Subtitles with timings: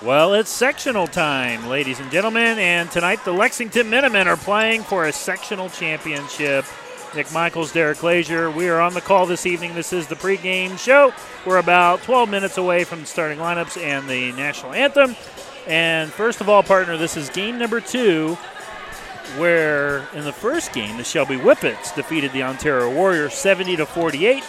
[0.00, 5.06] Well, it's sectional time, ladies and gentlemen, and tonight the Lexington Minutemen are playing for
[5.06, 6.64] a sectional championship.
[7.16, 8.48] Nick Michaels, Derek Glazier.
[8.48, 9.74] We are on the call this evening.
[9.74, 11.12] This is the pregame show.
[11.44, 15.16] We're about 12 minutes away from the starting lineups and the national anthem.
[15.66, 18.36] And first of all, partner, this is game number two,
[19.36, 24.44] where in the first game the Shelby Whippets defeated the Ontario Warriors 70 to 48.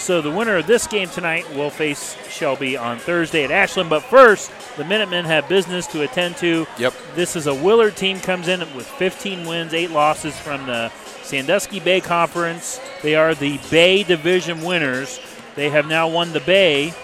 [0.00, 3.90] So the winner of this game tonight will face Shelby on Thursday at Ashland.
[3.90, 6.66] But first, the Minutemen have business to attend to.
[6.78, 6.94] Yep.
[7.14, 10.88] This is a Willard team comes in with 15 wins, eight losses from the
[11.22, 12.80] Sandusky Bay Conference.
[13.02, 15.20] They are the Bay Division winners.
[15.54, 16.94] They have now won the Bay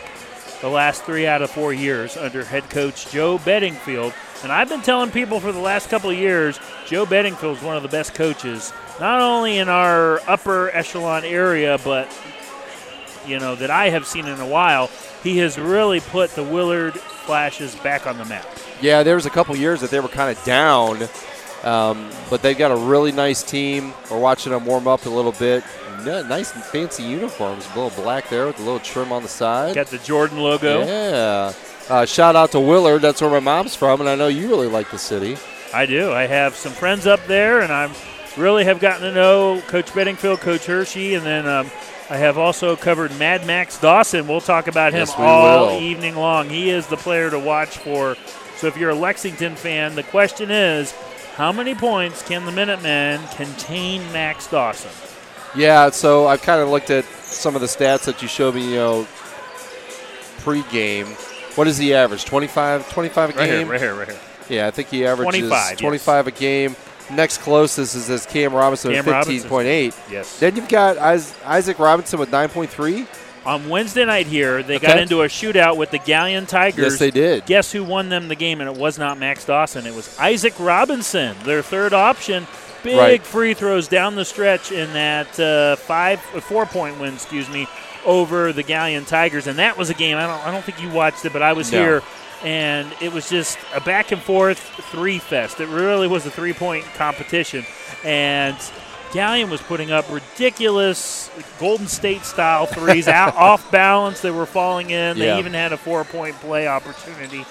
[0.62, 4.15] the last three out of four years under head coach Joe Bedingfield.
[4.42, 7.76] And I've been telling people for the last couple of years, Joe Bedingfield is one
[7.76, 12.09] of the best coaches, not only in our upper echelon area, but
[13.28, 14.90] you know that I have seen in a while.
[15.22, 18.46] He has really put the Willard Flashes back on the map.
[18.80, 21.09] Yeah, there was a couple years that they were kind of down,
[21.64, 23.92] um, but they've got a really nice team.
[24.10, 25.64] We're watching them warm up a little bit.
[26.04, 29.74] nice and fancy uniforms, a little black there with a little trim on the side.
[29.74, 30.84] Got the Jordan logo.
[30.84, 31.52] Yeah.
[31.88, 33.02] Uh, shout out to Willard.
[33.02, 35.36] That's where my mom's from, and I know you really like the city.
[35.73, 36.12] I do.
[36.12, 37.92] I have some friends up there, and I
[38.36, 41.70] really have gotten to know Coach Bedingfield, Coach Hershey, and then um,
[42.09, 44.29] I have also covered Mad Max Dawson.
[44.29, 45.80] We'll talk about him yes, all will.
[45.80, 46.48] evening long.
[46.48, 48.16] He is the player to watch for.
[48.57, 50.93] So if you're a Lexington fan, the question is
[51.35, 54.90] how many points can the Minutemen contain Max Dawson?
[55.57, 58.70] Yeah, so I've kind of looked at some of the stats that you showed me,
[58.70, 59.09] you know,
[60.38, 61.07] pre-game.
[61.57, 62.24] What is the average?
[62.24, 63.59] 25, 25 a right game?
[63.59, 64.20] Here, right here, right here.
[64.48, 66.37] Yeah, I think he averages 25, 25 yes.
[66.37, 66.76] a game.
[67.10, 69.94] Next closest is this Cam Robinson Cam with 15.8.
[70.10, 70.38] Yes.
[70.41, 73.06] Then you've got Isaac Robinson with 9.3.
[73.44, 74.87] On Wednesday night here, they Okay.
[74.88, 76.82] got into a shootout with the Galion Tigers.
[76.94, 77.47] Yes, they did.
[77.47, 78.60] Guess who won them the game?
[78.60, 79.87] And it was not Max Dawson.
[79.87, 82.48] It was Isaac Robinson, their third option.
[82.82, 83.22] Big Right.
[83.22, 87.69] free throws down the stretch in that uh, five, uh, four point win, excuse me,
[88.04, 89.47] over the Galion Tigers.
[89.47, 90.16] And that was a game.
[90.19, 91.78] I don't, I don't think you watched it, but I was No.
[91.80, 92.03] here,
[92.46, 94.58] and it was just a back and forth
[94.90, 95.60] three fest.
[95.60, 97.66] It really was a three point competition,
[98.04, 98.56] and.
[99.12, 101.30] Galion was putting up ridiculous
[101.60, 104.20] Golden State style threes out off balance.
[104.20, 105.16] They were falling in.
[105.18, 105.38] They Yeah.
[105.38, 107.46] even had a four point play opportunity,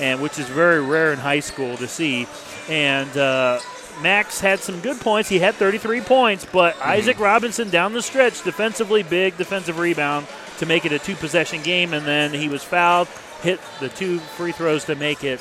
[0.00, 2.26] and which is very rare in high school to see.
[2.68, 3.58] And uh,
[4.02, 5.28] Max had some good points.
[5.30, 6.90] He had 33 points, but Mm-hmm.
[6.90, 10.26] Isaac Robinson down the stretch, defensively big defensive rebound
[10.58, 13.08] to make it a two possession game, and then he was fouled,
[13.42, 15.40] hit the two free throws to make it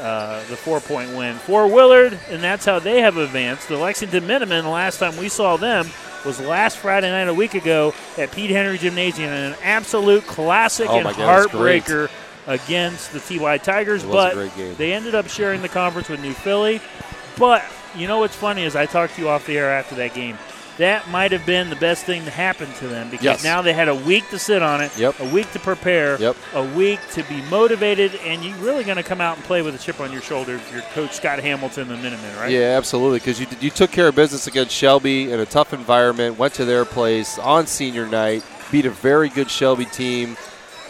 [0.00, 3.68] uh, the four point win for Willard, and that's how they have advanced.
[3.68, 5.88] The Lexington the last time we saw them
[6.24, 10.96] was last Friday night a week ago at Pete Henry Gymnasium, an absolute classic Oh
[10.98, 11.84] and God, it was great.
[11.84, 12.10] heartbreaker
[12.46, 14.04] against the TY Tigers.
[14.04, 16.80] It was a but they ended up sharing the conference with New Philly.
[17.38, 17.64] But
[17.96, 20.38] you know what's funny is I talked to you off the air after that game.
[20.80, 23.44] That might have been the best thing to happen to them because Yes.
[23.44, 25.20] now they had a week to sit on it, Yep.
[25.20, 26.36] a week to prepare, Yep.
[26.54, 29.74] a week to be motivated, and you're really going to come out and play with
[29.74, 30.58] a chip on your shoulder.
[30.72, 32.50] Your coach Scott Hamilton, the Minutemen, right?
[32.50, 33.18] Yeah, absolutely.
[33.18, 36.64] Because you, you took care of business against Shelby in a tough environment, went to
[36.64, 38.42] their place on senior night,
[38.72, 40.38] beat a very good Shelby team.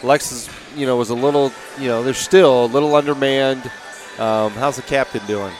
[0.03, 3.69] Lexus, you know, was a little, you know, they're still a little undermanned.
[4.17, 5.51] Um, how's the captain doing?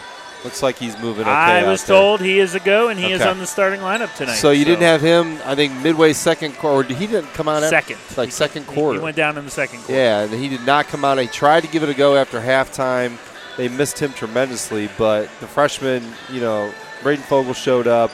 [0.44, 1.32] Looks like he's moving okay.
[1.32, 4.36] I was told he is a go, and he is on the starting lineup tonight.
[4.36, 5.38] So you didn't have him.
[5.46, 6.94] I think midway second quarter.
[6.96, 8.98] He didn't come out second, After, like He- second quarter.
[8.98, 9.94] He went down in the second quarter.
[9.94, 11.20] Yeah, and he did not come out.
[11.20, 13.20] He tried to give it a go after halftime.
[13.58, 18.12] They missed him tremendously, but the freshman, you know, Braden Fogel showed up.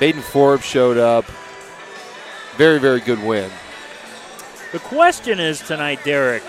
[0.00, 1.26] Baden Forbes showed up.
[2.56, 3.50] Very, very good win.
[4.72, 6.42] The question is tonight, Derek,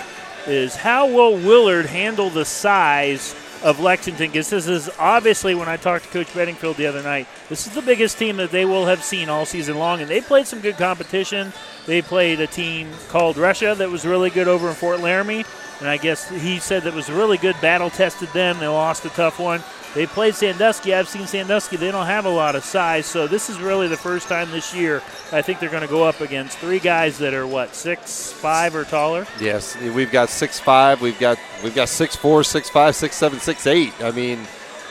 [0.48, 4.28] is how will Willard handle the size of Lexington?
[4.28, 7.74] Because this is obviously, when I talked to Coach Bedingfield the other night, this is
[7.74, 10.62] the biggest team that they will have seen all season long, and they played some
[10.62, 11.52] good competition.
[11.88, 15.46] They played a team called Russia that was really good over in Fort Loramie,
[15.80, 17.56] and I guess he said that was a really good.
[17.62, 18.60] Battle tested them.
[18.60, 19.62] They lost a tough one.
[19.94, 20.94] They played Sandusky.
[20.94, 21.78] I've seen Sandusky.
[21.78, 24.76] They don't have a lot of size, so this is really the first time this
[24.76, 25.02] year
[25.32, 28.76] I think they're going to go up against three guys that are what six five
[28.76, 29.26] or taller.
[29.40, 31.02] Yes, we've got six five.
[31.02, 33.94] We've got we've got six four, six five, six seven, six eight.
[34.02, 34.40] I mean,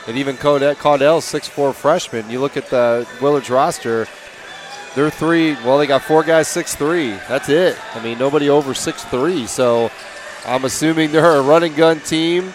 [0.07, 2.29] and even Caudell, six four freshman.
[2.29, 4.07] You look at the Willard's roster.
[4.95, 5.53] They're three.
[5.55, 7.11] Well, they got four guys six three.
[7.27, 7.77] That's it.
[7.93, 9.45] I mean, nobody over six three.
[9.45, 9.91] So
[10.45, 12.53] I'm assuming they're a running gun team.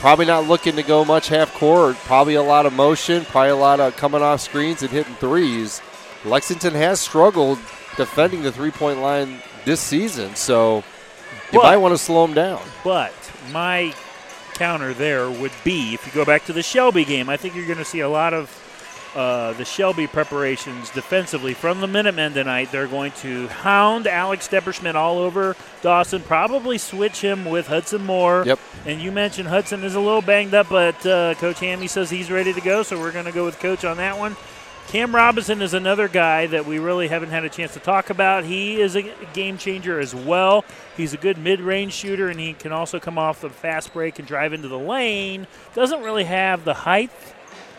[0.00, 1.96] Probably not looking to go much half court.
[2.04, 3.24] Probably a lot of motion.
[3.24, 5.80] Probably a lot of coming off screens and hitting threes.
[6.24, 7.58] Lexington has struggled
[7.96, 10.34] defending the three point line this season.
[10.36, 10.84] So
[11.52, 12.60] You But- might want to slow them down.
[12.84, 13.12] But
[13.52, 13.94] my
[14.54, 17.66] counter there would be if you go back to the Shelby game, I think you're
[17.66, 18.50] going to see a lot of
[19.18, 22.70] uh, the Shelby preparations defensively from the Minutemen tonight.
[22.70, 28.44] They're going to hound Alex Depperschmidt all over Dawson, probably switch him with Hudson Moore.
[28.46, 28.60] Yep.
[28.86, 32.30] And you mentioned Hudson is a little banged up, but uh, Coach Hammy says he's
[32.30, 34.36] ready to go, so we're going to go with Coach on that one.
[34.86, 38.44] Cam Robinson is another guy that we really haven't had a chance to talk about.
[38.44, 39.02] He is a
[39.34, 40.64] game changer as well.
[40.96, 44.20] He's a good mid range shooter, and he can also come off the fast break
[44.20, 45.48] and drive into the lane.
[45.74, 47.10] Doesn't really have the height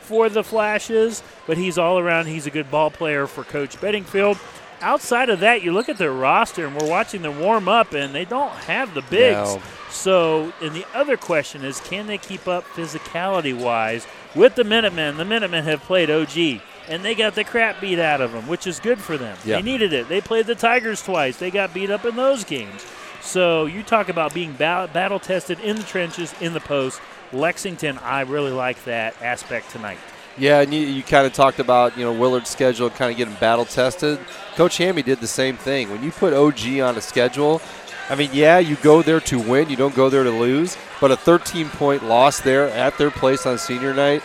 [0.10, 2.26] for the flashes, but he's all around.
[2.26, 4.40] He's a good ball player for Coach Bedingfield.
[4.82, 8.16] Outside of that, you look at their roster, and we're watching them warm up, and
[8.16, 9.54] they don't have the bigs.
[9.56, 9.62] No.
[9.92, 15.18] So, and the other question is, can they keep up physicality wise with the Minutemen?
[15.18, 18.66] The Minutemen have played OG, and they got the crap beat out of them, which
[18.66, 19.38] is good for them.
[19.46, 19.58] Yeah.
[19.58, 20.10] They needed it.
[20.10, 21.38] They played the Tigers twice.
[21.38, 22.84] They got beat up in those games.
[23.22, 27.00] So, you talk about being ba- battle tested in the trenches, in the post.
[27.32, 30.00] Lexington, I really like that aspect tonight.
[30.38, 33.34] Yeah, and you, you kind of talked about you know Willard's schedule, kind of getting
[33.36, 34.20] battle tested.
[34.56, 35.90] Coach Hammy did the same thing.
[35.90, 37.62] When you put OG on a schedule,
[38.10, 40.78] I mean, yeah, you go there to win, you don't go there to lose.
[41.02, 44.24] But a 13 point loss there at their place on senior night,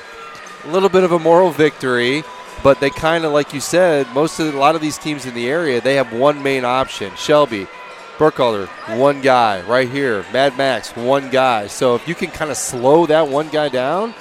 [0.65, 2.23] a little bit of a moral victory.
[2.63, 5.35] But they kind of, like you said, most of a lot of these teams in
[5.35, 7.67] the area, they have one main option: Shelby,
[8.19, 10.25] Burkhalter, one guy right here.
[10.33, 11.67] Mad Max, one guy.
[11.67, 14.15] So if you can kind of slow that one guy down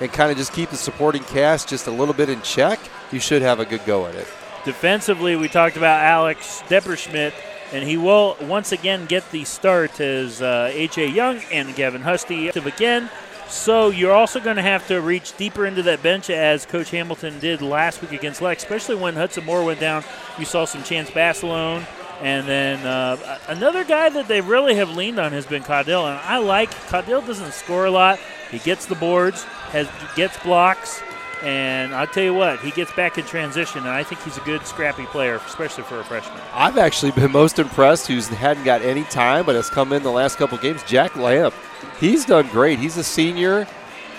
[0.00, 2.78] and kind of just keep the supporting cast just a little bit in check,
[3.10, 4.28] you should have a good go at it.
[4.64, 7.32] Defensively, we talked about Alex Depperschmidt,
[7.72, 11.06] and he will once again get the start as uh, H.A.
[11.08, 13.10] Young and Gavin Husty active again.
[13.48, 17.40] So you're also going to have to reach deeper into that bench as Coach Hamilton
[17.40, 20.04] did last week against Lex, especially when Hudson Moore went down.
[20.38, 21.84] You saw some Chance Basilone.
[22.20, 26.06] And then uh, another guy that they really have leaned on has been Caudill.
[26.10, 28.18] And I like Caudill doesn't score a lot.
[28.50, 31.00] He gets the boards, has gets blocks,
[31.42, 34.42] and I'll tell you what, he gets back in transition, and I think he's a
[34.42, 36.38] good, scrappy player, especially for a freshman.
[36.52, 40.10] I've actually been most impressed who's hadn't got any time but has come in the
[40.10, 40.82] last couple games.
[40.82, 41.54] Jack Lamp.
[41.98, 42.78] He's done great.
[42.78, 43.66] He's a senior,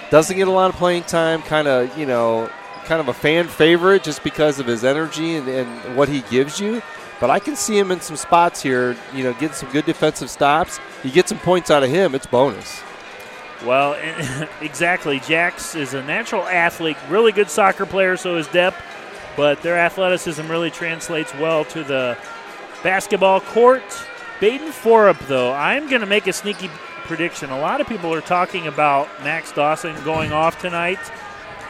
[0.10, 2.50] doesn't get a lot of playing time, kind of, you know,
[2.86, 6.60] kind of a fan favorite just because of his energy and, and what he gives
[6.60, 6.82] you.
[7.22, 10.30] But I can see him in some spots here, you know, getting some good defensive
[10.30, 10.80] stops.
[11.04, 12.82] You get some points out of him, it's bonus.
[13.64, 13.94] Well,
[14.62, 15.20] exactly.
[15.20, 18.74] Jax is a natural athlete, really good soccer player, so is Depp,
[19.38, 22.18] but their athleticism really translates well to the
[22.82, 23.84] basketball court.
[24.40, 26.70] Baden Forup, though, I'm going to make a sneaky
[27.04, 27.52] prediction.
[27.52, 31.00] A lot of people are talking about Max Dawson going off tonight.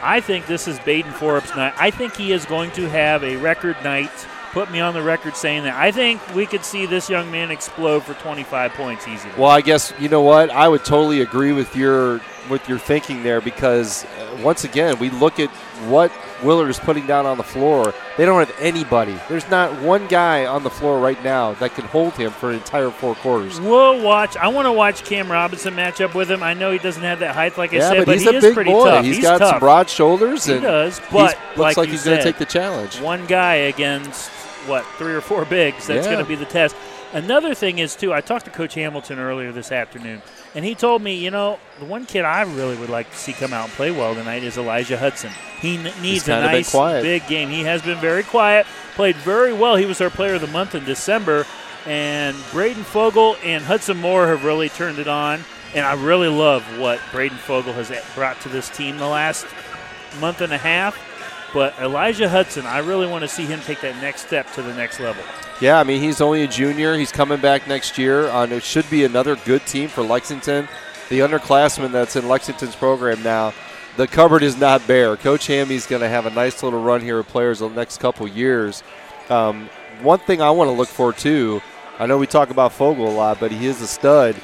[0.00, 1.74] I think this is Baden Forup's night.
[1.76, 4.10] I think he is going to have a record night.
[4.52, 5.74] Put me on the record saying that.
[5.74, 9.32] I think we could see this young man explode for 25 points easily.
[9.38, 12.20] Well, I guess you know what I would totally agree with your
[12.50, 15.48] with your thinking there because uh, once again we look at
[15.88, 16.12] what
[16.42, 17.94] Willard is putting down on the floor.
[18.18, 19.16] They don't have anybody.
[19.28, 22.56] There's not one guy on the floor right now that can hold him for an
[22.56, 23.58] entire four quarters.
[23.60, 24.36] We'll watch.
[24.36, 26.42] I want to watch Cam Robinson match up with him.
[26.42, 28.34] I know he doesn't have that height, like I yeah, said, but, but he's he
[28.34, 28.84] a is big pretty boy.
[28.84, 29.04] tough.
[29.04, 29.50] He's got tough.
[29.50, 32.38] some broad shoulders He and does, he's- but looks like, like, he's going to take
[32.38, 33.00] the challenge.
[33.00, 34.30] one guy against
[34.66, 35.86] what three or four bigs.
[35.86, 36.12] That's Yeah.
[36.12, 36.74] going to be the test.
[37.12, 38.12] Another thing is too.
[38.12, 40.22] I talked to Coach Hamilton earlier this afternoon,
[40.54, 43.34] and he told me, you know, the one kid I really would like to see
[43.34, 45.30] come out and play well tonight is Elijah Hudson.
[45.60, 47.02] He n- needs a nice quiet.
[47.02, 47.50] big game.
[47.50, 48.66] He has been very quiet.
[48.94, 49.76] Played very well.
[49.76, 51.44] He was our player of the month in December.
[51.84, 55.44] And Braden Fogel and Hudson Moore have really turned it on.
[55.74, 59.46] And I really love what Braden Fogel has brought to this team the last
[60.20, 60.96] month and a half.
[61.52, 64.74] But Elijah Hudson, I really want to see him take that next step to the
[64.74, 65.22] next level.
[65.60, 66.96] Yeah, I mean he's only a junior.
[66.96, 68.28] He's coming back next year.
[68.30, 70.68] On it should be another good team for Lexington.
[71.08, 73.52] The underclassman that's in Lexington's program now.
[73.96, 75.16] The cupboard is not bare.
[75.18, 78.26] Coach Hammy's going to have a nice little run here with players the next couple
[78.26, 78.82] years.
[79.28, 79.68] Um,
[80.00, 81.60] one thing I want to look for too.
[81.98, 84.34] I know we talk about Fogel a lot, but he is a stud.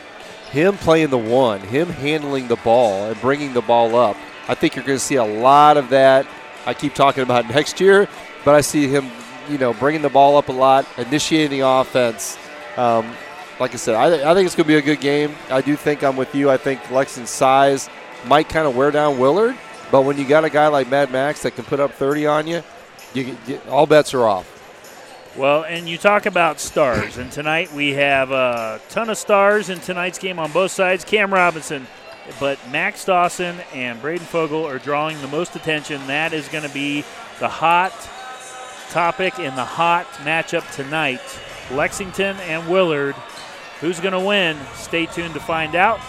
[0.50, 4.16] Him playing the one, him handling the ball and bringing the ball up.
[4.48, 6.26] I think you're going to see a lot of that.
[6.68, 8.06] I keep talking about next year,
[8.44, 9.10] but I see him,
[9.48, 12.36] you know, bringing the ball up a lot, initiating the offense.
[12.76, 13.10] Um,
[13.58, 15.34] like I said, I, I think it's going to be a good game.
[15.50, 16.50] I do think I'm with you.
[16.50, 17.88] I think Lexington's size
[18.26, 19.56] might kind of wear down Willard,
[19.90, 22.46] but when you got a guy like Mad Max that can put up 30 on
[22.46, 22.62] you,
[23.14, 24.54] you, you all bets are off.
[25.36, 29.78] Well, and you talk about stars, and tonight we have a ton of stars in
[29.78, 31.04] tonight's game on both sides.
[31.04, 31.86] Cam Robinson,
[32.38, 36.06] but Max Dawson and Braden Fogel are drawing the most attention.
[36.06, 37.04] That is going to be
[37.38, 37.92] the hot
[38.90, 41.20] topic in the hot matchup tonight.
[41.70, 43.14] Lexington and Willard
[43.80, 44.56] Who's going to win?
[44.74, 46.00] Stay tuned to find out.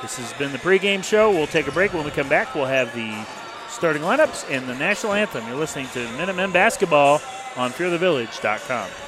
[0.00, 1.30] This has been the pregame show.
[1.30, 1.92] We'll take a break.
[1.92, 3.26] When we come back, we'll have the
[3.68, 5.46] starting lineups and the national anthem.
[5.46, 7.20] You're listening to Minutemen Basketball
[7.56, 9.07] on fearthevillage.com.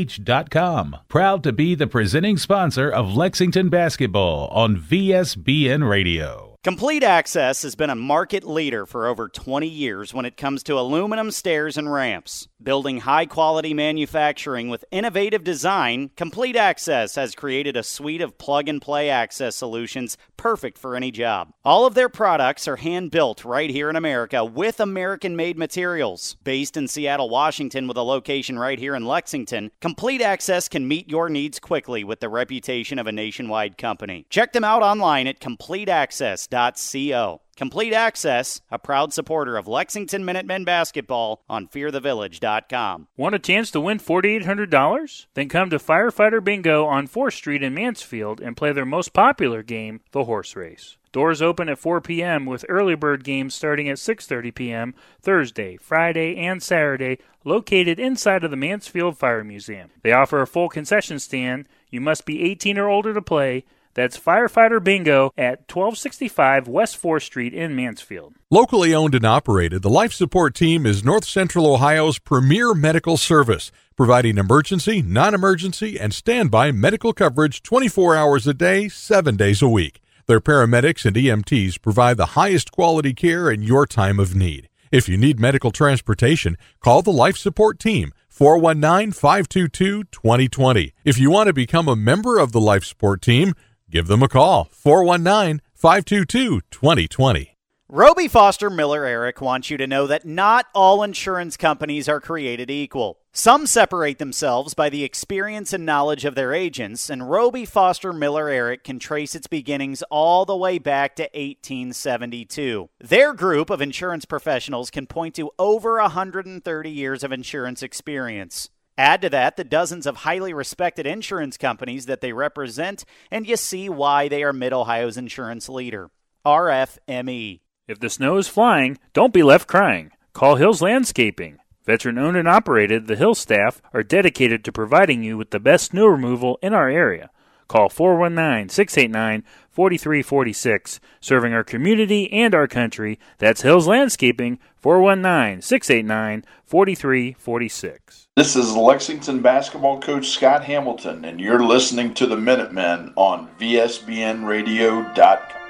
[1.07, 6.51] Proud to be the presenting sponsor of Lexington Basketball on VSBN Radio.
[6.63, 10.77] Complete Access has been a market leader for over 20 years when it comes to
[10.77, 12.47] aluminum stairs and ramps.
[12.63, 18.69] Building high quality manufacturing with innovative design, Complete Access has created a suite of plug
[18.69, 21.53] and play access solutions perfect for any job.
[21.65, 26.37] All of their products are hand built right here in America with American made materials.
[26.43, 31.09] Based in Seattle, Washington, with a location right here in Lexington, Complete Access can meet
[31.09, 34.27] your needs quickly with the reputation of a nationwide company.
[34.29, 37.41] Check them out online at CompleteAccess.co.
[37.61, 43.07] Complete Access, a proud supporter of Lexington Minutemen basketball on fearthevillage.com.
[43.15, 45.27] Want a chance to win $4,800?
[45.35, 49.61] Then come to Firefighter Bingo on 4th Street in Mansfield and play their most popular
[49.61, 50.97] game, the horse race.
[51.11, 52.47] Doors open at 4 p.m.
[52.47, 54.95] with early bird games starting at 6:30 p.m.
[55.21, 59.91] Thursday, Friday, and Saturday, located inside of the Mansfield Fire Museum.
[60.01, 61.67] They offer a full concession stand.
[61.91, 63.65] You must be 18 or older to play.
[63.93, 68.35] That's Firefighter Bingo at 1265 West 4th Street in Mansfield.
[68.49, 73.71] Locally owned and operated, the Life Support Team is North Central Ohio's premier medical service,
[73.95, 79.69] providing emergency, non emergency, and standby medical coverage 24 hours a day, 7 days a
[79.69, 80.01] week.
[80.27, 84.69] Their paramedics and EMTs provide the highest quality care in your time of need.
[84.91, 90.93] If you need medical transportation, call the Life Support Team 419 522 2020.
[91.03, 93.53] If you want to become a member of the Life Support Team,
[93.91, 97.57] give them a call 419 522 2020.
[97.93, 102.71] Roby Foster Miller Eric wants you to know that not all insurance companies are created
[102.71, 103.19] equal.
[103.33, 108.47] Some separate themselves by the experience and knowledge of their agents, and Roby Foster Miller
[108.47, 112.89] Eric can trace its beginnings all the way back to 1872.
[113.01, 118.69] Their group of insurance professionals can point to over 130 years of insurance experience.
[119.01, 123.57] Add to that the dozens of highly respected insurance companies that they represent, and you
[123.57, 126.11] see why they are Mid Ohio's insurance leader.
[126.45, 127.61] RFME.
[127.87, 130.11] If the snow is flying, don't be left crying.
[130.33, 131.57] Call Hills Landscaping.
[131.83, 135.89] Veteran owned and operated, the Hills staff are dedicated to providing you with the best
[135.89, 137.31] snow removal in our area.
[137.67, 143.17] Call 419 689 4346, serving our community and our country.
[143.37, 148.27] That's Hills Landscaping, 419 689 4346.
[148.35, 155.60] This is Lexington basketball coach Scott Hamilton, and you're listening to the Minutemen on VSBNradio.com.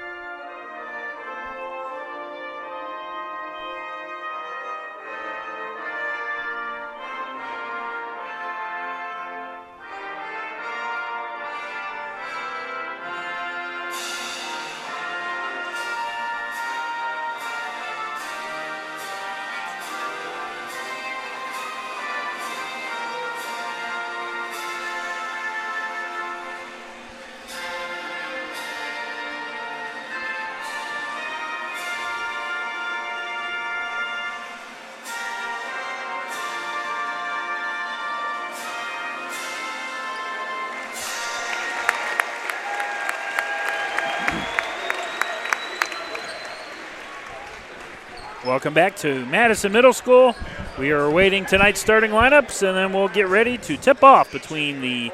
[48.62, 50.36] Welcome back to Madison Middle School.
[50.78, 54.80] We are awaiting tonight's starting lineups, and then we'll get ready to tip off between
[54.80, 55.10] the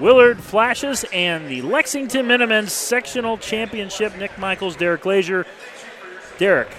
[0.00, 4.16] Willard Flashes and the Lexington Minutemen Sectional Championship.
[4.16, 5.46] Nick Michaels, Derek Glazier.
[6.38, 6.74] Derek,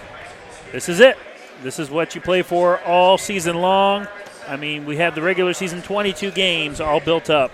[0.74, 1.18] this is it.
[1.64, 4.06] This is what you play for all season long.
[4.46, 7.52] I mean, we have the regular season 22 games all built up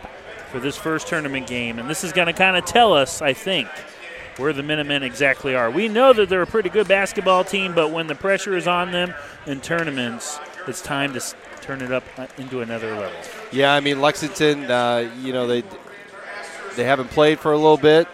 [0.50, 3.34] for this first tournament game, and this is going to kind of tell us, I
[3.34, 3.67] think,
[4.37, 5.71] where the Minutemen exactly are.
[5.71, 8.91] We know that they're a pretty good basketball team, but when the pressure is on
[8.91, 9.13] them
[9.45, 11.21] in tournaments, it's time to
[11.61, 13.17] turn it up uh, into another level.
[13.51, 15.63] Yeah, I mean Lexington, uh, you know they
[16.75, 18.07] they haven't played for a little bit,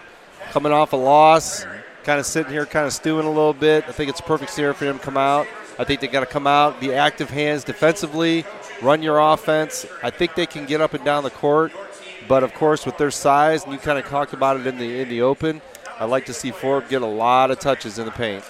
[0.52, 1.66] coming off a loss,
[2.04, 3.86] kind of sitting here, kind of stewing a little bit.
[3.88, 5.48] I think it's a perfect scenario for them to come out.
[5.80, 8.46] I think they got to come out, be active hands defensively,
[8.82, 9.86] run your offense.
[10.04, 11.72] I think they can get up and down the court,
[12.28, 15.02] But of course, with their size, and you kind of talked about it in the
[15.02, 15.62] in the open,
[16.02, 18.44] I'd like to see Forbes get a lot of touches in the paint.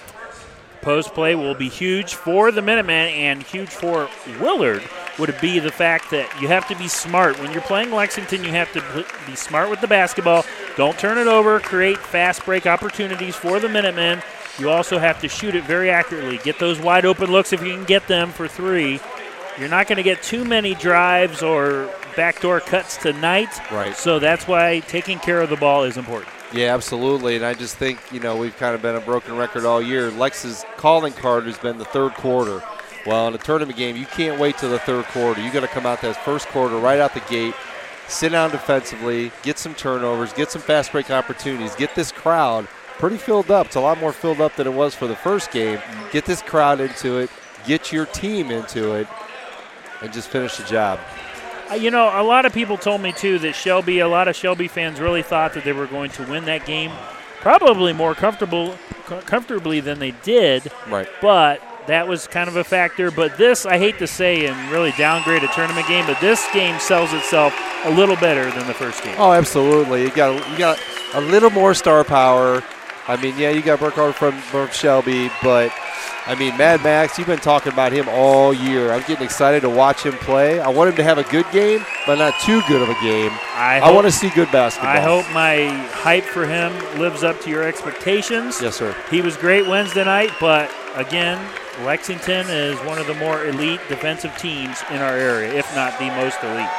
[0.79, 4.81] Post play will be huge for the Minutemen and huge for Willard.
[5.19, 8.45] Would be the fact that you have to be smart when you're playing Lexington.
[8.45, 10.45] You have to be smart with the basketball.
[10.77, 11.59] Don't turn it over.
[11.59, 14.23] Create fast break opportunities for the Minutemen.
[14.57, 16.37] You also have to shoot it very accurately.
[16.37, 19.01] Get those wide open looks if you can get them for three.
[19.59, 23.49] You're not going to get too many drives or backdoor cuts tonight.
[23.69, 23.93] Right.
[23.93, 26.31] So that's why taking care of the ball is important.
[26.53, 27.37] Yeah, absolutely.
[27.37, 30.11] And I just think, you know, we've kind of been a broken record all year.
[30.11, 32.61] Lex's calling card has been the third quarter.
[33.05, 35.41] Well, in a tournament game, you can't wait till the third quarter.
[35.41, 37.55] You got to come out that first quarter right out the gate,
[38.07, 42.67] sit down defensively, get some turnovers, get some fast break opportunities, get this crowd
[42.99, 43.67] pretty filled up.
[43.67, 45.79] It's a lot more filled up than it was for the first game.
[46.11, 47.31] Get this crowd into it,
[47.65, 49.07] get your team into it,
[50.01, 50.99] and just finish the job.
[51.77, 54.67] You know, a lot of people told me too that Shelby, a lot of Shelby
[54.67, 56.91] fans really thought that they were going to win that game,
[57.39, 58.75] probably more comfortable,
[59.25, 60.71] comfortably than they did.
[60.89, 61.07] Right.
[61.21, 63.09] But that was kind of a factor.
[63.09, 66.79] But this, I hate to say, and really downgrade a tournament game, but this game
[66.79, 67.53] sells itself
[67.85, 69.15] a little better than the first game.
[69.17, 70.03] Oh, absolutely.
[70.03, 70.79] You got you got
[71.13, 72.63] a little more star power.
[73.07, 75.71] I mean, yeah, you got Burkhardt from, from Shelby, but
[76.27, 78.91] I mean, Mad Max, you've been talking about him all year.
[78.91, 80.59] I'm getting excited to watch him play.
[80.59, 83.31] I want him to have a good game, but not too good of a game.
[83.55, 84.91] I, I want to see good basketball.
[84.91, 88.61] I hope my hype for him lives up to your expectations.
[88.61, 88.95] Yes, sir.
[89.09, 91.43] He was great Wednesday night, but again,
[91.83, 96.05] Lexington is one of the more elite defensive teams in our area, if not the
[96.07, 96.69] most elite.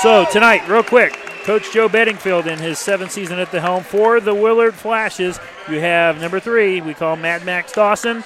[0.00, 4.18] So, tonight, real quick, Coach Joe Bedingfield in his seventh season at the helm for
[4.20, 5.38] the Willard Flashes.
[5.68, 8.24] You have number three, we call Mad Max Dawson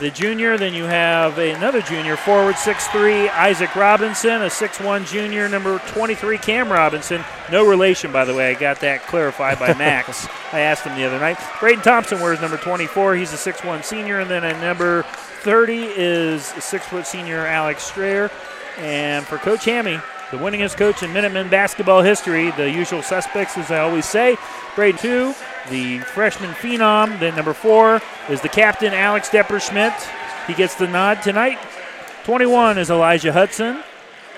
[0.00, 0.56] the junior.
[0.58, 6.70] Then you have another junior forward, six-three Isaac Robinson, a six-one junior, number 23 Cam
[6.70, 7.24] Robinson.
[7.50, 8.50] No relation, by the way.
[8.50, 10.26] I got that clarified by Max.
[10.52, 11.38] I asked him the other night.
[11.60, 13.14] Braden Thompson wears number 24.
[13.14, 14.20] He's a six-one senior.
[14.20, 18.30] And then a number 30 is six-foot senior Alex Strayer.
[18.78, 19.98] And for Coach Hammy,
[20.30, 24.36] the winningest coach in Minutemen basketball history, the usual suspects, as I always say.
[24.74, 25.34] Grade two,
[25.70, 27.20] the freshman phenom.
[27.20, 29.94] Then number four is the captain, Alex Depperschmidt.
[30.48, 31.58] He gets the nod tonight.
[32.24, 33.82] 21 is Elijah Hudson.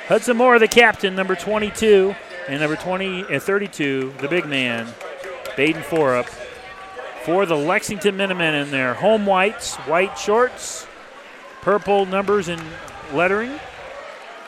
[0.08, 2.14] Hudson Moore, the captain, number 22.
[2.48, 4.88] And number 20, uh, 32, the big man,
[5.56, 6.28] Baden Forup.
[7.24, 10.86] For the Lexington Minutemen in their home whites, white shorts,
[11.60, 12.62] purple numbers and
[13.12, 13.58] lettering,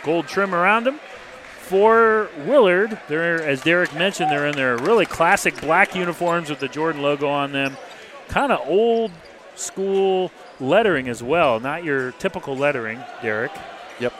[0.02, 0.98] gold trim around them
[1.70, 6.66] for Willard, they're as Derek mentioned, they're in their really classic black uniforms with the
[6.66, 7.76] Jordan logo on them.
[8.26, 9.12] Kind of old
[9.54, 13.52] school lettering as well, not your typical lettering, Derek.
[14.00, 14.12] Yep.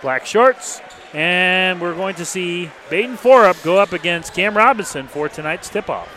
[0.00, 0.80] Black shorts,
[1.12, 6.08] and we're going to see Baden Forup go up against Cam Robinson for tonight's tip-off.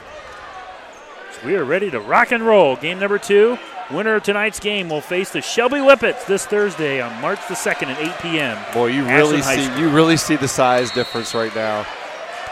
[1.31, 2.75] So we are ready to rock and roll.
[2.75, 3.57] Game number two.
[3.91, 7.87] Winner of tonight's game will face the Shelby Whippets this Thursday on March the 2nd
[7.87, 8.57] at 8 p.m.
[8.71, 11.87] Boy, you really see you really see the size difference right now.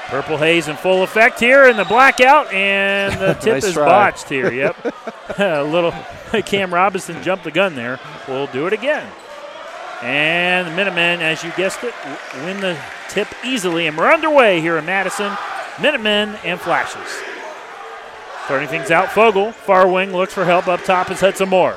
[0.07, 3.85] Purple haze in full effect here in the blackout, and the tip nice is try.
[3.85, 4.51] botched here.
[4.51, 4.95] Yep.
[5.37, 5.91] a little
[6.43, 7.99] Cam Robinson jumped the gun there.
[8.27, 9.07] We'll do it again.
[10.01, 11.93] And the Minutemen, as you guessed it,
[12.45, 13.87] win the tip easily.
[13.87, 15.35] And we're underway here in Madison.
[15.81, 17.36] Minutemen and Flashes.
[18.47, 21.75] Starting things out, Fogel, far wing, looks for help up top is Hudson Moore.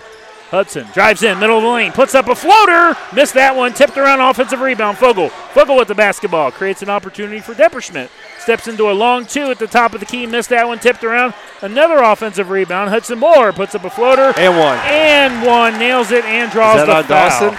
[0.51, 3.99] Hudson drives in, middle of the lane, puts up a floater, missed that one, tipped
[3.99, 4.97] around offensive rebound.
[4.97, 8.09] Fogel, Fogel with the basketball, creates an opportunity for Depperschmidt.
[8.39, 11.03] Steps into a long two at the top of the key, missed that one, tipped
[11.03, 11.35] around.
[11.61, 12.91] Another offensive rebound.
[12.91, 14.33] Hudson Moore puts up a floater.
[14.39, 14.79] And one.
[14.85, 17.03] And one, nails it and draws the foul.
[17.03, 17.59] Dawson?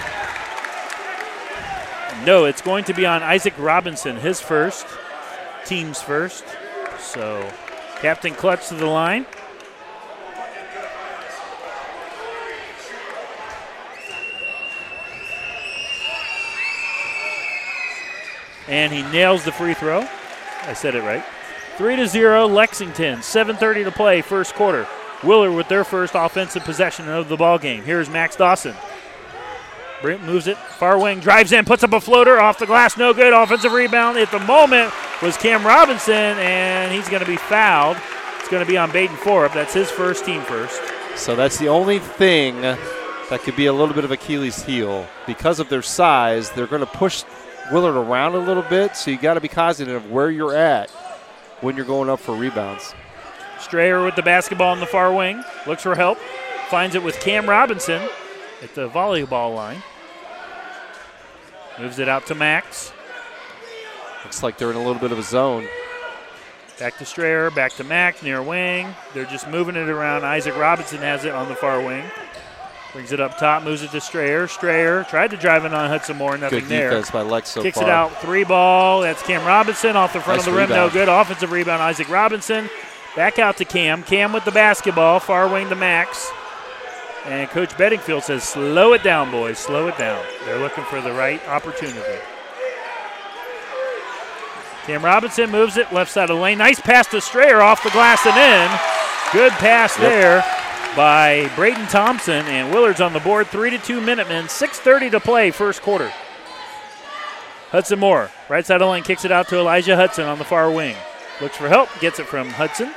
[2.24, 4.86] No, it's going to be on Isaac Robinson, his first,
[5.66, 6.46] team's first.
[6.98, 7.46] So
[8.02, 9.24] Captain Clutch to the line.
[18.66, 20.00] And he nails the free throw.
[20.62, 21.24] I said it right.
[21.76, 23.20] 3 to 0, Lexington.
[23.20, 24.88] 7.30 to play, first quarter.
[25.22, 27.84] Willard with their first offensive possession of the ball game.
[27.84, 28.74] Here's Max Dawson.
[30.00, 30.56] Brent moves it.
[30.56, 32.96] Far wing drives in, puts up a floater off the glass.
[32.96, 33.32] No good.
[33.32, 37.96] Offensive rebound at the moment was Cam Robinson, and he's going to be fouled.
[38.40, 39.54] It's going to be on Baden Forup.
[39.54, 40.82] That's his first team first.
[41.16, 45.06] So that's the only thing that could be a little bit of Achilles' heel.
[45.26, 47.24] Because of their size, they're going to push
[47.70, 50.90] Willard around a little bit, so you got to be cognizant of where you're at
[51.60, 52.94] when you're going up for rebounds.
[53.60, 55.42] Strayer with the basketball in the far wing.
[55.66, 56.18] Looks for help.
[56.68, 58.02] Finds it with Cam Robinson
[58.60, 59.82] at the volleyball line.
[61.78, 62.92] Moves it out to Max.
[64.24, 65.66] Looks like they're in a little bit of a zone.
[66.78, 68.94] Back to Strayer, back to Mack, near wing.
[69.14, 70.24] They're just moving it around.
[70.24, 72.04] Isaac Robinson has it on the far wing.
[72.92, 74.46] Brings it up top, moves it to Strayer.
[74.48, 76.90] Strayer tried to drive it on Hudson Moore, nothing Good there.
[76.90, 77.88] defense by Lex so Kicks far.
[77.88, 79.00] it out, three ball.
[79.00, 80.68] That's Cam Robinson off the front Nice of the rim.
[80.70, 81.08] No good.
[81.08, 82.68] Offensive rebound, Isaac Robinson.
[83.16, 84.02] Back out to Cam.
[84.02, 86.30] Cam with the basketball, far wing to Max.
[87.24, 90.24] And Coach Bedingfield says, slow it down, boys, slow it down.
[90.44, 92.18] They're looking for the right opportunity.
[94.86, 96.58] Cam Robinson moves it left side of the lane.
[96.58, 98.78] Nice pass to Strayer off the glass and in.
[99.32, 100.08] Good pass Yep.
[100.10, 100.44] there
[100.96, 103.46] by Braden Thompson and Willard's on the board.
[103.46, 104.48] Three to two Minutemen.
[104.48, 106.12] 6:30 to play, first quarter.
[107.70, 110.44] Hudson Moore, right side of the lane, kicks it out to Elijah Hudson on the
[110.44, 110.96] far wing.
[111.40, 112.92] Looks for help, gets it from Hudson.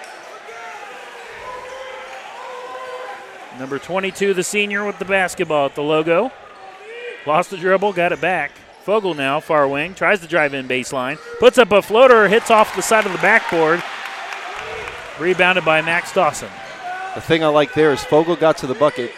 [3.58, 6.32] Number 22, the senior with the basketball at the logo.
[7.26, 8.52] Lost the dribble, got it back.
[8.86, 11.18] Fogel now, far wing, tries to drive in baseline.
[11.40, 13.82] Puts up a floater, hits off the side of the backboard.
[15.20, 16.50] Rebounded by Max Dawson.
[17.16, 19.12] The thing I like there is Fogel got to the bucket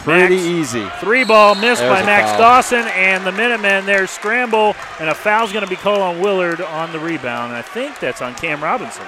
[0.00, 0.46] pretty Max.
[0.46, 0.86] easy.
[0.98, 2.40] Three ball missed There's by Max foul.
[2.40, 6.60] Dawson, and the Minutemen there scramble, and a foul's going to be called on Willard
[6.60, 7.52] on the rebound.
[7.52, 9.06] And I think that's on Cam Robinson.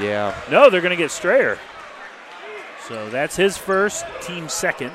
[0.00, 0.34] Yeah.
[0.50, 1.58] No, they're going to get Strayer.
[2.88, 4.94] So that's his first, team second.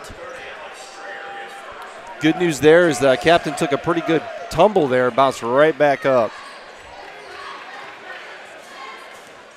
[2.22, 6.06] Good news there is that captain took a pretty good tumble there bounced right back
[6.06, 6.32] up.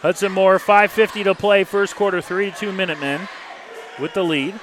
[0.01, 3.29] Hudson Moore, 5.50 to play, first quarter, 3 to 2 Minutemen
[4.01, 4.59] with the lead.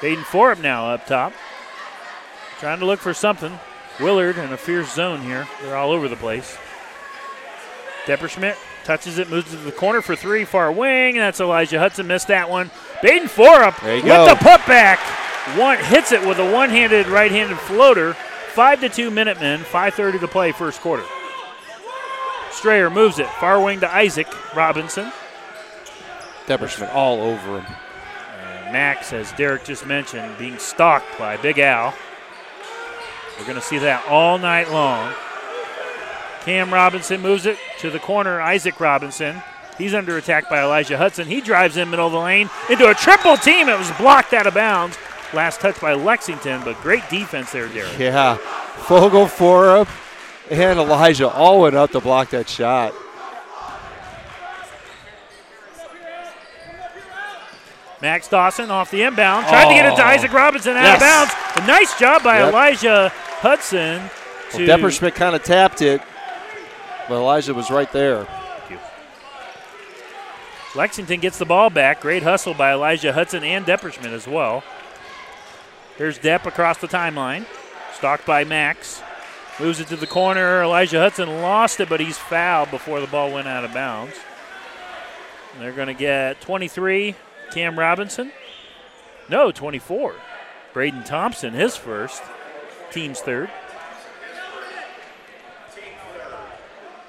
[0.00, 1.32] Baden Forup now up top.
[2.58, 3.58] Trying to look for something.
[4.00, 5.46] Willard in a fierce zone here.
[5.62, 6.56] They're all over the place.
[8.04, 11.16] Depperschmidt touches it, moves it to the corner for three, far wing.
[11.16, 12.06] And that's Elijah Hudson.
[12.06, 12.70] Missed that one.
[13.02, 14.26] Baden Forup you with go.
[14.26, 14.98] the putback.
[15.56, 18.14] One hits it with a one-handed right-handed floater.
[18.54, 19.60] Five to two Minutemen.
[19.60, 21.04] 5:30 to play, first quarter.
[22.50, 25.10] Strayer moves it far wing to Isaac Robinson.
[26.46, 27.66] Depperschmidt all over him.
[28.40, 31.94] And Max, as Derek just mentioned, being stalked by Big Al.
[33.38, 35.12] We're going to see that all night long.
[36.44, 38.40] Cam Robinson moves it to the corner.
[38.40, 39.42] Isaac Robinson.
[39.78, 41.26] He's under attack by Elijah Hudson.
[41.26, 43.68] He drives in middle of the lane into a triple team.
[43.68, 44.98] It was blocked out of bounds.
[45.32, 47.98] Last touch by Lexington, but great defense there, Derek.
[47.98, 48.36] Yeah.
[48.36, 49.88] Fogel, Forup,
[50.50, 52.92] and Elijah all went up to block that shot.
[58.00, 59.46] Max Dawson off the inbound.
[59.46, 60.06] Tried to get it to Oh.
[60.06, 60.94] Isaac Robinson out Yes.
[60.96, 61.34] of bounds.
[61.56, 62.48] A nice job by Yep.
[62.48, 64.10] Elijah Hudson.
[64.50, 66.02] To Well, Depperschmidt kind of tapped it,
[67.08, 68.26] but Elijah was right there.
[70.74, 72.00] Lexington gets the ball back.
[72.00, 74.64] Great hustle by Elijah Hudson and Depperschmidt as well.
[75.96, 77.44] Here's Depp across the timeline.
[77.94, 79.02] Stalked by Max.
[79.60, 80.62] Moves it to the corner.
[80.62, 84.14] Elijah Hudson lost it, but he's fouled before the ball went out of bounds.
[85.52, 87.14] And they're going to get 23,
[87.50, 88.32] Cam Robinson.
[89.28, 90.14] No, 24.
[90.72, 92.22] Braden Thompson, his first.
[92.90, 93.50] Team's third.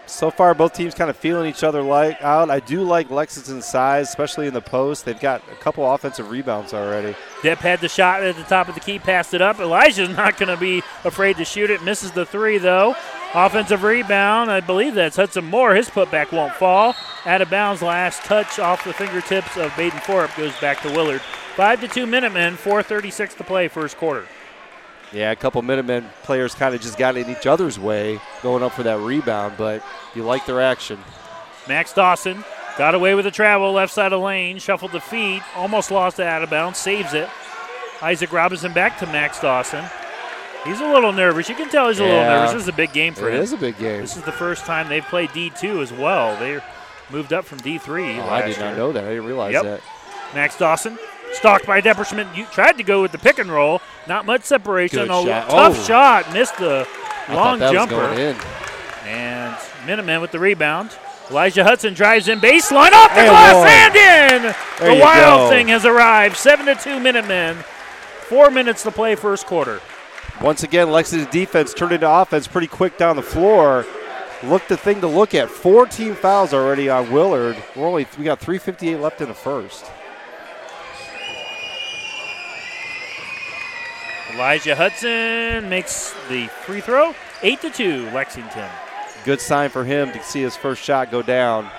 [0.06, 2.50] So far, both teams kind of feeling each other like out.
[2.50, 5.06] I do like Lexington's size, especially in the post.
[5.06, 7.15] They've got a couple offensive rebounds already.
[7.43, 9.60] Depp had the shot at the top of the key, passed it up.
[9.60, 11.84] Elijah's not going to be afraid to shoot it.
[11.84, 12.95] Misses the three, though.
[13.34, 14.49] Offensive rebound.
[14.49, 15.75] I believe that's Hudson Moore.
[15.75, 16.95] His putback won't fall.
[17.25, 17.82] Out of bounds.
[17.82, 21.21] Last touch off the fingertips of Baden Forup goes back to Willard.
[21.56, 22.56] Five to two Minutemen.
[22.56, 24.25] 4:36 to play, first quarter.
[25.12, 28.71] Yeah, a couple Minutemen players kind of just got in each other's way going up
[28.71, 29.84] for that rebound, but
[30.15, 30.97] you like their action.
[31.67, 32.43] Max Dawson
[32.77, 36.25] got away with the travel, left side of lane, shuffled the feet, almost lost it
[36.27, 37.29] out of bounds, saves it.
[38.01, 39.86] Isaac Robinson back to Max Dawson.
[40.65, 41.49] He's a little nervous.
[41.49, 42.53] You can tell he's a little nervous.
[42.53, 43.39] This is a big game for It him.
[43.39, 44.01] It is a big game.
[44.01, 46.38] This is the first time they've played D2 as well.
[46.39, 46.59] They
[47.09, 48.19] moved up from D3.
[48.19, 48.75] Oh, I did not year.
[48.77, 49.03] know that.
[49.03, 49.63] I didn't realize Yep.
[49.63, 49.81] that.
[50.33, 50.97] Max Dawson,
[51.33, 52.33] stalked by Depperschmidt.
[52.36, 53.81] You tried to go with the pick and roll.
[54.07, 54.99] Not much separation.
[54.99, 55.49] Good A shot.
[55.49, 55.83] tough Oh.
[55.83, 56.33] shot.
[56.33, 56.88] Missed the
[57.27, 57.95] I long jumper.
[57.97, 58.36] was going in.
[59.05, 59.55] And
[59.86, 60.91] Minutemen with the rebound.
[61.29, 64.55] Elijah Hudson drives in baseline off the Hey, glass and in.
[64.79, 65.55] There the Wild go.
[65.55, 66.36] Thing has arrived.
[66.36, 67.55] Seven to two Minutemen.
[68.27, 69.81] Four minutes to play first quarter.
[70.41, 73.86] Once again, Lexington defense turned into offense pretty quick down the floor.
[74.43, 75.49] Look the thing to look at.
[75.49, 77.55] Four team fouls already on Willard.
[77.75, 79.89] We're only we got 3:58 left in the first.
[84.33, 87.13] Elijah Hudson makes the free throw.
[87.43, 88.69] Eight to two, Lexington.
[89.25, 91.69] Good sign for him to see his first shot go down.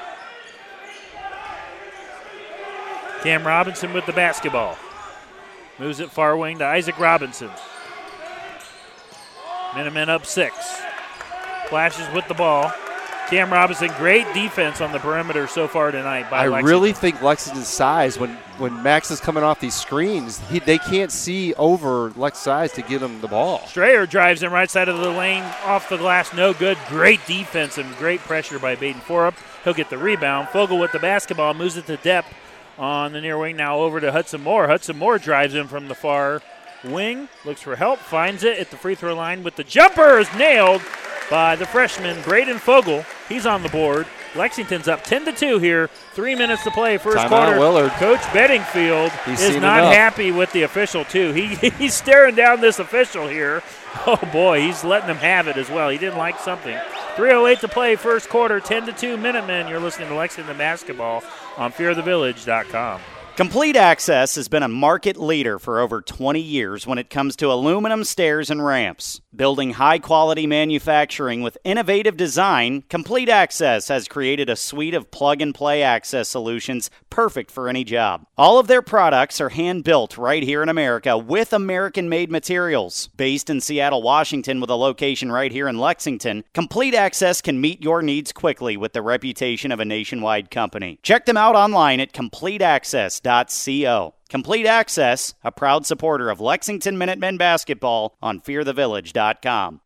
[3.23, 4.79] Cam Robinson with the basketball.
[5.79, 7.51] Moves it far wing to Isaac Robinson.
[9.75, 10.55] Minutemen up six.
[11.69, 12.73] Flashes with the ball.
[13.35, 16.71] Cam Robinson, great defense on the perimeter so far tonight by I Lexington.
[16.71, 21.11] really think Lexington's size, when, when Max is coming off these screens, he, they can't
[21.11, 23.67] see over Lex size to get him the ball.
[23.67, 26.79] Strayer drives in right side of the lane, off the glass, no good.
[26.87, 29.35] Great defense and great pressure by Baden Forup.
[29.65, 30.51] He'll get the rebound.
[30.51, 32.33] Fogel with the basketball moves it to depth
[32.79, 33.57] on the near wing.
[33.57, 34.69] Now over to Hudson Moore.
[34.69, 36.41] Hudson Moore drives in from the far
[36.85, 40.33] wing, looks for help, finds it at the free throw line with the jumper is
[40.35, 40.83] nailed
[41.31, 43.05] by the freshman Braden Fogel.
[43.29, 44.07] He's on the board.
[44.37, 45.87] Lexington's up 10 to 2 here.
[46.13, 47.59] Three minutes to play, first Timeout, quarter.
[47.59, 47.91] Willard.
[47.93, 49.95] Coach Bedingfield He's is not enough.
[49.95, 51.33] happy with the official too.
[51.33, 51.47] He
[51.79, 53.63] he's staring down this official here.
[54.07, 55.89] Oh boy, he's letting him have it as well.
[55.89, 56.77] He didn't like something.
[57.15, 59.69] 3:08 to play, first quarter, 10 to 2 Minutemen.
[59.69, 61.23] You're listening to Lexington basketball
[61.57, 63.01] on FearTheVillage.com.
[63.37, 67.51] Complete Access has been a market leader for over 20 years when it comes to
[67.51, 69.21] aluminum stairs and ramps.
[69.35, 75.43] Building high quality manufacturing with innovative design, Complete Access has created a suite of plug
[75.43, 78.25] and play access solutions perfect for any job.
[78.39, 83.09] All of their products are hand built right here in America with American made materials.
[83.17, 87.83] Based in Seattle, Washington, with a location right here in Lexington, Complete Access can meet
[87.83, 91.01] your needs quickly with the reputation of a nationwide company.
[91.03, 92.13] Check them out online at
[93.25, 94.15] CompleteAccess.co.
[94.29, 99.81] Complete Access, a proud supporter of Lexington Minutemen basketball on FearTheVillage.com.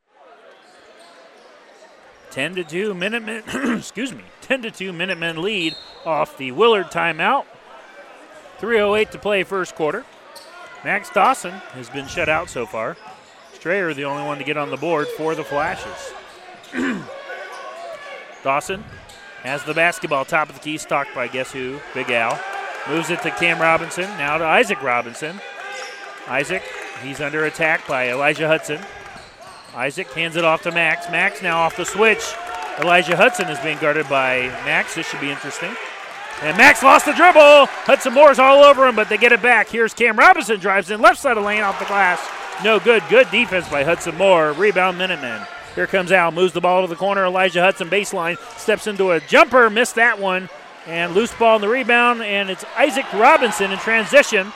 [2.31, 3.43] 10 to 2 Minutemen,
[3.79, 5.75] excuse me, 10 to 2 Minutemen lead
[6.05, 7.45] off the Willard timeout.
[8.59, 10.05] 3:08 to play first quarter.
[10.85, 12.97] Max Dawson has been shut out so far.
[13.55, 16.13] Strayer the only one to get on the board for the Flashes.
[18.45, 18.85] Dawson
[19.43, 21.81] has the basketball top of the key, stalked by guess who?
[21.95, 22.39] Big Al.
[22.89, 25.41] Moves it to Cam Robinson, now to Isaac Robinson.
[26.27, 26.63] Isaac,
[27.03, 28.81] he's under attack by Elijah Hudson.
[29.75, 31.09] Isaac hands it off to Max.
[31.11, 32.25] Max now off the switch.
[32.81, 34.95] Elijah Hudson is being guarded by Max.
[34.95, 35.71] This should be interesting.
[36.43, 37.67] And Max lost the dribble.
[37.67, 39.69] Hudson Moore's all over him, but they get it back.
[39.69, 42.21] Here's Cam Robinson drives in left side of lane off the glass.
[42.63, 43.03] No good.
[43.11, 44.53] Good defense by Hudson Moore.
[44.53, 45.43] Rebound Minutemen.
[45.75, 46.31] Here comes Al.
[46.31, 47.25] Moves the ball to the corner.
[47.25, 48.39] Elijah Hudson baseline.
[48.59, 49.69] Steps into a jumper.
[49.69, 50.49] Missed that one.
[50.89, 52.23] And loose ball in the rebound.
[52.23, 54.53] And it's Isaac Robinson in transition.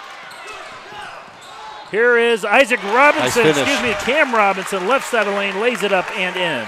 [1.92, 3.58] Here is Isaac Robinson, finish.
[3.58, 6.66] excuse me, Cam Robinson, left side of the lane, lays it up and in.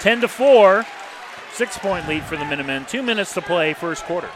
[0.00, 0.84] 10 to 4,
[1.52, 2.84] six point lead for the Minutemen.
[2.86, 4.28] Two minutes to play, first quarter.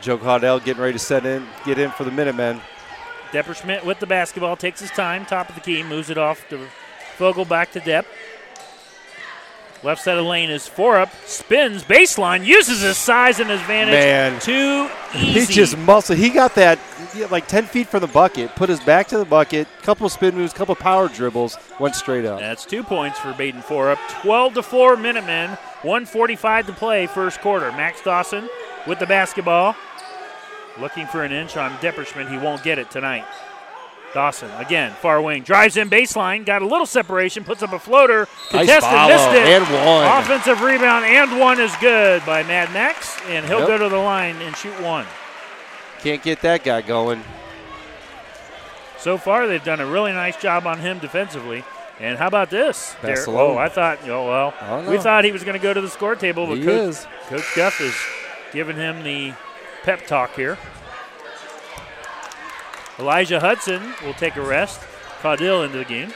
[0.00, 2.60] Joe Caudell getting ready to set in, get in for the Minutemen.
[3.32, 6.68] Depperschmidt with the basketball, takes his time, top of the key, moves it off to
[7.16, 8.04] Fogel, back to Depp.
[9.82, 13.60] Left side of the lane is four up, spins, baseline, uses his size and his
[13.62, 13.92] advantage.
[13.94, 14.38] Man.
[14.40, 14.88] Too
[15.18, 15.54] He easy.
[15.54, 16.14] just muscle.
[16.14, 16.78] He got that
[17.14, 20.34] he like 10 feet from the bucket, put his back to the bucket, couple spin
[20.34, 22.40] moves, couple power dribbles, went straight up.
[22.40, 23.98] That's two points for Baden Forup.
[24.22, 25.50] 12 to 4 Minutemen.
[25.82, 27.72] 145 to play, first quarter.
[27.72, 28.50] Max Dawson
[28.86, 29.74] with the basketball.
[30.78, 32.30] Looking for an inch on Depperschmidt.
[32.30, 33.24] He won't get it tonight.
[34.12, 38.26] Dawson again, far wing, drives in baseline, got a little separation, puts up a floater,
[38.52, 39.46] Nice contested, follow, missed it.
[39.48, 40.18] and one.
[40.20, 43.68] Offensive rebound and one is good by Mad Max, and he'll Yep.
[43.68, 45.06] go to the line and shoot one.
[46.02, 47.22] Can't get that guy going.
[48.98, 51.64] So far, they've done a really nice job on him defensively.
[52.00, 52.96] And how about this?
[53.02, 53.28] Derek?
[53.28, 55.88] Oh, I thought, oh, well, don't we thought he was going to go to the
[55.88, 57.06] score table, but He Coach, is.
[57.28, 57.94] Coach Guff is
[58.52, 59.34] giving him the
[59.82, 60.56] pep talk here.
[63.00, 64.80] Elijah Hudson will take a rest.
[65.22, 66.12] Caudill into the game.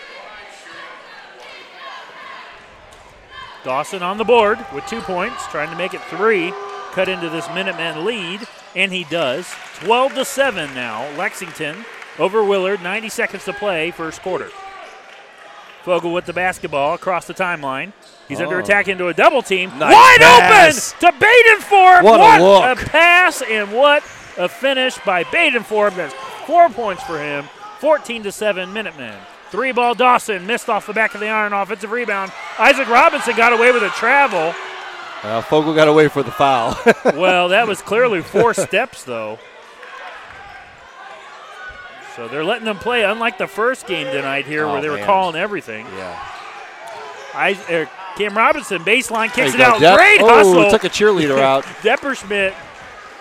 [3.64, 6.52] Dawson on the board with two points, trying to make it three.
[6.92, 9.52] Cut into this Minuteman lead, and he does.
[9.80, 11.08] 12 to 7 now.
[11.16, 11.84] Lexington
[12.18, 12.82] over Willard.
[12.82, 14.50] 90 seconds to play, first quarter.
[15.82, 17.92] Fogel with the basketball across the timeline.
[18.28, 18.60] He's under Oh.
[18.60, 19.70] attack into a double team.
[19.78, 20.94] Nice Wide pass.
[21.02, 22.02] open to Badenforb.
[22.04, 22.78] What a look.
[22.86, 24.02] pass and what
[24.38, 25.94] a finish by Badenforb.
[25.96, 26.14] That's
[26.46, 27.44] four points for him.
[27.80, 29.14] 14 to 7 Minutemen.
[29.50, 31.52] Three ball Dawson missed off the back of the iron.
[31.52, 32.32] Offensive rebound.
[32.58, 34.54] Isaac Robinson got away with a travel.
[35.22, 36.76] Uh, Fogel got away for the foul.
[37.14, 39.38] Well, that was clearly four steps, though.
[42.16, 44.96] So they're letting them play, unlike the first game tonight here, Oh, where they were
[44.96, 45.06] man.
[45.06, 45.86] calling everything.
[45.96, 46.30] yeah.
[47.34, 49.78] I, er, Cam Robinson baseline kicks it out.
[49.78, 50.70] Great oh, hustle.
[50.70, 51.64] took a cheerleader out.
[51.82, 52.54] Depperschmidt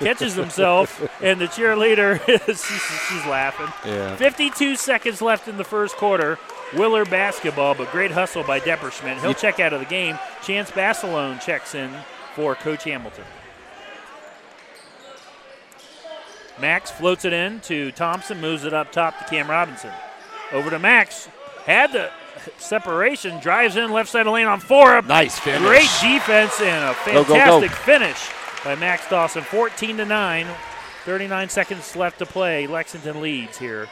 [0.04, 3.68] catches himself, and the cheerleader she's, she's laughing.
[3.86, 4.16] Yeah.
[4.16, 6.38] 52 seconds left in the first quarter.
[6.74, 9.22] Willard basketball, but great hustle by Depperschmidt.
[9.22, 10.18] He'll check out of the game.
[10.44, 11.92] Chance Basilone checks in
[12.36, 13.26] for Coach Hamilton.
[16.60, 19.92] Max floats it in to Thompson, moves it up top to Cam Robinson.
[20.52, 21.28] Over to Max.
[21.66, 22.10] Had the
[22.58, 25.02] separation, drives in left side of the lane on four.
[25.04, 25.62] Nice finish.
[25.62, 27.34] Great defense and a Go, go, go.
[27.36, 28.30] fantastic finish
[28.64, 29.44] by Max Dawson.
[29.44, 30.48] 14 to 9.
[31.06, 32.66] 39 seconds left to play.
[32.66, 33.90] Lexington leads here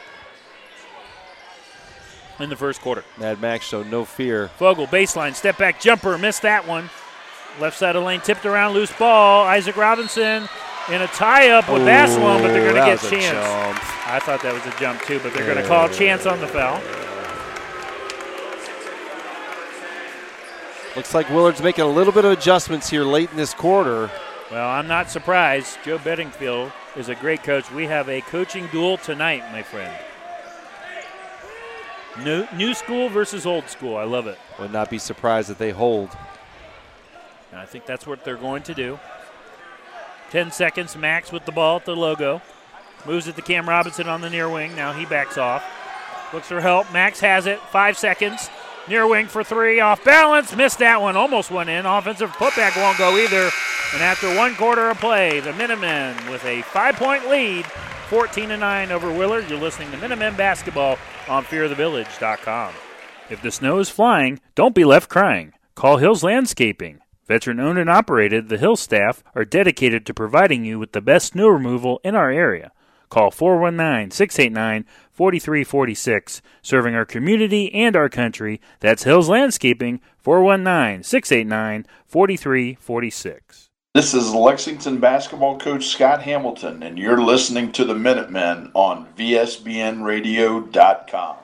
[2.38, 3.04] in the first quarter.
[3.18, 4.48] Mad Max so no fear.
[4.48, 6.90] Fogel, baseline, step back jumper, missed that one.
[7.60, 9.44] Left side of the lane, tipped around, loose ball.
[9.44, 10.48] Isaac Robinson
[10.88, 13.32] in a tie up with Basilone, but they're going to get a chance.
[13.32, 14.08] jump.
[14.08, 16.48] I thought that was a jump too, but they're going to call chance on the
[16.48, 16.80] foul.
[20.96, 24.10] Looks like Willard's making a little bit of adjustments here late in this quarter.
[24.52, 25.78] Well, I'm not surprised.
[25.82, 27.72] Joe Bedingfield is a great coach.
[27.72, 29.90] We have a coaching duel tonight, my friend.
[32.22, 33.96] New, new school versus old school.
[33.96, 34.38] I love it.
[34.58, 36.10] Would not be surprised that they hold.
[37.50, 39.00] And I think that's what they're going to do.
[40.32, 42.42] 10 seconds, Max with the ball at the logo.
[43.06, 44.76] Moves it to Cam Robinson on the near wing.
[44.76, 45.64] Now he backs off.
[46.34, 46.92] Looks for help.
[46.92, 47.58] Max has it.
[47.58, 48.50] Five seconds.
[48.86, 49.80] Near wing for three.
[49.80, 50.54] Off balance.
[50.54, 51.16] Missed that one.
[51.16, 51.86] Almost went in.
[51.86, 53.50] Offensive putback won't go either.
[53.92, 57.66] And after one quarter of play, the Minutemen with a five point lead,
[58.08, 59.50] 14 to 9 over Willard.
[59.50, 60.96] You're listening to Minutemen basketball
[61.28, 62.72] on fearthevillage.com.
[63.28, 65.52] If the snow is flying, don't be left crying.
[65.74, 67.00] Call Hills Landscaping.
[67.28, 71.32] Veteran owned and operated, the Hills staff are dedicated to providing you with the best
[71.32, 72.72] snow removal in our area.
[73.10, 78.58] Call 419 689 4346, serving our community and our country.
[78.80, 83.71] That's Hills Landscaping, 419 689 4346.
[83.94, 91.36] This is Lexington basketball coach Scott Hamilton, and you're listening to the Minutemen on VSBNradio.com.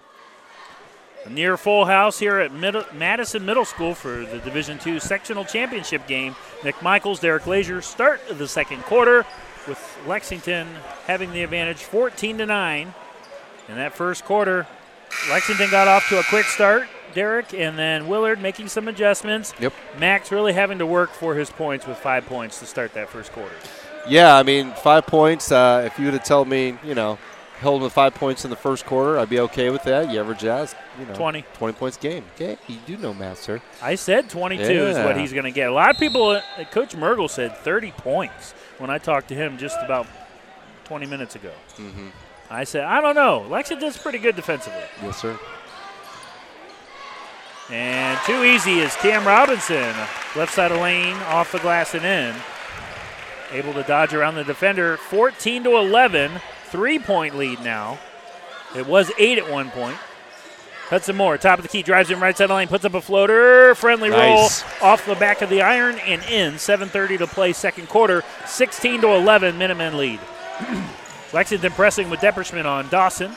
[1.28, 6.34] Near full house here at Madison Middle School for the Division II sectional championship game.
[6.64, 9.26] Nick Michaels, Derek Lazier start the second quarter
[9.66, 10.66] with Lexington
[11.06, 12.94] having the advantage 14 to 9.
[13.68, 14.66] In that first quarter,
[15.28, 19.52] Lexington got off to a quick start, Derek, and then Willard making some adjustments.
[19.59, 19.72] Yep.
[19.98, 23.33] Max really having to work for his points with five points to start that first
[23.33, 23.57] quarter.
[24.09, 25.50] Yeah, I mean, five points.
[25.50, 27.18] Uh, if you would have told me, you know,
[27.59, 30.12] held with five points in the first quarter, I'd be okay with that.
[30.12, 31.44] You average as, you know, 20.
[31.54, 32.24] 20 points game.
[32.37, 33.61] Okay, you do know math, sir.
[33.83, 35.68] I said 22 is what he's going to get.
[35.68, 39.59] A lot of people, uh, Coach Mergel said 30 points when I talked to him
[39.59, 40.07] just about
[40.85, 41.52] 20 minutes ago.
[41.78, 42.11] Mm-hmm.
[42.48, 43.44] I said, I don't know.
[43.50, 44.85] Lexington's pretty good defensively.
[45.02, 45.37] Yes, sir.
[47.70, 49.94] And too easy is Cam Robinson.
[50.37, 52.35] Left side of lane, off the glass and in.
[53.52, 54.96] Able to dodge around the defender.
[54.96, 56.33] 14 to 11.
[56.66, 57.98] Three point lead now.
[58.76, 59.96] It was eight at one point.
[60.88, 62.94] Hudson Moore, top of the key, drives in right side of the lane, puts up
[62.94, 63.74] a floater.
[63.74, 64.64] Friendly Nice.
[64.81, 66.54] roll off the back of the iron and in.
[66.54, 68.22] 7.30 to play, second quarter.
[68.46, 70.20] 16 to 11, Minutemen lead.
[71.35, 73.33] Lexington pressing with Depperschmidt on Dawson.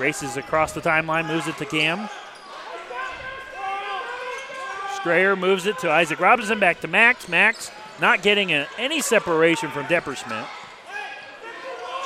[0.00, 2.08] Races across the timeline, moves it to Cam.
[5.06, 7.28] Strayer moves it to Isaac Robinson, back to Max.
[7.28, 10.48] Max not getting any separation from Depperschmidt.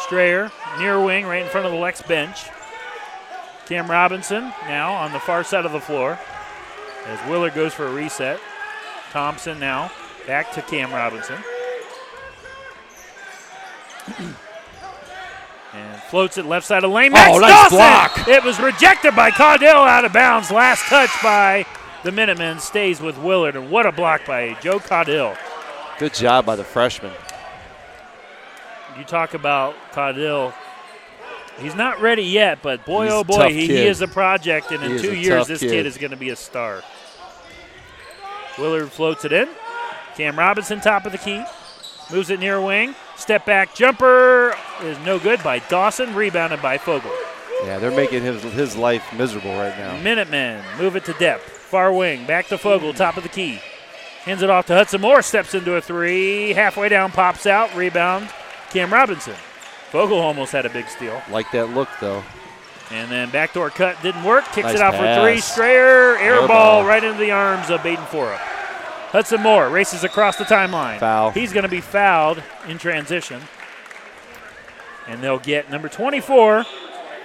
[0.04, 2.50] Strayer, near wing, right in front of the Lex bench.
[3.64, 6.18] Cam Robinson now on the far side of the floor
[7.06, 8.38] as Willard goes for a reset.
[9.12, 9.90] Thompson now
[10.26, 11.38] back to Cam Robinson.
[15.72, 17.12] and floats it left side of lane.
[17.12, 17.78] Oh, Max Oh, nice Dawson!
[17.78, 18.28] block.
[18.28, 20.50] It was rejected by Caudill out of bounds.
[20.50, 21.64] Last touch by
[22.04, 23.56] the Minutemen stays with Willard.
[23.56, 25.36] And what a block by Joe Caudill.
[25.98, 27.12] Good job by the freshman.
[28.98, 30.52] You talk about Caudill.
[31.58, 34.82] He's not ready yet, but boy, He's oh boy, he, he is a project, and
[34.82, 35.70] He in two years, this kid.
[35.70, 36.82] kid is going to be a star.
[38.58, 39.48] Willard floats it in.
[40.16, 41.42] Cam Robinson, top of the key,
[42.10, 42.94] moves it near wing.
[43.16, 47.10] Step back jumper is no good by Dawson, rebounded by Fogel.
[47.64, 50.00] Yeah, they're making his his life miserable right now.
[50.00, 51.59] Minutemen move it to depth.
[51.70, 53.60] Far wing, back to Fogel, top of the key.
[54.24, 56.52] Hands it off to Hudson Moore, steps into a three.
[56.52, 58.28] Halfway down, pops out, rebound.
[58.70, 59.34] Cam Robinson.
[59.90, 61.22] Fogel almost had a big steal.
[61.30, 62.22] Like that look though.
[62.90, 64.44] And then backdoor cut didn't work.
[64.46, 65.16] Kicks Nice it out pass.
[65.16, 65.40] for three.
[65.40, 66.48] Strayer, air, Air ball
[66.82, 66.84] ball.
[66.84, 68.36] right into the arms of Baden Forup.
[68.36, 70.98] Hudson Moore races across the timeline.
[70.98, 71.30] Foul.
[71.30, 73.40] He's going to be fouled in transition.
[75.06, 76.64] And they'll get number 24,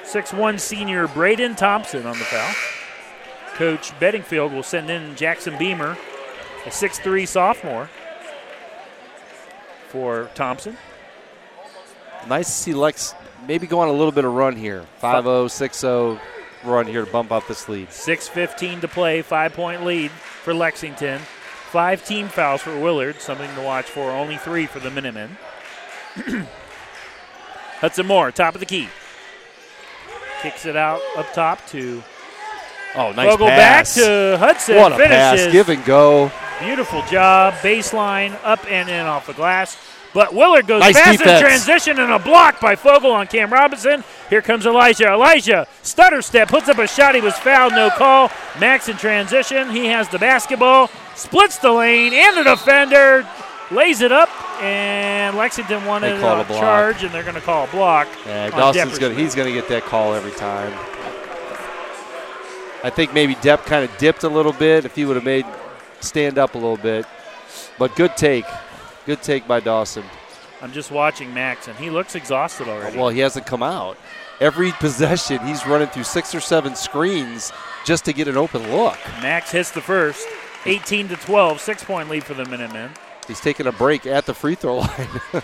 [0.04, 2.54] 6'1 senior Braden Thompson on the foul.
[3.56, 5.98] Coach Bedingfield will send in Jackson Beamer,
[6.66, 7.90] a 6'3 sophomore,
[9.88, 10.78] for Thompson.
[12.28, 13.14] Nice to see Lex
[13.48, 14.86] maybe go on a little bit of run here.
[15.02, 16.20] 5-0, 6-0
[16.64, 17.90] run here to bump up this lead.
[17.90, 21.20] 6.15 to play, five point lead for Lexington.
[21.20, 24.12] Five team fouls for Willard, something to watch for.
[24.12, 25.38] Only three for the Minutemen.
[27.80, 28.88] Hudson Moore, top of the key.
[30.42, 32.04] Kicks it out up top to
[32.98, 33.96] Oh, nice Fogel pass.
[33.96, 34.76] back to Hudson.
[34.78, 35.46] what a finishes.
[35.46, 35.52] pass.
[35.52, 36.32] Give and go.
[36.62, 37.54] Beautiful job.
[37.56, 39.78] Baseline, up and in off the glass.
[40.14, 41.42] But Willard goes Nice fast defense.
[41.42, 44.02] in transition and a block by Fogel on Cam Robinson.
[44.30, 45.12] Here comes Elijah.
[45.12, 47.16] Elijah, stutter step, puts up a shot.
[47.16, 48.32] He was fouled, no call.
[48.58, 49.70] Max in transition.
[49.70, 53.28] He has the basketball, splits the lane, and the defender
[53.72, 54.30] lays it up.
[54.64, 58.08] And Lexington wanted a, charge, and they're going to call a block.
[58.26, 60.72] Yeah, Dawson's gonna he's gonna get that call every time.
[62.86, 65.44] I think maybe Depp kind of dipped a little bit if he would have made
[66.02, 67.08] stand up a little bit.
[67.80, 68.46] But good take.
[69.08, 70.04] Good take by Dawson.
[70.62, 72.96] I'm just watching Max, and he looks exhausted already.
[72.96, 73.98] Well, he hasn't come out.
[74.40, 77.52] Every possession, he's running through six or seven screens
[77.86, 79.00] just to get an open look.
[79.20, 80.28] Max hits the first.
[80.68, 82.92] 18 to 12, six point lead for the Minutemen.
[83.28, 85.08] He's taking a break at the free throw line.
[85.34, 85.42] You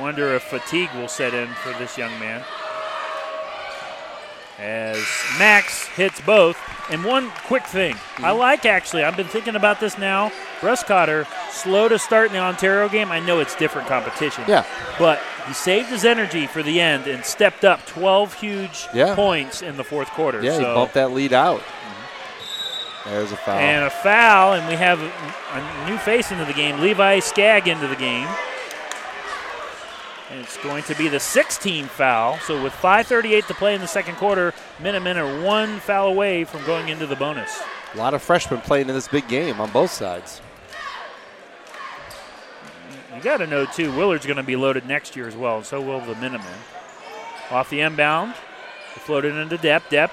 [0.00, 2.42] wonder if fatigue will set in for this young man.
[4.58, 4.96] As
[5.38, 6.58] Max hits both.
[6.88, 8.38] And one quick thing I mm-hmm.
[8.38, 10.30] like actually, I've been thinking about this now.
[10.62, 13.10] Russ Cotter, slow to start in the Ontario game.
[13.10, 14.44] I know it's different competition.
[14.48, 14.64] yeah,
[14.98, 19.14] But he saved his energy for the end and stepped up 12 huge Yeah.
[19.14, 20.42] points in the fourth quarter.
[20.42, 21.60] yeah, he bumped that lead out.
[21.60, 23.10] Mm-hmm.
[23.10, 23.58] There's a foul.
[23.58, 26.80] And a foul, and we have a new face into the game.
[26.80, 28.28] Levi Skagg into the game.
[30.36, 32.38] And it's going to be the 16 foul.
[32.40, 36.62] So with 5:38 to play in the second quarter, Minutemen are one foul away from
[36.66, 37.58] going into the bonus.
[37.94, 40.42] a lot of freshmen playing in this big game on both sides.
[43.14, 45.64] You got to know too, Willard's going to be loaded next year as well, and
[45.64, 46.52] so will the Minutemen.
[47.50, 48.34] Off the inbound,
[48.96, 49.84] floated into Depp.
[49.84, 50.10] Depp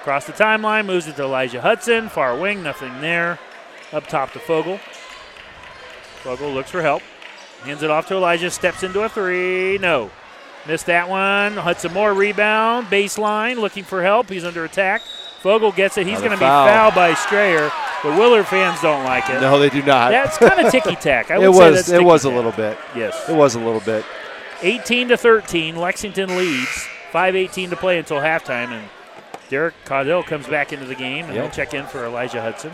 [0.00, 3.40] across the timeline, moves it to Elijah Hudson, far wing, nothing there.
[3.92, 4.78] Up top to Fogel.
[6.22, 7.02] Fogel looks for help,
[7.66, 10.10] hands it off to Elijah, steps into a three, no.
[10.66, 11.52] Missed that one.
[11.56, 14.28] Hudson Moore rebound, baseline, looking for help.
[14.28, 15.02] He's under attack.
[15.40, 16.06] Fogel gets it.
[16.08, 17.70] He's going to be fouled by Strayer.
[18.02, 19.40] The Willard fans don't like it.
[19.40, 20.10] No, they do not.
[20.10, 21.30] That's kind of ticky tack.
[21.30, 21.74] I would it say was.
[21.76, 22.76] that's It was a little bit.
[22.96, 23.28] Yes.
[23.28, 24.04] It was a little bit.
[24.62, 26.88] 18 to 13, Lexington leads.
[27.12, 28.88] 5:18 to play until halftime, and
[29.48, 31.44] Derek Caudill comes back into the game, and Yep.
[31.44, 32.72] he'll check in for Elijah Hudson.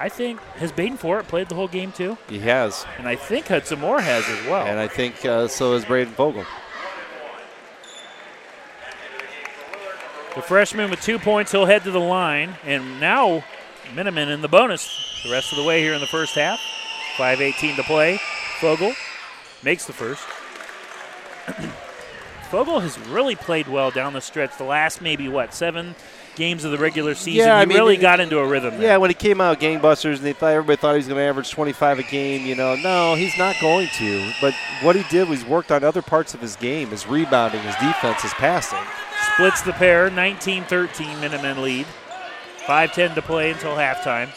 [0.00, 3.48] I think has Baden Fort played the whole game too, He has, and I think
[3.48, 4.66] Hudson Moore has as well.
[4.66, 6.44] and I think uh, so is Braden Fogel.
[10.34, 13.42] the freshman with two points, he'll head to the line, and now
[13.94, 16.60] Minutemen in the bonus the rest of the way here in the first half.
[17.16, 18.20] 5:18 to play.
[18.60, 18.92] Fogel
[19.62, 20.22] makes the first.
[22.50, 24.56] Fogel has really played well down the stretch.
[24.58, 25.96] The last maybe what seven
[26.38, 28.78] games of the regular season, Yeah, I he mean, really it- got into a rhythm.
[28.78, 28.88] there.
[28.92, 31.24] Yeah, when he came out gangbusters, and they thought everybody thought he was going to
[31.24, 32.46] average 25 a game.
[32.46, 34.32] You know, no, he's not going to.
[34.40, 37.74] But what he did was worked on other parts of his game: his rebounding, his
[37.76, 38.78] defense, his passing.
[39.34, 41.86] Splits the pair, 19-13 Minutemen lead.
[42.66, 44.28] 5-10 to play until halftime.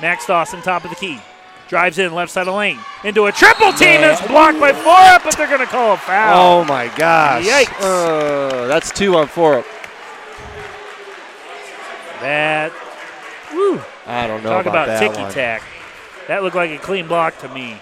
[0.00, 1.18] Max Dawson, top of the key.
[1.68, 2.78] Drives in, left side of lane.
[3.04, 6.60] Into a triple team that's blocked by Forup, but they're going to call a foul.
[6.60, 7.44] Oh my gosh!
[7.44, 7.80] Yikes.
[7.80, 9.64] Uh, that's two on four.
[12.20, 12.72] That,
[13.52, 15.62] woo, I don't know talk about, about ticky tack.
[16.28, 17.80] That looked like a clean block to me.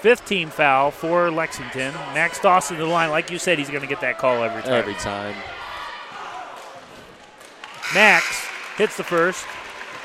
[0.00, 1.94] 15 foul for Lexington.
[2.12, 3.10] Max Dawson to the line.
[3.10, 4.72] Like you said, he's going to get that call every time.
[4.72, 5.36] Every time.
[7.94, 8.44] Max
[8.76, 9.46] hits the first.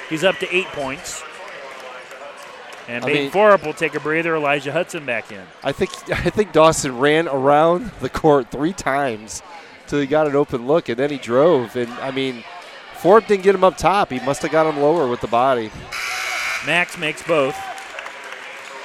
[0.10, 1.24] He's up to eight points.
[2.88, 4.36] And I Baden Forup will take a breather.
[4.36, 5.42] Elijah Hudson back in.
[5.64, 9.42] I think I think Dawson ran around the court three times
[9.88, 11.76] till he got an open look, and then he drove.
[11.76, 12.44] And I mean,
[13.00, 14.12] Forbes didn't get him up top.
[14.12, 15.72] He must have got him lower with the body.
[16.66, 17.56] Max makes both.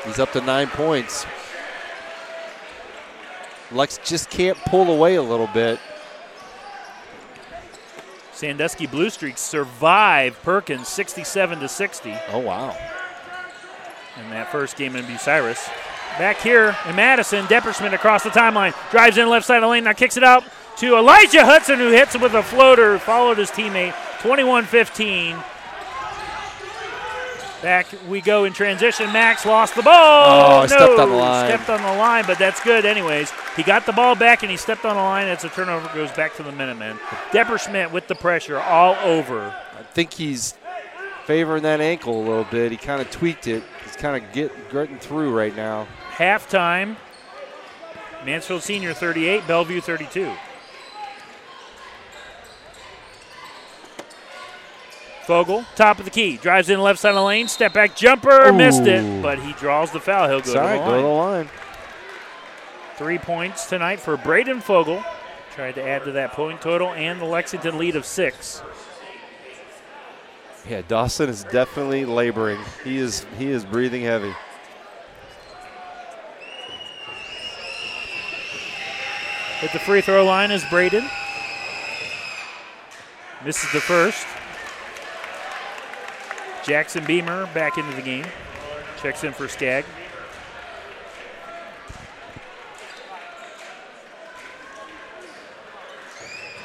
[0.05, 1.27] He's up to nine points.
[3.71, 5.79] Lex just can't pull away a little bit.
[8.33, 12.77] Sandusky Blue Streaks survive Perkins 67 to 60 Oh wow!
[14.19, 15.69] in that first game in Bucyrus.
[16.19, 19.85] Back here in Madison, Depperschmidt across the timeline, drives in left side of the lane,
[19.85, 20.45] now kicks it out
[20.79, 25.43] to Elijah Hudson, who hits it with a floater, followed his teammate, 21-15.
[27.62, 29.12] Back we go in transition.
[29.12, 29.93] Max lost the ball.
[29.95, 31.47] Oh, no, stepped on the line.
[31.47, 33.33] Stepped on the line, but that's good anyways.
[33.55, 35.29] He got the ball back and he stepped on the line.
[35.29, 35.89] It's a turnover.
[35.95, 36.99] Goes back to the Minutemen.
[37.31, 39.55] Depperschmidt with the pressure all over.
[39.79, 40.55] I think he's
[41.25, 42.73] favoring that ankle a little bit.
[42.73, 43.62] He kind of tweaked it.
[43.85, 45.87] He's kind of get getting through right now.
[46.11, 46.97] Halftime.
[48.27, 50.33] Mansfield Senior 38, Bellevue 32.
[55.27, 58.53] Fogel, top of the key, drives in left side of the lane, step back jumper,
[58.53, 60.29] missed it, but he draws the foul.
[60.29, 61.03] He'll go Sorry, to the go to line.
[61.03, 61.49] the line.
[62.97, 65.03] Three points tonight for Braden Fogel.
[65.55, 68.62] Tried to add to that point total and the Lexington lead of six.
[70.68, 72.59] Yeah, Dawson is definitely laboring.
[72.85, 74.33] He is he is breathing heavy.
[79.62, 81.09] At the free throw line is Braden.
[83.45, 84.27] Misses the first.
[86.65, 88.27] Jackson Beamer back into the game.
[89.01, 89.85] Checks in for Skagg.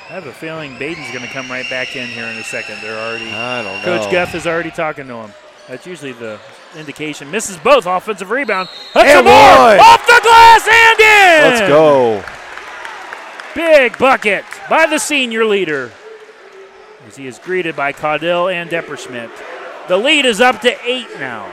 [0.09, 2.77] I have a feeling Baden's going to come right back in here in a second.
[2.81, 3.29] They're already.
[3.29, 4.11] I don't Coach know.
[4.11, 5.31] Guff is already talking to him.
[5.67, 6.39] That's usually the
[6.77, 7.29] indication.
[7.29, 7.85] Misses both.
[7.85, 8.69] Offensive rebound.
[8.95, 11.51] And Moore off the glass and in.
[11.51, 12.23] Let's go.
[13.53, 15.91] Big bucket by the senior leader
[17.05, 19.31] as he is greeted by Caudill and Depperschmidt.
[19.87, 21.49] The lead is up to eight now.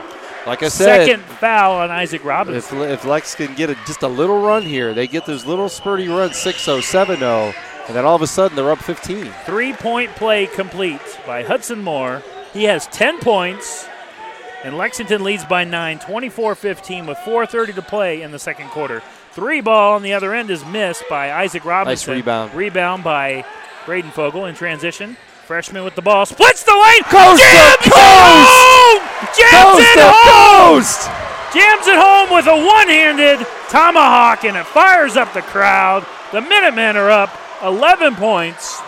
[0.47, 2.81] Like I said, Second foul on Isaac Robinson.
[2.83, 5.67] if, if Lex can get a, just a little run here, they get those little
[5.67, 7.55] spurty runs 6 0, 7 0,
[7.87, 9.33] and then all of a sudden they're up 15.
[9.47, 12.23] Three point play complete by Hudson Moore.
[12.53, 13.89] He has 10 points,
[14.65, 19.03] and Lexington leads by 9, 24 15, with 4.30 to play in the second quarter.
[19.33, 22.13] Three ball on the other end is missed by Isaac Robinson.
[22.13, 22.55] Nice rebound.
[22.55, 23.45] Rebound by
[23.87, 25.17] Braden Fogel in transition.
[25.45, 26.25] Freshman with the ball.
[26.27, 27.03] Splits the lane.
[27.05, 28.49] Coast to Jams it coast!
[28.49, 29.01] home!
[29.37, 30.81] Jams Coast it home!
[30.81, 31.01] coast!
[31.55, 36.05] Jams it home with a one-handed tomahawk, and it fires up the crowd.
[36.33, 37.31] The Minutemen are up
[37.63, 38.81] 11 points.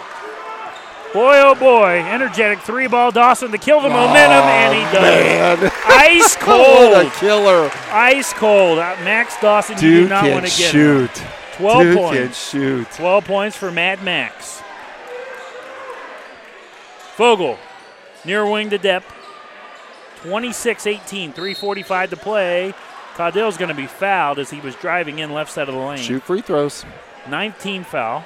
[1.13, 5.61] Boy, oh boy, energetic three-ball Dawson to kill the momentum, and he does.
[5.61, 5.73] Man.
[5.87, 7.71] Ice what cold, a killer.
[7.91, 8.79] ice cold.
[8.79, 11.11] Uh, Max Dawson, you do not want to get shoot.
[11.17, 11.29] him.
[11.57, 12.19] 12 Dude points.
[12.19, 12.91] can shoot.
[12.93, 14.63] 12 points for Mad Max.
[17.17, 17.59] Fogel,
[18.27, 19.03] near wing to Depp.
[20.23, 22.75] 26 18, 345 to play.
[23.15, 25.97] Caudill's going to be fouled as he was driving in left side of the lane.
[25.97, 26.85] Shoot free throws.
[27.31, 28.23] 19 foul.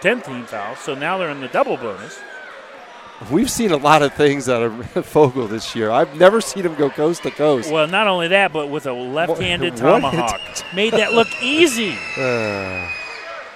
[0.00, 0.74] 10 team foul.
[0.74, 2.18] So now they're in the double bonus.
[3.30, 5.92] We've seen a lot of things out of Fogel this year.
[5.92, 7.70] I've never seen him go coast to coast.
[7.70, 10.40] Well, not only that, but with a left-handed tomahawk.
[10.74, 11.96] Made that look easy.
[12.18, 12.88] Uh,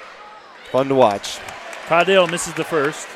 [0.70, 1.38] fun to watch.
[1.88, 3.08] Caudill misses the first.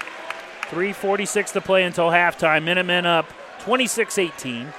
[0.72, 2.64] 3.46 to play until halftime.
[2.64, 3.26] Minutemen up
[3.60, 4.72] 26 18.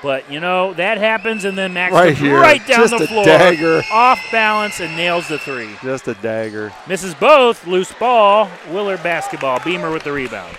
[0.00, 2.38] But, you know, that happens, and then Max Right here.
[2.38, 3.24] right down Just the a floor.
[3.24, 3.82] dagger.
[3.90, 5.70] Off balance and nails the three.
[5.82, 6.72] Just a dagger.
[6.86, 7.66] Misses both.
[7.66, 8.48] Loose ball.
[8.70, 9.58] Willard basketball.
[9.64, 10.56] Beamer with the rebound.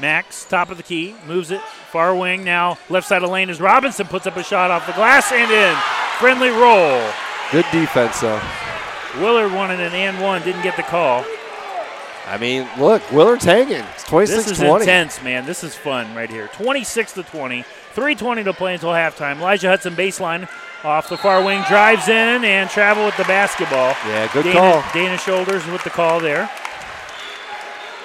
[0.00, 1.60] Max, top of the key, moves it.
[1.90, 2.78] Far wing now.
[2.88, 4.06] Left side of lane is Robinson.
[4.06, 5.76] Puts up a shot off the glass and in.
[6.18, 7.08] Friendly roll.
[7.52, 8.40] Good defense, though.
[9.20, 10.42] Willard wanted an and one.
[10.42, 11.24] Didn't get the call.
[12.26, 13.82] I mean, look, Willard's hanging.
[13.94, 14.82] It's 26 This is 20.
[14.82, 15.46] intense, man.
[15.46, 16.48] This is fun right here.
[16.48, 17.62] 26 to 20.
[17.62, 19.38] 320 to play until halftime.
[19.38, 20.46] Elijah Hudson baseline
[20.84, 23.94] off the far wing drives in and travel with the basketball.
[24.06, 24.84] Yeah, good Dana, call.
[24.92, 26.50] Dana Shoulders with the call there.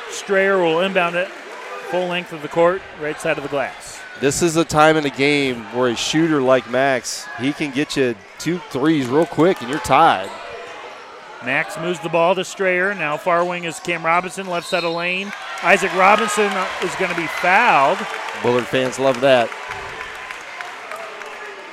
[0.10, 4.00] Strayer will inbound it full length of the court, right side of the glass.
[4.20, 7.98] This is a time in the game where a shooter like Max, he can get
[7.98, 10.30] you two threes real quick and you're tied.
[11.46, 12.94] Max moves the ball to Strayer.
[12.96, 15.32] Now far wing is Cam Robinson, left side of lane.
[15.62, 18.00] Isaac Robinson is going to be fouled.
[18.44, 19.50] Willard fans love that.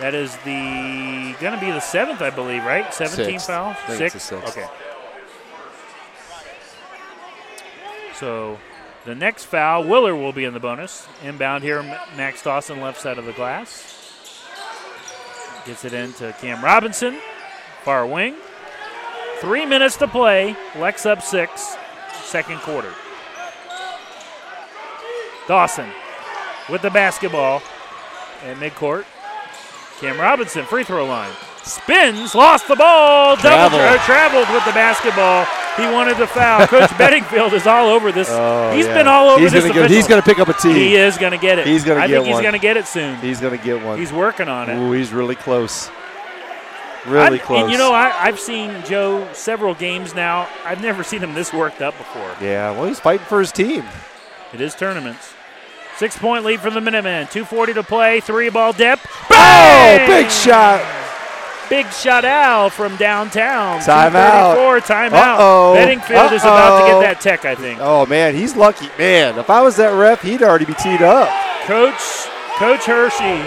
[0.00, 2.92] That is the going to be the seventh, I believe, right?
[2.92, 3.70] 17 foul.
[3.70, 4.56] I think it's the sixth.
[4.56, 4.66] Okay.
[8.14, 8.58] So
[9.04, 11.06] the next foul, Willard will be in the bonus.
[11.22, 11.82] Inbound here,
[12.16, 13.96] Max Dawson, left side of the glass.
[15.66, 17.18] Gets it into Cam Robinson,
[17.82, 18.36] far wing.
[19.40, 20.54] Three minutes to play.
[20.76, 21.76] Lex up six,
[22.22, 22.92] second quarter.
[25.48, 25.88] Dawson
[26.68, 27.62] with the basketball
[28.44, 29.04] at midcourt.
[30.00, 31.32] Cam Robinson, free throw line.
[31.62, 33.78] Spins, lost the ball, double Travel.
[33.78, 35.44] tra- traveled with the basketball.
[35.76, 36.66] He wanted the foul.
[36.66, 38.28] Coach Bedingfield is all over this.
[38.30, 38.94] Oh, He's yeah.
[38.94, 39.66] been all over he's this.
[39.66, 40.72] Gonna he's going to pick up a tee.
[40.72, 41.66] He is going to get it.
[41.66, 42.20] He's gonna get one.
[42.20, 43.16] I think he's going to get it soon.
[43.20, 43.98] He's going to get one.
[43.98, 44.76] He's working on it.
[44.78, 45.90] Ooh, he's really close.
[47.06, 47.62] Really I've- close.
[47.62, 50.48] And you know, I, I've seen Joe several games now.
[50.64, 52.34] I've never seen him this worked up before.
[52.40, 53.84] yeah, well, he's fighting for his team.
[54.52, 55.32] It is tournaments.
[55.96, 57.26] Six point lead for the Minutemen.
[57.26, 58.20] 2.40 to play.
[58.20, 58.98] Three ball dip.
[59.04, 60.06] Oh, Bang!
[60.08, 60.80] big shot.
[61.68, 63.80] Big shot out from downtown.
[63.80, 64.56] Timeout.
[64.56, 65.12] 2:34, timeout.
[65.38, 65.74] Uh-oh.
[65.74, 67.78] Bedingfield is about to get that tech, I think.
[67.80, 68.88] Oh, man, he's lucky.
[68.98, 71.28] Man, if I was that ref, he'd already be teed up.
[71.66, 72.00] Coach
[72.58, 73.40] Coach Hershey.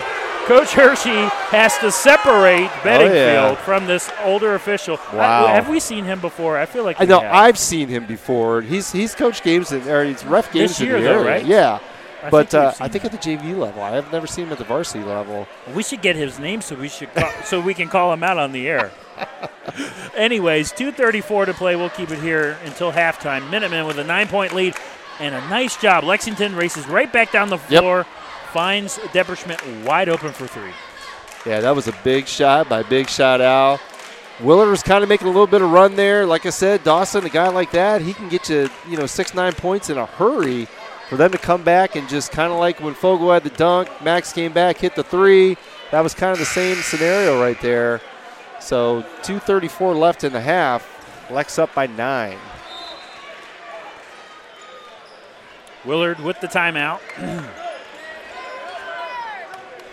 [0.45, 1.09] Coach Hershey
[1.55, 3.55] has to separate Bedingfield Oh, yeah.
[3.55, 4.99] from this older official.
[5.11, 5.47] I- Wow.
[5.47, 6.57] have we seen him before?
[6.57, 7.33] I feel like I know have.
[7.33, 8.61] I've seen him before.
[8.61, 11.25] He's he's coached games in, or he's ref games This in the though, area.
[11.31, 11.45] right?
[11.45, 11.79] Yeah,
[12.21, 14.51] I but think uh, I think at the JV level, I have never seen him
[14.51, 15.47] at the varsity level.
[15.73, 18.37] We should get his name so we should call, so we can call him out
[18.37, 18.91] on the air.
[20.17, 21.77] Anyways, 2:34 to play.
[21.77, 23.49] We'll keep it here until halftime.
[23.49, 24.75] Minutemen with a nine-point lead
[25.19, 26.03] and a nice job.
[26.03, 27.81] Lexington races right back down the Yep.
[28.53, 30.71] Finds Depperschmidt wide open for three.
[31.45, 33.81] Yeah, that was a big shot by Big Shot Al.
[34.39, 36.25] Willard was kind of making a little bit of run there.
[36.25, 39.33] Like I said, Dawson, a guy like that, he can get you, you know, six,
[39.33, 40.67] nine points in a hurry.
[41.09, 43.89] For them to come back and just kind of like when Fogel had the dunk,
[44.01, 45.57] Max came back, hit the three.
[45.91, 48.01] That was kind of the same scenario right there.
[48.59, 50.89] So 2:34 left in the half.
[51.29, 52.37] Lex up by nine.
[55.85, 56.99] Willard with the timeout.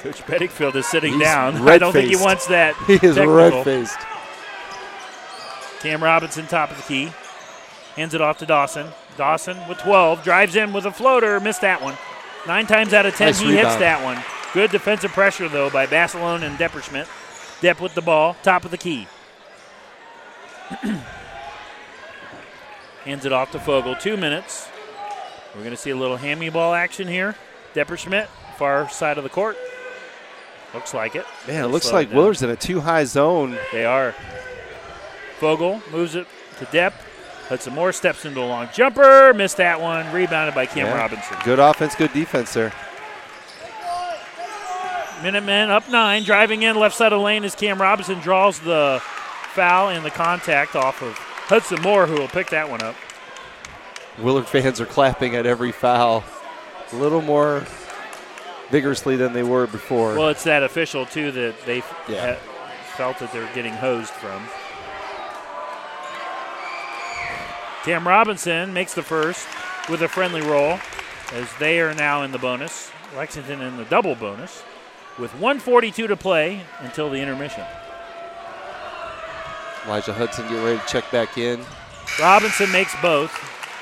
[0.00, 1.56] Coach Bedingfield is sitting He's down.
[1.68, 2.74] I don't think he wants that.
[2.86, 3.98] He is red faced.
[5.80, 7.12] Cam Robinson, top of the key.
[7.96, 8.88] Hands it off to Dawson.
[9.16, 10.22] Dawson with 12.
[10.22, 11.38] Drives in with a floater.
[11.40, 11.96] Missed that one.
[12.46, 14.22] Nine times out of ten, Nice he hits that one.
[14.54, 17.06] Good defensive pressure, though, by Basilone and Depperschmidt.
[17.60, 19.06] Depp with the ball, top of the key.
[23.04, 23.94] Hands it off to Fogel.
[23.96, 24.68] Two minutes.
[25.54, 27.36] We're going to see a little hammy ball action here.
[27.74, 29.56] Depperschmidt, far side of the court.
[30.74, 31.26] Looks like it.
[31.48, 32.16] Man, it looks like down.
[32.16, 33.58] Willard's in a too high zone.
[33.72, 34.14] They are.
[35.38, 36.26] Fogel moves it
[36.58, 36.92] to Depp.
[37.48, 39.34] Hudson Moore steps into a long jumper.
[39.34, 40.12] Missed that one.
[40.12, 40.94] Rebounded by Cam Yeah.
[40.96, 41.36] Robinson.
[41.44, 42.72] Good offense, good defense there.
[45.22, 46.22] Minutemen up nine.
[46.22, 49.00] Driving in left side of the lane as Cam Robinson draws the
[49.52, 52.94] foul and the contact off of Hudson Moore, who will pick that one up.
[54.18, 56.24] Willard fans are clapping at every foul
[56.92, 57.60] a little more
[58.70, 60.14] vigorously than they were before.
[60.16, 62.36] Well, it's that official, too, that they Yeah.
[62.96, 64.48] felt that they're getting hosed from.
[67.84, 69.46] Cam Robinson makes the first
[69.88, 70.78] with a friendly roll
[71.32, 72.90] as they are now in the bonus.
[73.16, 74.62] Lexington in the double bonus
[75.18, 77.64] with 142 to play until the intermission.
[79.86, 81.64] Elijah Hudson getting ready to check back in.
[82.20, 83.30] Robinson makes both.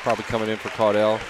[0.03, 1.21] Probably coming in for Caudill.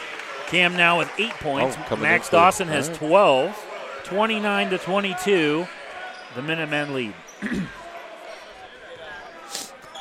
[0.48, 1.76] Cam now with eight points.
[1.90, 2.98] Oh, Max Dawson has right.
[2.98, 3.64] 12.
[4.04, 5.66] 29 to 22.
[6.34, 7.14] The Minutemen lead.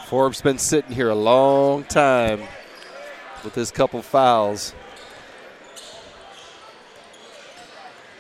[0.07, 2.41] Forbes been sitting here a long time
[3.43, 4.73] with his couple fouls.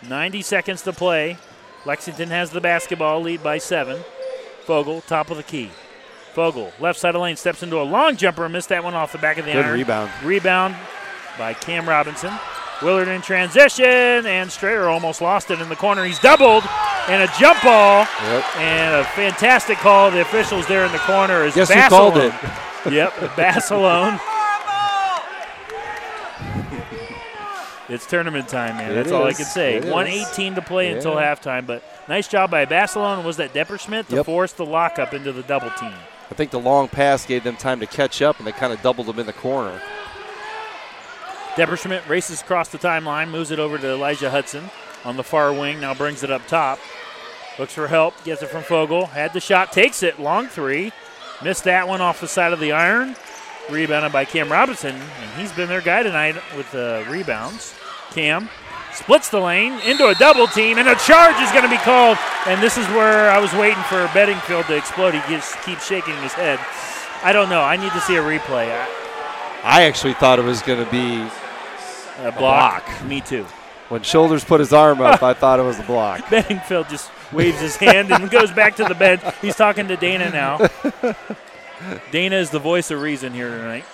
[0.07, 1.37] 90 seconds to play.
[1.85, 4.01] Lexington has the basketball, lead by seven.
[4.65, 5.71] Fogel, top of the key.
[6.33, 8.93] Fogel, left side of the lane, steps into a long jumper, and missed that one
[8.93, 9.73] off the back of the Good iron.
[9.79, 10.11] rebound.
[10.23, 10.75] Rebound
[11.37, 12.33] by Cam Robinson.
[12.81, 13.85] Willard in transition,
[14.27, 16.03] and Strayer almost lost it in the corner.
[16.05, 16.63] He's doubled,
[17.07, 18.57] and a jump ball, Yep.
[18.57, 20.11] and a fantastic call.
[20.11, 22.31] The officials there in the corner is Guess who called it?
[22.31, 22.93] Basilone.
[22.93, 24.19] Yep, Basilone.
[27.89, 28.91] It's tournament time, man.
[28.91, 29.75] It That's all I can say.
[29.75, 29.91] It is.
[29.91, 31.33] 118 to play until Yeah.
[31.33, 33.23] halftime, but nice job by Basilone.
[33.23, 34.25] Was that Depperschmidt to Yep.
[34.25, 35.93] force the lockup into the double team?
[36.29, 38.81] I think the long pass gave them time to catch up, and they kind of
[38.81, 39.79] doubled them in the corner.
[41.57, 44.69] Depperschmidt races across the timeline, moves it over to Elijah Hudson
[45.03, 46.77] on the far wing, now brings it up top.
[47.57, 49.07] Looks for help, gets it from Fogel.
[49.07, 50.91] Had the shot, takes it, long three.
[51.43, 53.15] Missed that one off the side of the iron.
[53.71, 57.73] Rebounded by Cam Robinson, and he's been their guy tonight with the rebounds.
[58.11, 58.49] Cam
[58.93, 62.19] splits the lane into a double team, and a charge is going to be called.
[62.45, 65.15] And this is where I was waiting for Bedingfield to explode.
[65.15, 66.59] He just keeps shaking his head.
[67.23, 67.61] I don't know.
[67.61, 68.69] I need to see a replay.
[69.63, 71.27] I actually thought it was going to be
[72.19, 72.83] A block.
[73.05, 73.45] Me too.
[73.89, 75.21] when Shoulders put his arm up.
[75.23, 76.29] I thought it was a block.
[76.29, 79.21] Bedingfield just waves his hand and goes back to the bench.
[79.41, 80.57] He's talking to Dana now.
[82.11, 83.85] Dana is the voice of reason here tonight.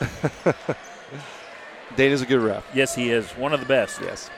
[1.96, 2.66] Dana's a good ref.
[2.74, 3.30] Yes, he is.
[3.32, 4.02] One of the best.
[4.02, 4.30] Yes.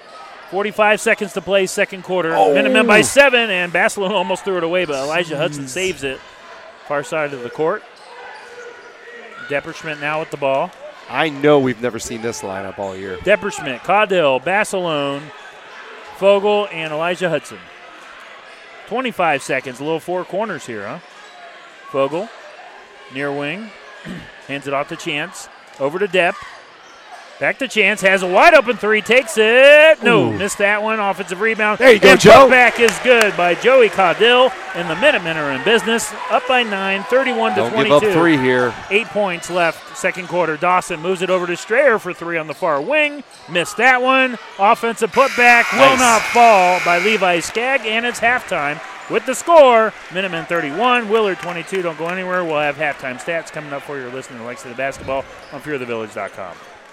[0.51, 2.33] 45 seconds to play, second quarter.
[2.35, 2.53] Oh.
[2.53, 6.19] Minutemen by seven, and Basilone almost threw it away, but Elijah Hudson saves it.
[6.87, 7.83] Far side of the court.
[9.47, 10.71] Depperschmidt now with the ball.
[11.09, 13.17] I know we've never seen this lineup all year.
[13.17, 15.21] Depperschmidt, Caudill, Basilone,
[16.17, 17.59] Fogel, and Elijah Hudson.
[18.87, 20.99] 25 seconds, a little four corners here, huh?
[21.91, 22.29] Fogel,
[23.13, 23.69] near wing,
[24.47, 25.49] hands it off to Chance.
[25.79, 26.35] Over to Depp.
[27.37, 30.01] Back to Chance, has a wide open three, takes it.
[30.01, 30.37] No, Ooh.
[30.37, 31.01] missed that one.
[31.01, 31.79] Offensive rebound.
[31.79, 32.49] There you go, and Joe.
[32.49, 36.13] Back is good by Joey Caudill, and the Minutemen are in business.
[36.31, 37.99] Up by nine, 31 to Don't 22.
[37.99, 38.73] give up three here.
[38.89, 40.55] Eight points left, second quarter.
[40.55, 43.21] Dawson moves it over to Strayer for three on the far wing.
[43.51, 44.37] Missed that one.
[44.57, 48.79] Offensive putback will not fall by Levi Skagg, and it's halftime.
[49.09, 51.81] With the score, Minutemen 31, Willard 22.
[51.81, 52.45] Don't go anywhere.
[52.45, 56.55] We'll have halftime stats coming up for your listening to Lexington Basketball on fearthevillage.com.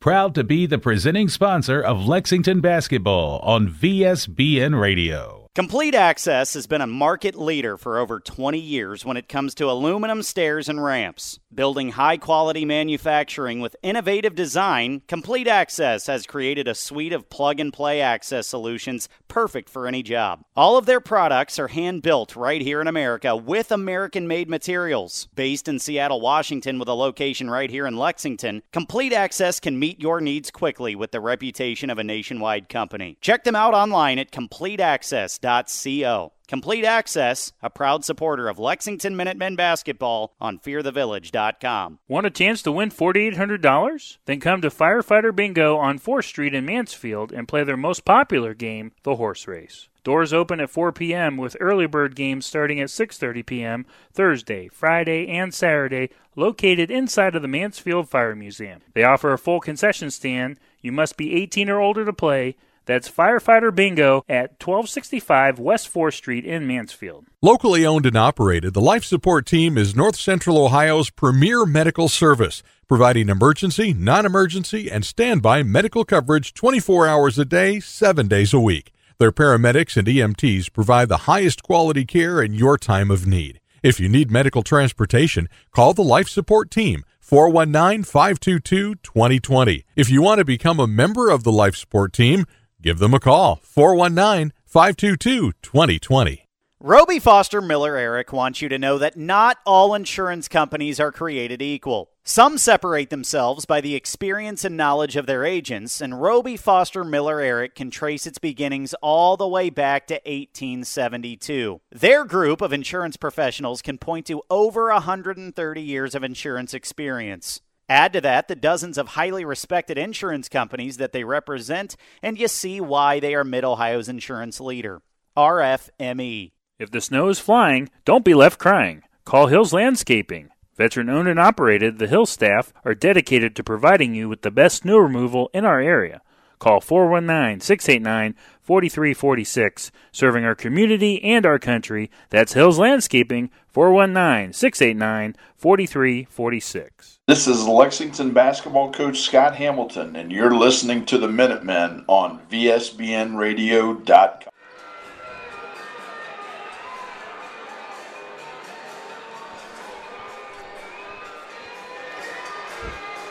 [0.00, 5.38] Proud to be the presenting sponsor of Lexington basketball on VSBN Radio.
[5.54, 9.68] Complete Access has been a market leader for over 20 years when it comes to
[9.68, 11.40] aluminum stairs and ramps.
[11.54, 17.58] Building high quality manufacturing with innovative design, Complete Access has created a suite of plug
[17.58, 20.44] and play access solutions perfect for any job.
[20.54, 25.26] All of their products are hand built right here in America with American made materials.
[25.34, 30.02] Based in Seattle, Washington, with a location right here in Lexington, Complete Access can meet
[30.02, 33.16] your needs quickly with the reputation of a nationwide company.
[33.22, 36.32] Check them out online at fearthevillage.co.
[36.48, 41.98] Complete Access, a proud supporter of Lexington Minutemen basketball on fearthevillage.com.
[42.08, 44.16] Want a chance to win $4,800?
[44.24, 48.54] Then come to Firefighter Bingo on 4th Street in Mansfield and play their most popular
[48.54, 49.90] game, the horse race.
[50.04, 51.36] Doors open at 4 p.m.
[51.36, 53.86] with early bird games starting at 6:30 p.m.
[54.10, 58.80] Thursday, Friday, and Saturday, located inside of the Mansfield Fire Museum.
[58.94, 60.58] They offer a full concession stand.
[60.80, 62.56] You must be 18 or older to play
[62.88, 67.26] that's Firefighter Bingo at 1265 West 4th Street in Mansfield.
[67.42, 72.62] Locally owned and operated, the Life Support Team is North Central Ohio's premier medical service,
[72.88, 78.58] providing emergency, non emergency, and standby medical coverage 24 hours a day, 7 days a
[78.58, 78.90] week.
[79.18, 83.60] Their paramedics and EMTs provide the highest quality care in your time of need.
[83.82, 89.84] If you need medical transportation, call the Life Support Team 419 522 2020.
[89.94, 92.46] If you want to become a member of the Life Support Team,
[92.88, 96.46] Give them a call, 419 522 2020.
[96.80, 101.60] Roby Foster Miller Eric wants you to know that not all insurance companies are created
[101.60, 102.08] equal.
[102.24, 107.42] Some separate themselves by the experience and knowledge of their agents, and Roby Foster Miller
[107.42, 111.82] Eric can trace its beginnings all the way back to 1872.
[111.90, 117.60] Their group of insurance professionals can point to over 130 years of insurance experience.
[117.88, 122.46] Add to that the dozens of highly respected insurance companies that they represent, and you
[122.46, 125.00] see why they are Mid Ohio's insurance leader.
[125.36, 126.52] RFME.
[126.78, 129.02] If the snow is flying, don't be left crying.
[129.24, 130.50] Call Hills Landscaping.
[130.76, 134.82] Veteran owned and operated, the Hills staff are dedicated to providing you with the best
[134.82, 136.20] snow removal in our area.
[136.58, 142.10] Call 419 689 4346, serving our community and our country.
[142.30, 147.17] That's Hills Landscaping, 419 689 4346.
[147.28, 154.50] This is Lexington basketball coach Scott Hamilton, and you're listening to the Minutemen on VSBNradio.com.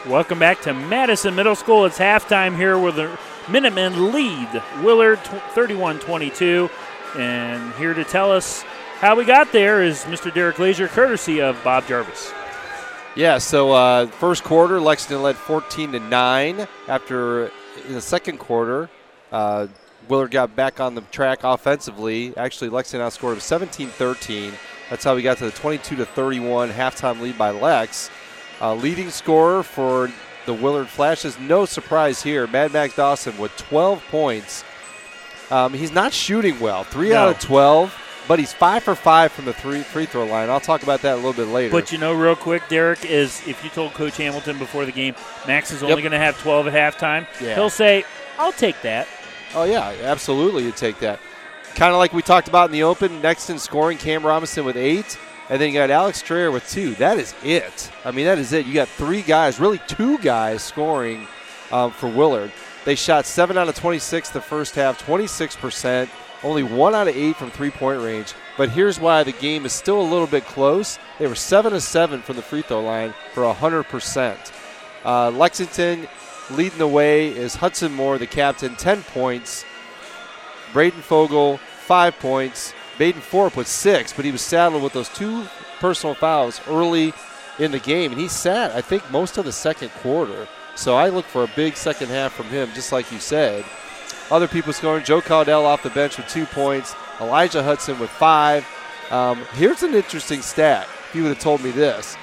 [0.05, 1.85] Welcome back to Madison Middle School.
[1.85, 3.17] It's halftime here where the
[3.49, 5.17] Minutemen lead Willard
[5.55, 6.69] 31 22.
[7.17, 8.61] And here to tell us
[8.99, 10.31] how we got there is Mr.
[10.31, 12.31] Derek Laser, courtesy of Bob Jarvis.
[13.17, 16.67] Yeah, so uh, first quarter, Lexington led 14 to 9.
[16.87, 17.47] After
[17.87, 18.91] in the second quarter,
[19.31, 19.65] uh,
[20.07, 22.37] Willard got back on the track offensively.
[22.37, 24.53] Actually, Lexington outscored 17 13.
[24.91, 28.11] That's how we got to the 22 to 31 halftime lead by Lex.
[28.61, 30.11] Uh, leading scorer for
[30.45, 32.45] the Willard Flashes, no surprise here.
[32.45, 34.63] Mad Max Dawson with 12 points.
[35.49, 37.15] Um, he's not shooting well, three No.
[37.23, 37.93] out of 12,
[38.27, 40.49] but he's five for five from the three free throw line.
[40.49, 41.71] I'll talk about that a little bit later.
[41.71, 45.15] But you know, real quick, Derek, is if you told Coach Hamilton before the game,
[45.47, 46.01] Max is only Yep.
[46.03, 47.55] going to have 12 at halftime, Yeah.
[47.55, 48.03] he'll say,
[48.37, 49.07] I'll take that.
[49.55, 50.63] Oh yeah, absolutely.
[50.65, 51.19] You take that.
[51.75, 53.21] Kind of like we talked about in the open.
[53.21, 55.17] Next in scoring, Cam Robinson with eight,
[55.49, 56.95] and then you got Alex Strayer with two.
[56.95, 57.89] That is it.
[58.03, 58.65] I mean, that is it.
[58.65, 61.27] You got three guys, really two guys scoring
[61.71, 62.51] um, for Willard.
[62.83, 66.09] They shot seven out of 26 the first half, 26 percent.
[66.43, 68.33] Only one out of eight from three-point range.
[68.57, 70.99] But here's why the game is still a little bit close.
[71.19, 74.51] They were seven to seven from the free throw line for 100 percent.
[75.03, 76.07] Uh, Lexington
[76.51, 79.65] leading the way is Hudson Moore, the captain, 10 points.
[80.73, 82.73] Braden Fogel, five points.
[82.97, 85.45] Baden Forup with six, but he was saddled with those two
[85.79, 87.13] personal fouls early
[87.59, 90.47] in the game, and he sat, I think, most of the second quarter.
[90.75, 93.65] So I look for a big second half from him, just like you said.
[94.29, 98.67] Other people scoring: Joe Caudill off the bench with two points, Elijah Hudson with five.
[99.09, 100.87] Um, here's an interesting stat.
[101.09, 102.17] If you would have told me this,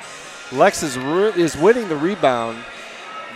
[0.52, 2.62] Lex is, ru- is winning the rebound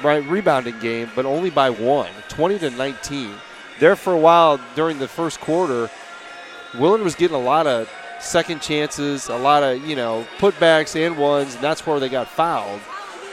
[0.02, 3.34] right, rebounding game, but only by one, 20 to 19.
[3.80, 5.90] There for a while during the first quarter,
[6.78, 7.90] Willard was getting a lot of
[8.20, 12.28] second chances, a lot of you know putbacks and ones, and that's where they got
[12.28, 12.80] fouled.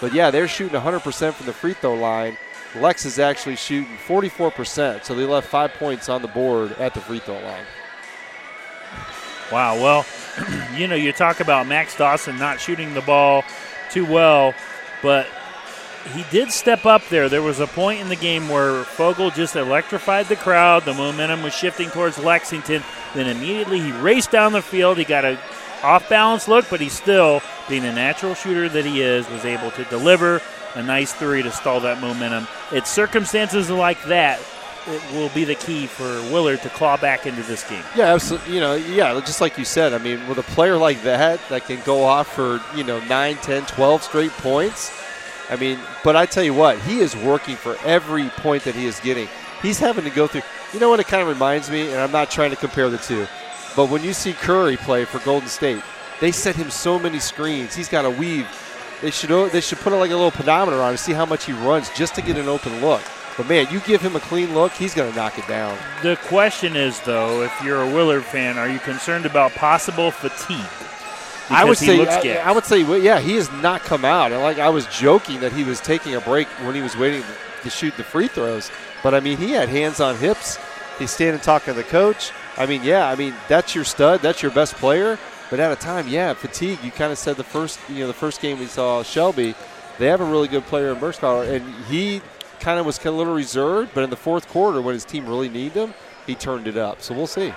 [0.01, 2.37] But yeah, they're shooting 100% from the free throw line.
[2.79, 6.99] Lex is actually shooting 44%, so they left five points on the board at the
[6.99, 7.65] free throw line.
[9.51, 9.75] Wow.
[9.75, 10.05] Well,
[10.75, 13.43] you know, you talk about Max Dawson not shooting the ball
[13.91, 14.53] too well,
[15.01, 15.27] but
[16.13, 17.29] he did step up there.
[17.29, 20.83] There was a point in the game where Fogel just electrified the crowd.
[20.83, 22.83] The momentum was shifting towards Lexington.
[23.13, 24.97] Then immediately he raced down the field.
[24.97, 25.39] He got a
[25.83, 29.71] off balance look, but he still, being the natural shooter that he is, was able
[29.71, 30.41] to deliver
[30.75, 32.47] a nice three to stall that momentum.
[32.71, 34.39] It's circumstances like that
[34.87, 37.83] it will be the key for Willard to claw back into this game.
[37.95, 38.53] Yeah, absolutely.
[38.53, 41.65] You know, yeah, just like you said, I mean, with a player like that that
[41.65, 44.91] can go off for, you know, 9, 10, 12 straight points,
[45.49, 48.85] I mean, but I tell you what, he is working for every point that he
[48.85, 49.27] is getting.
[49.61, 50.41] He's having to go through.
[50.73, 52.97] You know what it kind of reminds me, and I'm not trying to compare the
[52.97, 53.27] two,
[53.75, 55.81] but when you see Curry play for Golden State,
[56.19, 57.75] they set him so many screens.
[57.75, 58.47] He's got to weave.
[59.01, 61.53] They should they should put like a little pedometer on to see how much he
[61.53, 63.01] runs just to get an open look.
[63.37, 65.77] But man, you give him a clean look, he's going to knock it down.
[66.01, 70.65] The question is, though, if you're a Willard fan, are you concerned about possible fatigue?
[71.49, 74.31] I would say, I, I, would say, well, yeah, he has not come out.
[74.31, 77.23] And like I was joking that he was taking a break when he was waiting
[77.61, 78.71] to shoot the free throws.
[79.03, 80.57] But I mean, he had hands on hips.
[80.97, 82.31] He's standing talking to the coach.
[82.57, 85.19] I mean, yeah, I mean that's your stud, that's your best player.
[85.49, 86.79] But at a time, yeah, fatigue.
[86.83, 89.55] You kind of said the first, you know, the first game we saw Shelby,
[89.99, 92.21] they have a really good player in Burschauer, and he
[92.59, 93.91] kind of was kind of a little reserved.
[93.93, 95.93] But in the fourth quarter, when his team really needed him,
[96.25, 97.01] he turned it up.
[97.01, 97.53] So we'll see.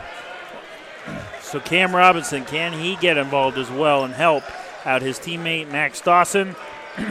[1.41, 4.45] So Cam Robinson, can he get involved as well and help
[4.86, 6.55] out his teammate Max Dawson?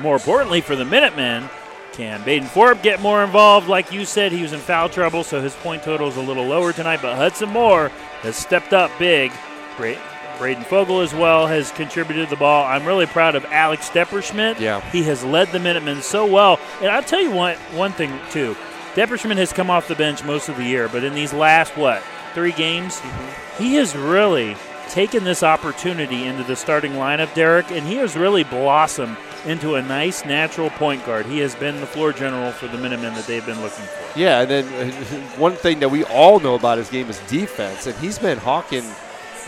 [0.00, 1.48] more importantly for the Minutemen,
[1.92, 3.68] can Baden Forbes get more involved?
[3.68, 6.46] Like you said, he was in foul trouble, so his point total is a little
[6.46, 7.00] lower tonight.
[7.02, 7.88] But Hudson Moore
[8.22, 9.32] has stepped up big.
[9.76, 9.98] Great.
[10.38, 12.64] Braden Fogel as well has contributed the ball.
[12.64, 14.58] I'm really proud of Alex Depperschmidt.
[14.58, 14.80] Yeah.
[14.90, 16.58] He has led the Minutemen so well.
[16.80, 18.56] And I'll tell you one, one thing, too.
[18.94, 22.02] Depperschmidt has come off the bench most of the year, but in these last, what,
[22.34, 23.62] three games, mm-hmm.
[23.62, 24.56] he has really
[24.88, 29.16] taken this opportunity into the starting lineup, Derek, and he has really blossomed
[29.46, 31.26] into a nice natural point guard.
[31.26, 34.18] He has been the floor general for the Minutemen that they've been looking for.
[34.18, 37.86] Yeah, and then uh, one thing that we all know about his game is defense,
[37.86, 38.84] and he's been hawking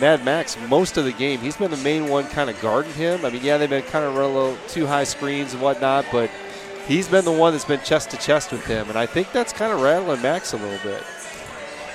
[0.01, 1.41] Mad Max most of the game.
[1.41, 3.25] He's been the main one kind of guarding him.
[3.25, 6.07] I mean, yeah, they've been kind of running a little too high screens and whatnot,
[6.11, 6.31] but
[6.89, 9.53] he's been the one that's been chest to chest with him, and I think that's
[9.53, 11.03] kind of rattling Max a little bit.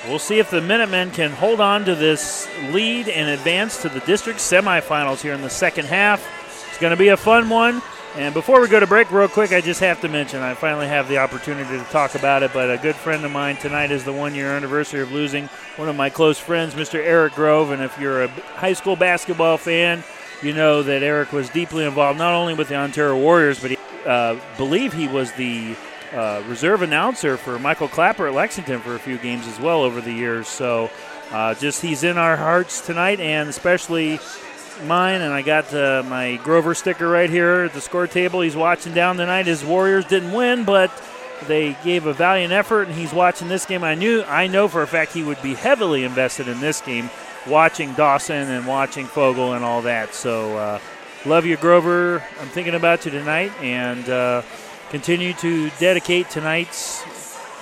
[0.08, 4.00] We'll see if the Minutemen can hold on to this lead and advance to the
[4.02, 6.26] district semifinals here in the second half.
[6.80, 7.82] Going to be a fun one.
[8.16, 10.88] And before we go to break, real quick, I just have to mention I finally
[10.88, 12.52] have the opportunity to talk about it.
[12.54, 15.90] But a good friend of mine tonight is the one year anniversary of losing one
[15.90, 16.96] of my close friends, Mr.
[16.96, 17.72] Eric Grove.
[17.72, 20.04] And if you're a high school basketball fan,
[20.42, 23.78] you know that Eric was deeply involved not only with the Ontario Warriors, but he
[24.06, 25.76] uh, believe he was the
[26.14, 30.00] uh, reserve announcer for Michael Clapper at Lexington for a few games as well over
[30.00, 30.48] the years.
[30.48, 30.90] So
[31.32, 34.20] uh, just he's in our hearts tonight, and especially
[34.86, 35.22] mine.
[35.22, 38.42] And I got uh, my Grover sticker right here at the score table.
[38.42, 39.48] He's watching down tonight.
[39.48, 40.92] His Warriors didn't win, but
[41.48, 43.84] they gave a valiant effort, and he's watching this game.
[43.84, 47.10] I knew, I know for a fact he would be heavily invested in this game,
[47.48, 50.14] watching Dawson and watching Fogel and all that.
[50.14, 50.58] So.
[50.58, 50.80] Uh,
[51.26, 52.24] love you, Grover.
[52.40, 54.42] I'm thinking about you tonight, and uh,
[54.90, 57.06] continue to dedicate tonight's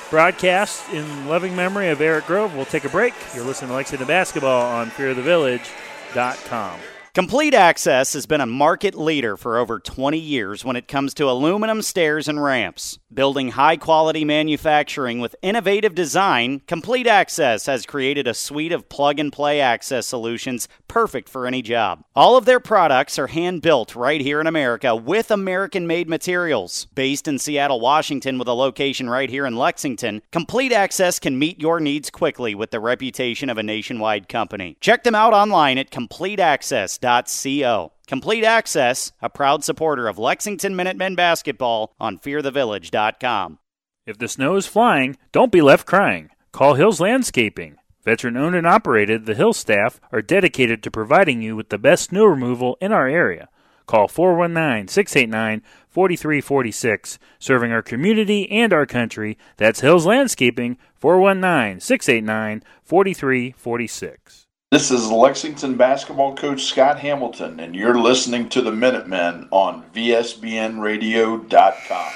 [0.10, 2.56] broadcast in loving memory of Eric Grove.
[2.56, 3.14] We'll take a break.
[3.36, 6.80] You're listening to Lexington Basketball on fearofthevillage.com.
[7.18, 11.28] Complete Access has been a market leader for over 20 years when it comes to
[11.28, 13.00] aluminum stairs and ramps.
[13.12, 19.18] Building high quality manufacturing with innovative design, Complete Access has created a suite of plug
[19.18, 22.04] and play access solutions perfect for any job.
[22.16, 26.86] All of their products are hand built right here in America with American made materials.
[26.94, 31.60] Based in Seattle, Washington, with a location right here in Lexington, Complete Access can meet
[31.60, 34.78] your needs quickly with the reputation of a nationwide company.
[34.82, 37.92] Check them out online at CompleteAccess.com fearthevillage.co.
[38.06, 43.60] Complete Access, a proud supporter of Lexington Minutemen basketball on fearthevillage.com.
[44.06, 46.30] If the snow is flying, don't be left crying.
[46.52, 47.76] Call Hills Landscaping.
[48.04, 52.10] Veteran owned and operated, the Hills staff are dedicated to providing you with the best
[52.10, 53.50] snow removal in our area.
[53.86, 59.38] Call 419 689 4346, serving our community and our country.
[59.58, 64.47] That's Hills Landscaping, 419 689 4346.
[64.70, 72.12] This is Lexington basketball coach Scott Hamilton, and you're listening to the Minutemen on VSBNradio.com.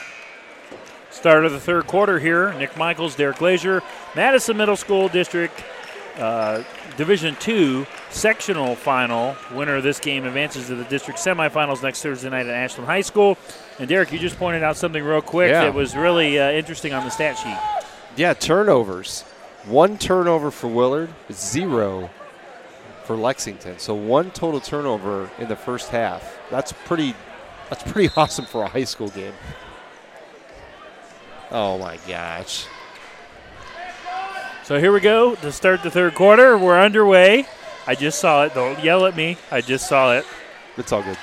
[1.12, 2.52] Start of the third quarter here.
[2.56, 3.82] Nick Michaels, Derek Glazier,
[4.18, 5.64] Madison Middle School District
[6.18, 6.62] uh,
[6.98, 9.34] Division Two sectional final.
[9.54, 13.00] Winner of this game advances to the district semifinals next Thursday night at Ashland High
[13.00, 13.38] School.
[13.80, 15.62] And Derek, you just pointed out something real quick Yeah.
[15.64, 17.56] that was really uh, interesting on the stat sheet.
[18.18, 19.22] Yeah, turnovers.
[19.64, 22.10] One turnover for Willard, zero
[23.06, 23.80] for Lexington.
[23.80, 26.38] So one total turnover in the first half.
[26.50, 27.16] That's pretty.
[27.70, 29.34] That's pretty awesome for a high school game.
[31.52, 32.66] Oh my gosh!
[34.64, 36.58] So here we go to start the third quarter.
[36.58, 37.46] We're underway.
[37.88, 38.54] I just saw it.
[38.54, 39.38] Don't yell at me.
[39.52, 40.26] I just saw it.
[40.78, 41.18] It's all good.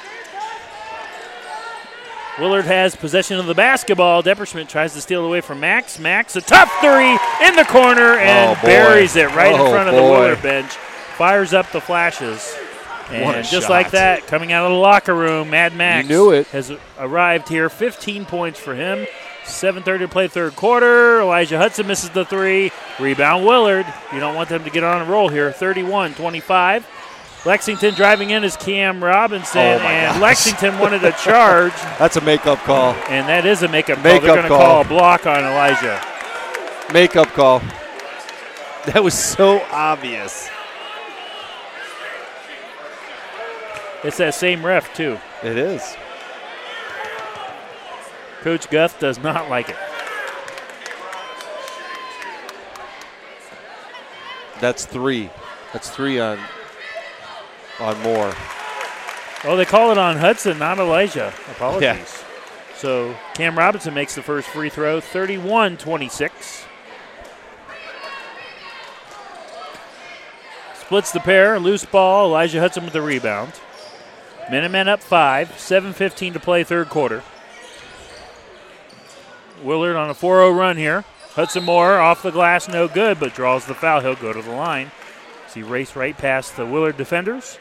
[2.39, 4.23] Willard has possession of the basketball.
[4.23, 5.99] Depperschmidt tries to steal it away from Max.
[5.99, 9.89] Max, a tough three in the corner and Oh, buries it right in Oh, front
[9.89, 10.03] of the.
[10.03, 10.73] Willard bench.
[11.19, 12.57] Fires up the flashes.
[13.11, 13.71] And just shot.
[13.71, 16.47] like that, coming out of the locker room, Mad Max You knew it.
[16.49, 17.69] has arrived here.
[17.69, 19.07] 15 points for him.
[19.45, 21.21] 7.30 to play third quarter.
[21.21, 22.71] Elijah Hudson misses the three.
[23.01, 23.87] Rebound Willard.
[24.13, 25.51] You don't want them to get on a roll here.
[25.51, 26.87] 31 25.
[27.47, 30.21] Lexington driving in is Cam Robinson, Oh, and gosh.
[30.21, 31.73] Lexington wanted a charge.
[31.99, 32.93] That's a makeup call.
[33.09, 34.03] And that is a makeup call.
[34.03, 34.59] They're going to call.
[34.59, 35.99] call a block on Elijah.
[36.93, 37.61] Makeup call.
[38.87, 40.51] That was so obvious.
[44.05, 45.19] It's that same ref, too.
[45.43, 45.97] It is.
[48.41, 49.77] Coach Guth does not like it.
[54.61, 55.31] That's three.
[55.73, 56.39] That's three on
[57.81, 58.33] on more.
[59.45, 61.33] Oh, they call it on Hudson, not Elijah.
[61.53, 61.83] Apologies.
[61.83, 62.05] Yeah.
[62.77, 66.65] So Cam Robinson makes the first free throw, 31 26.
[70.81, 72.27] Splits the pair, loose ball.
[72.27, 73.53] Elijah Hudson with the rebound.
[74.51, 77.23] Minutemen up five, 7.15 to play third quarter.
[79.63, 81.05] Willard on a 4 0 run here.
[81.33, 84.01] Hudson Moore off the glass, no good, but draws the foul.
[84.01, 84.91] He'll go to the line.
[85.47, 87.59] As he race right past the Willard defenders.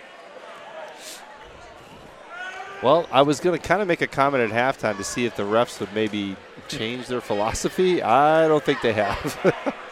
[2.82, 5.36] Well, I was going to kind of make a comment at halftime to see if
[5.36, 6.36] the refs would maybe
[6.68, 8.04] change their philosophy.
[8.04, 9.76] I don't think they have.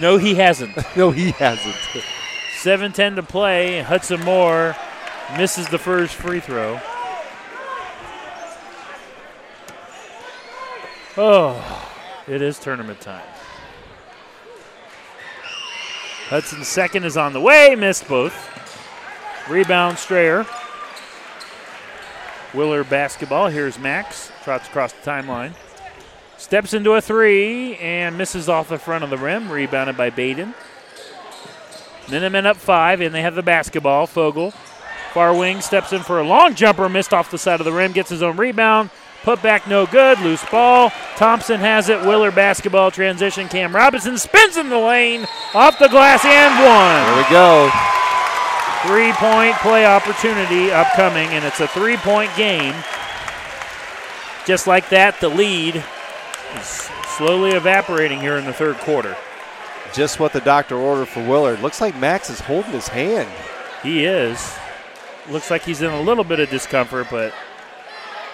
[0.00, 0.76] No, he hasn't.
[0.96, 1.74] no, he hasn't.
[2.62, 3.82] 7-10 to play.
[3.82, 4.76] Hudson Moore
[5.36, 6.80] misses the first free throw.
[11.16, 11.90] Oh,
[12.28, 13.26] it is tournament time.
[16.28, 17.74] Hudson's second is on the way.
[17.74, 18.34] Missed both.
[19.48, 20.46] Rebound Strayer.
[22.54, 23.48] Willard basketball.
[23.48, 24.30] Here's Max.
[24.44, 25.54] Trots across the timeline.
[26.36, 29.50] Steps into a three and misses off the front of the rim.
[29.50, 30.54] Rebounded by Baden.
[32.10, 34.06] Minutemen up five, and they have the basketball.
[34.06, 34.54] Fogel,
[35.18, 37.90] far wing, steps in for a long jumper, missed off the side of the rim,
[37.90, 38.88] gets his own rebound.
[39.24, 40.92] Put back no good, loose ball.
[41.16, 42.00] Thompson has it.
[42.02, 43.48] Willard basketball transition.
[43.48, 47.02] Cam Robinson spins in the lane, off the glass, and one.
[47.04, 47.68] There we go.
[48.86, 52.76] Three point play opportunity upcoming, and it's a three point game.
[54.46, 55.82] Just like that, the lead
[56.54, 59.16] is slowly evaporating here in the third quarter.
[59.92, 61.58] Just what the doctor ordered for Willard.
[61.58, 63.28] Looks like Max is holding his hand.
[63.82, 64.56] He is.
[65.30, 67.34] Looks like he's in a little bit of discomfort, but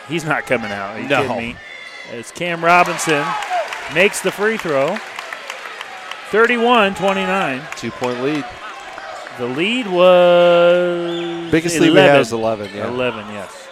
[0.08, 0.96] he's not coming out.
[0.96, 1.22] Are you No.
[1.22, 1.56] kidding me?
[2.12, 3.24] As Cam Robinson
[3.94, 4.96] makes the free throw.
[6.30, 7.62] 31 29.
[7.76, 8.44] Two point lead.
[9.38, 11.50] The lead was.
[11.50, 11.94] Biggest 11.
[11.94, 12.70] lead we had was 11.
[12.74, 12.86] Yeah.
[12.88, 13.68] 11, yes.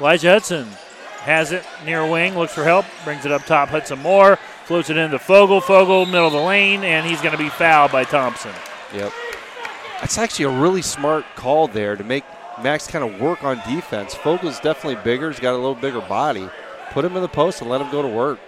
[0.00, 0.66] Elijah Hudson
[1.22, 3.68] has it near wing, looks for help, brings it up top.
[3.70, 5.60] Hudson Moore floats it into Fogel.
[5.60, 8.52] Fogel, middle of the lane, and he's going to be fouled by Thompson.
[8.94, 9.12] Yep.
[10.00, 12.24] That's actually a really smart call there to make
[12.62, 14.14] Max kind of work on defense.
[14.14, 15.30] Fogel's definitely bigger.
[15.30, 16.48] He's got a little bigger body.
[16.90, 18.38] Put him in the post and let him go to work.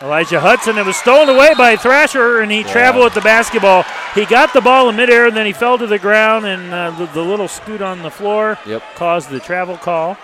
[0.00, 3.84] Elijah Hudson, it was stolen away by Thrasher, and he traveled with the basketball.
[4.14, 6.90] He got the ball in midair, and then he fell to the ground, and uh,
[6.92, 8.82] the, the little scoot on the floor Yep.
[8.94, 10.16] caused the travel call.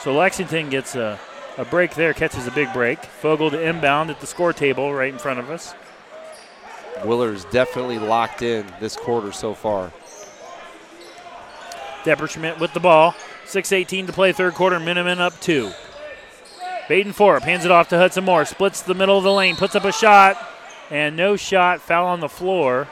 [0.00, 1.18] So Lexington gets a,
[1.58, 3.02] a break there, catches a big break.
[3.04, 5.74] Fogel to inbound at the score table right in front of us.
[7.04, 9.92] Willard's definitely locked in this quarter so far.
[12.04, 13.12] Depperschmidt with the ball.
[13.46, 14.78] 6.18 to play third quarter.
[14.78, 15.72] Minutemen up two.
[16.88, 18.44] Baden Forup hands it off to Hudson Moore.
[18.44, 19.56] Splits the middle of the lane.
[19.56, 20.36] Puts up a shot.
[20.90, 21.80] And no shot.
[21.80, 22.88] Foul on the floor.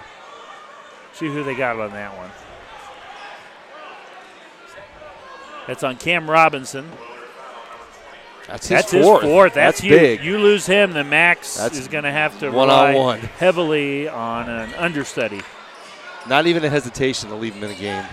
[1.14, 2.30] See who they got on that one.
[5.66, 6.90] That's on Cam Robinson.
[8.46, 9.22] That's his That's fourth.
[9.22, 9.54] his fourth.
[9.54, 9.96] That's, That's you.
[9.96, 10.22] big.
[10.22, 13.16] You lose him, then Max That's is going to have to one-on-one.
[13.16, 15.40] rely heavily on an understudy.
[16.28, 18.04] Not even a hesitation to leave him in the game.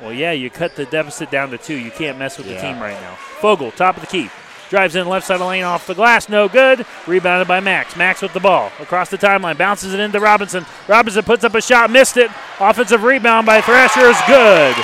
[0.00, 1.76] Well, yeah, you cut the deficit down to two.
[1.76, 3.14] You can't mess with the team right now.
[3.14, 4.28] Fogel, top of the key.
[4.70, 6.28] Drives in left side of the lane off the glass.
[6.28, 6.84] No good.
[7.06, 7.96] Rebounded by Max.
[7.96, 8.72] Max with the ball.
[8.80, 9.56] Across the timeline.
[9.56, 10.66] Bounces it into Robinson.
[10.88, 11.90] Robinson puts up a shot.
[11.90, 12.30] Missed it.
[12.58, 14.74] Offensive rebound by Thrasher is good.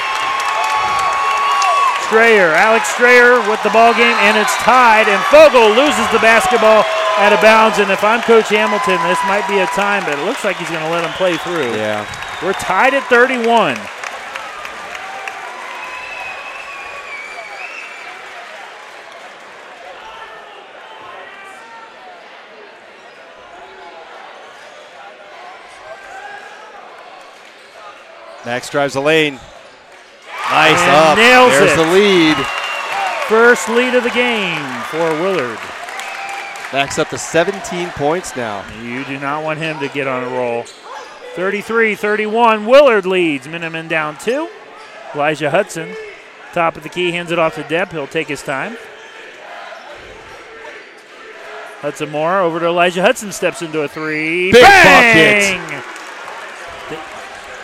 [2.11, 2.51] Strayer.
[2.59, 5.07] Alex Strayer with the ball game, and it's tied.
[5.07, 6.83] And Fogel loses the basketball
[7.23, 7.79] out of bounds.
[7.79, 10.69] And if I'm Coach Hamilton, this might be a time, but it looks like he's
[10.69, 11.71] going to let him play through.
[11.79, 12.03] Yeah.
[12.43, 13.77] We're tied at 31.
[28.45, 29.39] Max drives the lane.
[30.51, 31.16] Nice And up.
[31.18, 31.76] nails There's it.
[31.76, 32.36] the lead.
[33.28, 35.59] First lead of the game for Willard.
[36.72, 38.64] Max up to 17 points now.
[38.82, 40.64] You do not want him to get on a roll.
[41.34, 42.66] 33 31.
[42.66, 43.46] Willard leads.
[43.46, 44.48] Minutemen down two.
[45.14, 45.94] Elijah Hudson,
[46.53, 47.90] top of the key, hands it off to Depp.
[47.90, 48.76] He'll take his time.
[51.80, 54.53] Hudson Moore over to Elijah Hudson, steps into a three.
[54.53, 55.82] Big Bang!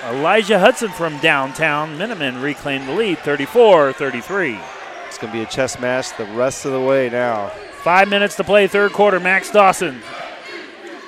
[0.06, 1.98] Elijah Hudson from downtown.
[1.98, 4.58] Minutemen reclaimed the lead 34 33.
[5.08, 7.48] It's going to be a chess match the rest of the way now.
[7.82, 9.18] Five minutes to play, third quarter.
[9.18, 10.00] Max Dawson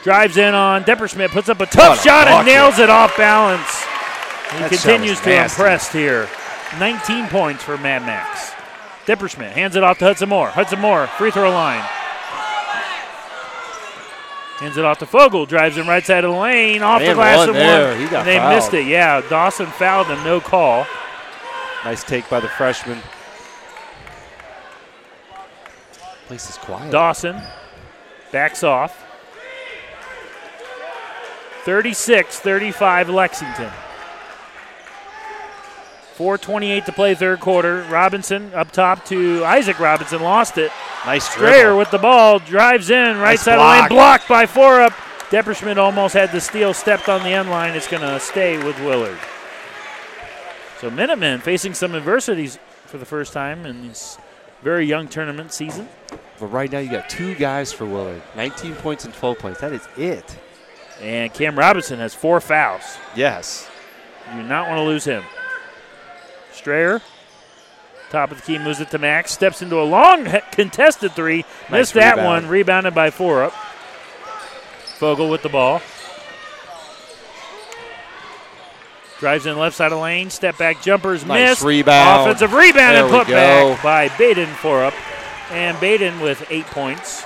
[0.02, 3.16] drives in on Depperschmidt, puts up a tough What a shot and nails it off
[3.16, 3.82] balance.
[4.52, 6.28] He That continues to impress here.
[6.78, 8.52] 19 points for Mad Max.
[9.06, 10.48] Depperschmidt hands it off to Hudson Moore.
[10.48, 11.84] Hudson Moore, free throw line.
[14.58, 17.38] Hands it off to Fogel, drives him right side of the lane, off the glass
[17.38, 17.92] one and there.
[17.92, 18.00] one.
[18.00, 18.54] He got and they fouled.
[18.56, 18.86] missed it.
[18.86, 20.84] Yeah, Dawson fouled him, no call.
[21.84, 22.98] Nice take by the freshman.
[26.26, 26.90] Place is quiet.
[26.90, 27.40] Dawson
[28.32, 29.04] backs off.
[31.64, 33.70] 36 35 Lexington.
[36.18, 37.84] 4.28 to play, third quarter.
[37.84, 40.72] Robinson up top to Isaac Robinson, lost it.
[41.06, 44.44] nice Strayer with the ball, drives in, right Nice side of the lane, blocked by
[44.44, 44.90] Forup.
[45.30, 47.76] Depperschmidt almost had the steal, stepped on the end line.
[47.76, 49.18] It's going to stay with Willard.
[50.80, 54.18] So Minutemen facing some adversities for the first time in this
[54.62, 55.88] very young tournament season.
[56.40, 58.22] But right now you got two guys for Willard.
[58.34, 59.60] 19 points and 12 points.
[59.60, 60.36] That is it.
[61.00, 62.98] And Cam Robinson has four fouls.
[63.14, 63.68] Yes.
[64.34, 65.22] You do not want to lose him.
[66.58, 67.00] Strayer,
[68.10, 69.32] top of the key, moves it to Max.
[69.32, 71.44] Steps into a long contested three.
[71.62, 72.26] Nice Missed that rebound.
[72.44, 72.48] one.
[72.48, 73.52] Rebounded by Forup.
[74.98, 75.80] Fogel with the ball.
[79.18, 80.30] Drives in left side of lane.
[80.30, 81.62] Step back jumpers Nice missed.
[81.62, 82.22] rebound.
[82.30, 84.94] Offensive rebound There and put back by Baden Forup.
[85.50, 87.24] And Baden with eight points.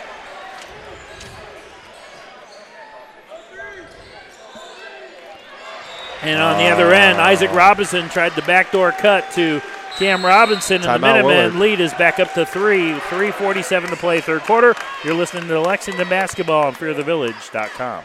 [6.22, 9.60] And on the other end, Isaac Robinson tried the backdoor cut to
[9.98, 12.92] Cam Robinson, and the Minutemen lead is back up to three.
[12.92, 14.74] 3.47 to play, third quarter.
[15.04, 18.04] You're listening to Lexington Basketball on FearTheVillage.com.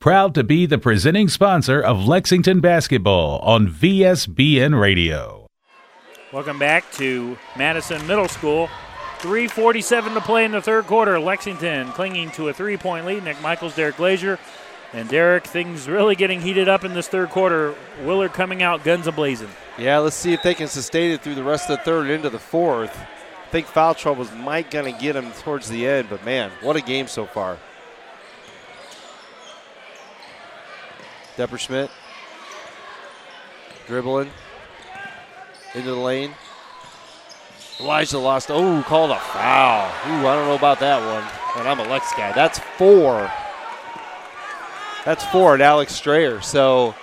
[0.00, 5.46] Proud to be the presenting sponsor of Lexington Basketball on VSBN Radio.
[6.32, 8.68] Welcome back to Madison Middle School.
[9.18, 11.18] 3.47 to play in the third quarter.
[11.18, 13.24] Lexington clinging to a three point lead.
[13.24, 14.38] Nick Michaels, Derek Glazier.
[14.92, 17.74] And Derek, things really getting heated up in this third quarter.
[18.04, 19.48] Willard coming out guns a blazing.
[19.78, 22.12] Yeah, let's see if they can sustain it through the rest of the third and
[22.12, 22.96] into the fourth.
[22.96, 26.80] I think foul troubles might gonna get him towards the end, but man, what a
[26.80, 27.58] game so far.
[31.36, 31.90] Depperschmidt
[33.86, 34.30] dribbling
[35.74, 36.32] into the lane.
[37.78, 38.50] Elijah lost.
[38.50, 39.86] Oh, called a foul.
[40.08, 41.58] Ooh, I don't know about that one.
[41.60, 42.32] And I'm a Lex guy.
[42.32, 43.30] That's four.
[45.04, 46.40] That's four at Alex Strayer.
[46.40, 46.94] So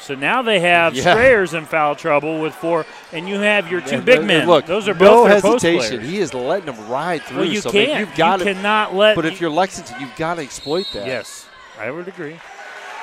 [0.00, 1.12] So now they have Yeah.
[1.14, 4.46] Strayers in foul trouble with four, and you have your two big men.
[4.46, 6.04] Look, Those are no both post hesitation.
[6.04, 7.38] He is letting them ride through.
[7.38, 8.00] well, you so can't.
[8.00, 8.54] You've got you to.
[8.54, 9.14] cannot let.
[9.16, 11.06] But if you're Lexington, you've got to exploit that.
[11.06, 11.46] yes,
[11.78, 12.36] I would agree.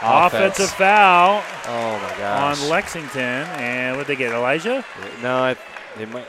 [0.03, 0.55] Offense.
[0.59, 2.61] Offensive foul Oh my gosh.
[2.61, 4.33] on Lexington, and what they get?
[4.33, 4.83] Elijah.
[5.21, 5.55] no, I,
[5.97, 6.25] they might.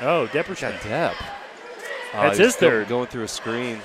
[0.00, 0.72] Oh, Depperson.
[0.78, 1.14] Depp.
[2.14, 2.88] Oh, That's his third.
[2.88, 3.80] Going through a screen.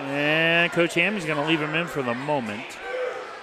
[0.00, 2.64] And Coach Hammy's going to leave him in for the moment.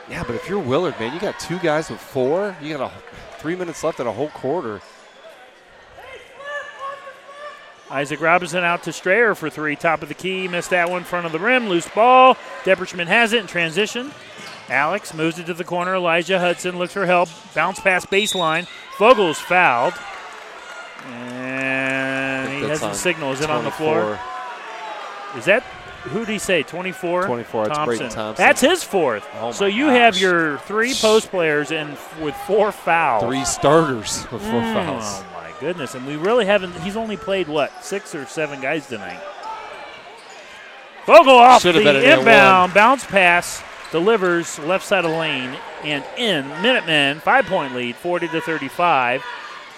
[0.10, 2.56] Yeah, but if you're Willard, man, you got two guys with four.
[2.62, 4.82] You got a, three minutes left in a whole quarter.
[7.92, 9.76] Isaac Robinson out to Strayer for three.
[9.76, 10.48] Top of the key.
[10.48, 11.04] Missed that one.
[11.04, 11.70] Front of the rim.
[11.70, 12.36] Loose ball.
[12.64, 14.12] Depperschmidt has it in transition.
[14.70, 15.96] Alex moves it to the corner.
[15.96, 17.30] Elijah Hudson looks for help.
[17.56, 18.68] Bounce pass baseline.
[18.98, 19.96] Fogel's fouled.
[21.08, 23.32] And he has a signal.
[23.32, 24.20] Is it on the floor?
[25.36, 25.64] Is that
[26.04, 26.64] who did he say?
[26.64, 27.26] 24?
[27.26, 28.10] 24, that's Thompson.
[28.10, 28.42] Thompson.
[28.44, 29.28] That's his fourth.
[29.42, 33.24] Oh so you have your three post players and with four fouls.
[33.24, 35.04] Three starters with four Mm, fouls.
[35.04, 35.96] Oh my goodness!
[35.96, 36.74] And we really haven't.
[36.82, 39.20] He's only played what six or seven guys tonight.
[41.06, 45.58] Fogel off Should've the been an and inbound bounce pass delivers left side of lane
[45.84, 46.48] and in.
[46.62, 49.24] Minutemen five point lead, 40 to 35.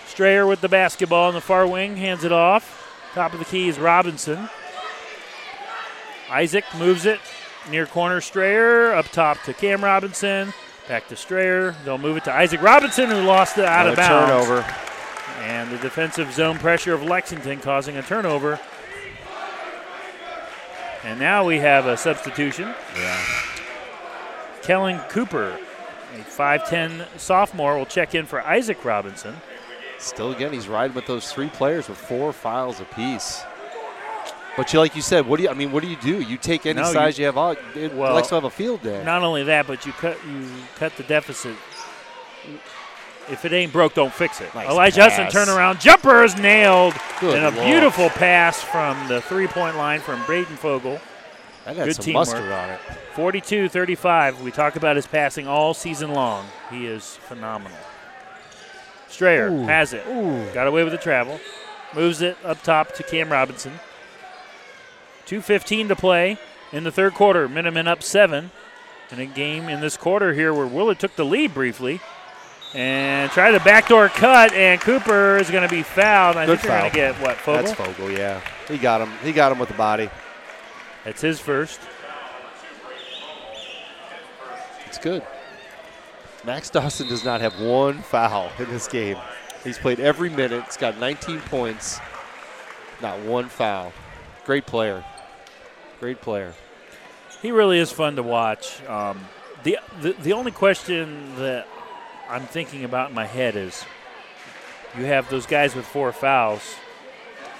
[0.07, 3.09] Strayer with the basketball in the far wing hands it off.
[3.13, 4.49] Top of the key is Robinson.
[6.29, 7.19] Isaac moves it
[7.69, 10.53] near corner Strayer up top to Cam Robinson.
[10.87, 11.75] Back to Strayer.
[11.85, 14.47] They'll move it to Isaac Robinson, who lost it out of Another bounds.
[14.47, 14.75] turnover.
[15.41, 18.59] And the defensive zone pressure of Lexington causing a turnover.
[21.03, 22.73] And now we have a substitution.
[22.95, 23.19] Yeah.
[24.61, 25.57] Kellen Cooper,
[26.15, 29.35] a 5'10 sophomore, will check in for Isaac Robinson.
[29.97, 33.41] Still, again, he's riding with those three players with four fouls apiece.
[34.57, 35.49] But you, like you said, what do you?
[35.49, 36.19] I mean, what do you do?
[36.21, 37.37] You take any No, you- size you, have.
[37.37, 39.03] All, it, Well, Lex will have a field day.
[39.03, 40.45] Not only that, but you cut you
[40.75, 41.55] cut the deficit.
[43.29, 44.53] If it ain't broke, don't fix it.
[44.53, 45.35] Nice Elijah Hudson pass.
[45.35, 47.65] turnaround jumper is nailed, Good and a Lord.
[47.69, 50.99] beautiful pass from the three-point line from Braden Fogel.
[51.65, 52.27] that had good some teamwork.
[52.27, 52.79] mustard on it.
[53.13, 54.41] 42 35.
[54.41, 56.45] We talk about his passing all season long.
[56.69, 57.77] He is phenomenal.
[59.07, 59.63] Strayer Ooh.
[59.63, 60.03] has it.
[60.53, 61.39] Got away with the travel.
[61.95, 63.73] Moves it up top to Cam Robinson.
[65.27, 66.37] 2.15 to play
[66.71, 67.47] in the third quarter.
[67.47, 68.51] Minutemen up seven.
[69.11, 71.99] In a game in this quarter here where Willard took the lead briefly.
[72.73, 76.37] And try the backdoor cut, and Cooper is going to be fouled.
[76.37, 77.13] I Good think they're going to foul.
[77.13, 77.63] get what, Fogel?
[77.63, 78.41] That's Fogel, yeah.
[78.67, 79.11] He got him.
[79.23, 80.09] He got him with the body.
[81.03, 81.81] That's his first.
[84.87, 85.23] It's good.
[86.45, 89.17] Max Dawson does not have one foul in this game.
[89.63, 90.63] He's played every minute.
[90.65, 91.99] He's got 19 points.
[93.01, 93.93] Not one foul.
[94.45, 95.03] Great player.
[95.99, 96.53] Great player.
[97.41, 98.83] He really is fun to watch.
[98.87, 99.27] Um,
[99.63, 101.67] the, the the only question that
[102.31, 103.83] I'm thinking about in my head is,
[104.97, 106.75] you have those guys with four fouls.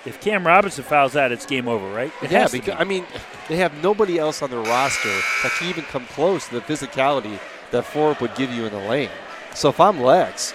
[0.06, 2.12] If Cam Robinson fouls out, it's game over, right?
[2.24, 2.80] It yeah, because be.
[2.80, 3.06] I mean,
[3.50, 5.10] they have nobody else on their roster
[5.44, 7.38] that can even come close to the physicality
[7.72, 9.10] that Forup would give you in the lane.
[9.54, 10.54] So if I'm Lex,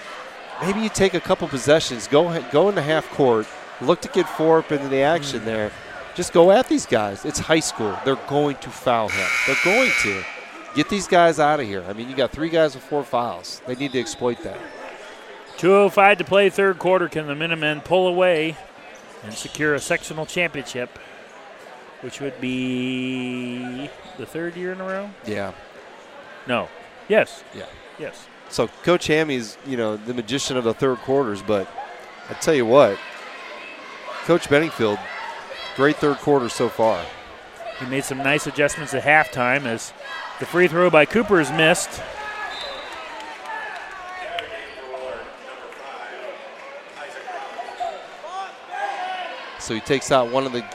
[0.61, 3.45] maybe you take a couple possessions, go go into half court,
[3.81, 5.45] look to get Forup into the action hmm.
[5.45, 5.71] there.
[6.15, 7.23] Just go at these guys.
[7.23, 7.95] It's high school.
[8.03, 9.29] They're going to foul him.
[9.45, 10.23] They're going to.
[10.77, 11.83] Get these guys out of here.
[11.89, 13.63] I mean, you got three guys with four fouls.
[13.65, 14.59] They need to exploit that.
[15.57, 17.09] 2:05 to play, third quarter.
[17.09, 18.55] Can the Minutemen pull away
[19.23, 20.99] and secure a sectional championship,
[22.01, 23.89] which would be
[24.19, 25.09] the third year in a row?
[25.25, 25.53] Yeah.
[26.45, 26.69] No.
[27.07, 27.43] Yes.
[27.55, 27.65] Yeah.
[27.97, 28.27] Yes.
[28.49, 31.67] So Coach Hammy's, you know, the magician of the third quarters, but
[32.29, 32.99] I tell you what,
[34.25, 34.99] Coach Benningfield,
[35.75, 37.03] great third quarter so far.
[37.79, 39.91] He made some nice adjustments at halftime as
[40.39, 42.01] the free throw by Cooper is missed.
[49.59, 50.65] So he takes out one of the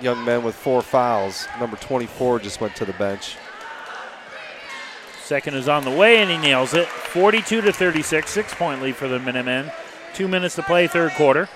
[0.00, 1.46] young men with four fouls.
[1.60, 3.36] Number 24 just went to the bench.
[5.22, 6.88] Second is on the way, and he nails it.
[6.88, 9.70] 42 to 36, six point lead for the Minutemen.
[10.14, 11.48] Two minutes to play, third quarter.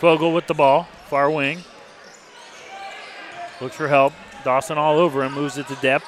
[0.00, 1.62] Fogel with the ball, far wing.
[3.60, 4.12] Looks for help.
[4.42, 6.02] Dawson all over him, moves it to Depp.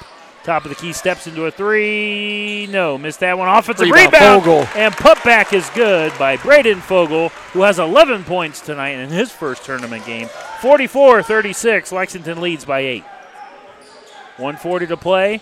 [0.45, 2.67] Top of the key, steps into a three.
[2.69, 3.49] No, missed that one.
[3.49, 4.43] Offensive Rebound, rebound.
[4.43, 4.67] Fogel.
[4.75, 9.65] And putback is good by Braden Fogel, who has 11 points tonight in his first
[9.65, 10.27] tournament game.
[10.61, 11.91] 44 36.
[11.91, 13.03] Lexington leads by eight.
[14.37, 15.41] 140 to play.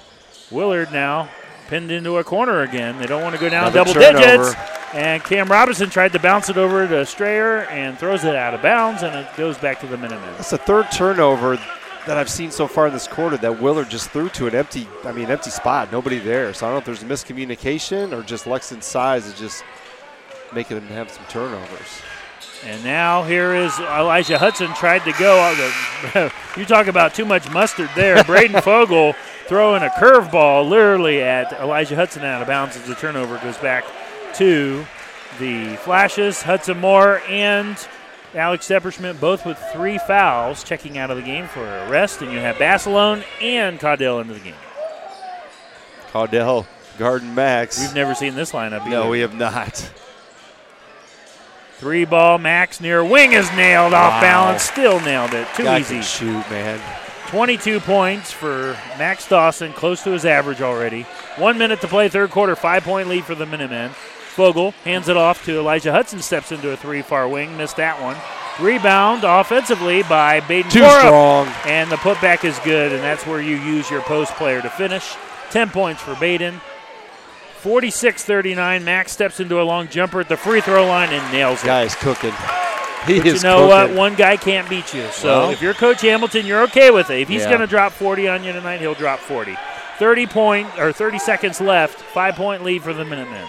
[0.50, 1.28] Willard now
[1.68, 2.98] pinned into a corner again.
[2.98, 4.22] They don't want to go down Another double turnover.
[4.44, 4.56] digits.
[4.94, 8.62] And Cam Robinson tried to bounce it over to Strayer and throws it out of
[8.62, 10.34] bounds, and it goes back to the Minutemen.
[10.36, 11.60] That's the third turnover
[12.08, 14.88] that I've seen so far in this quarter that Willard just threw to an empty,
[15.04, 15.92] I mean, empty spot.
[15.92, 16.54] Nobody there.
[16.54, 19.64] So I don't know if there's a miscommunication or just Lexington's size is just
[20.54, 22.02] making them have some turnovers.
[22.66, 26.32] And now here is Elijah Hudson tried to go.
[26.58, 28.24] you talk about too much mustard there.
[28.26, 29.14] Braden Fogel
[29.48, 33.86] throwing a curveball literally at Elijah Hudson out of bounds as the turnover goes back
[34.36, 34.86] to
[35.40, 37.78] the Flashes, Hudson Moore, and
[38.36, 42.22] Alex Depperschmidt both with three fouls checking out of the game for a rest.
[42.22, 44.56] And you have Basilone and Caudill into the game.
[46.12, 46.66] Caudill,
[46.98, 47.80] Garden Max.
[47.80, 48.90] We've never seen this lineup either.
[48.90, 49.92] no, we have not.
[51.78, 54.22] Three ball, Max near wing is nailed off Wow.
[54.22, 54.64] balance.
[54.64, 55.48] Still nailed it.
[55.56, 55.96] Too Guy easy.
[55.96, 56.80] can shoot, man.
[57.28, 61.02] 22 points for Max Dawson, close to his average already.
[61.38, 63.92] One minute to play, third quarter, five point lead for the Minutemen.
[64.34, 68.02] Fogel hands it off to Elijah Hudson, steps into a three far wing, missed that
[68.02, 68.18] one.
[68.60, 71.48] Rebound offensively by Baden Too strong.
[71.66, 75.16] And the putback is good, and that's where you use your post player to finish.
[75.52, 76.60] 10 points for Baden.
[77.62, 78.84] 46 39.
[78.84, 81.68] Max steps into a long jumper at the free throw line and nails it.
[81.68, 82.34] Guy's cooking.
[83.08, 83.92] He But you is know what?
[83.92, 85.08] One guy can't beat you.
[85.12, 87.22] So Well- if you're Coach Hamilton, you're okay with it.
[87.22, 87.50] If he's Yeah.
[87.50, 89.58] going to drop 40 on you tonight, he'll drop 40.
[90.00, 92.00] 30 point or 30 seconds left.
[92.00, 93.46] Five point lead for the Minutemen.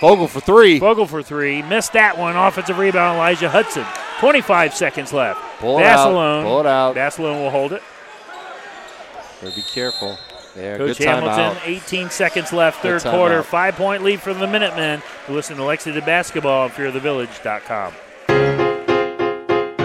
[0.00, 0.78] Fogel for three.
[0.78, 1.62] Fogel for three.
[1.62, 2.36] Missed that one.
[2.36, 3.84] Offensive rebound, Elijah Hudson.
[4.20, 5.40] 25 seconds left.
[5.58, 6.12] Pull it out.
[6.44, 6.94] Pull it out.
[6.94, 7.82] Basilone will hold it.
[9.40, 10.18] Better be careful.
[10.54, 13.44] There, Coach Hamilton, 18 seconds left, third quarter.
[13.44, 15.02] Five point lead for the Minutemen.
[15.28, 17.92] Listen to Lexington Basketball on fearthevillage.com.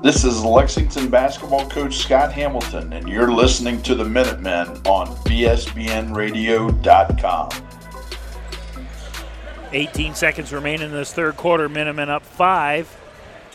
[0.00, 7.48] This is Lexington basketball coach Scott Hamilton, and you're listening to the Minutemen on VSBNradio.com.
[9.72, 11.68] 18 seconds remain in this third quarter.
[11.68, 12.96] Minutemen up five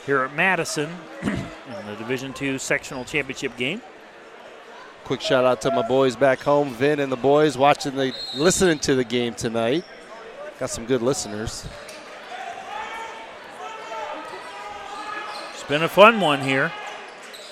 [0.06, 0.90] here at Madison
[1.24, 3.82] in the Division II sectional championship game.
[5.06, 8.80] Quick shout out to my boys back home, Vin and the boys watching the listening
[8.80, 9.86] to the game tonight.
[10.60, 11.66] Got some good listeners.
[15.64, 16.74] It's been a fun one here.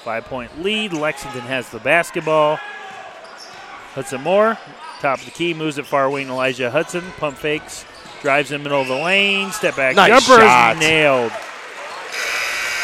[0.03, 0.91] Five point lead.
[0.91, 2.57] Lexington has the basketball.
[3.93, 4.57] Hudson Moore,
[4.99, 6.27] top of the key, moves it far wing.
[6.27, 7.85] Elijah Hudson, pump fakes,
[8.21, 10.75] drives in the middle of the lane, step back Nice jumper shot.
[10.75, 11.31] is nailed.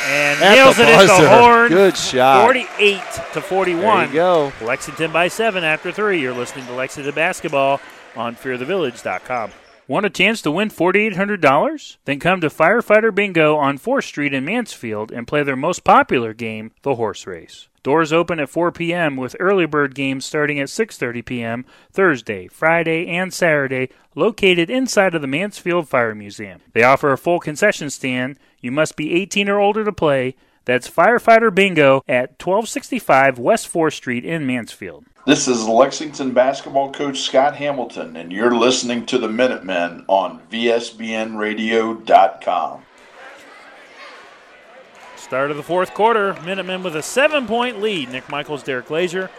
[0.10, 1.68] And At nails it at the horn.
[1.68, 2.45] Good shot.
[2.45, 3.02] 48
[3.34, 3.84] to 41.
[3.84, 4.54] There you go.
[4.62, 6.22] Lexington by seven after three.
[6.22, 7.82] You're listening to Lexington Basketball
[8.16, 9.52] on fearthevillage.com.
[9.89, 11.95] Want a chance to win $4,800?
[12.03, 16.34] Then come to Firefighter Bingo on 4th Street in Mansfield and play their most popular
[16.34, 17.69] game, the horse race.
[17.84, 19.15] Doors open at 4 p.m.
[19.15, 21.65] with early bird games starting at 6:30 p.m.
[21.89, 26.59] Thursday, Friday, and Saturday, located inside of the Mansfield Fire Museum.
[26.73, 28.38] They offer a full concession stand.
[28.59, 30.35] You must be 18 or older to play.
[30.65, 35.05] That's Firefighter Bingo at 1265 West 4th Street in Mansfield.
[35.28, 42.86] This is Lexington basketball coach Scott Hamilton, and you're listening to the Minutemen on VSBNradio.com.
[45.18, 48.10] Start of the fourth quarter, Minutemen with a seven point lead.
[48.10, 49.30] Nick Michaels, Derek Glazier.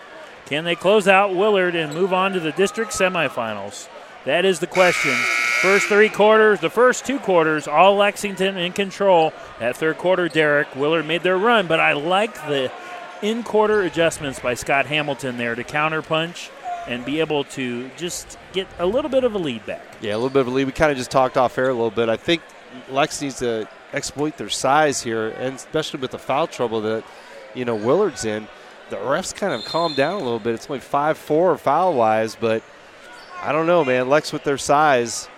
[0.45, 3.89] Can they close out Willard and move on to the district semifinals?
[4.27, 5.15] That is the question.
[5.63, 9.33] First three quarters, the first two quarters, all Lexington in control.
[9.59, 12.71] That third quarter, Derek Willard made their run, but I like the
[13.23, 16.51] in quarter adjustments by Scott Hamilton there to counterpunch
[16.87, 19.85] and be able to just get a little bit of a lead back.
[20.01, 20.65] Yeah, a little bit of a lead.
[20.65, 22.09] We kind of just talked off air a little bit.
[22.09, 22.43] I think
[22.91, 27.05] Lex needs to exploit their size here, and especially with the foul trouble that
[27.55, 28.49] you know Willard's in.
[28.91, 30.55] The refs kind of calmed down a little bit.
[30.55, 32.63] It's only five four foul wise, but
[33.43, 34.09] I don't know, man.
[34.09, 35.29] Lex with their size.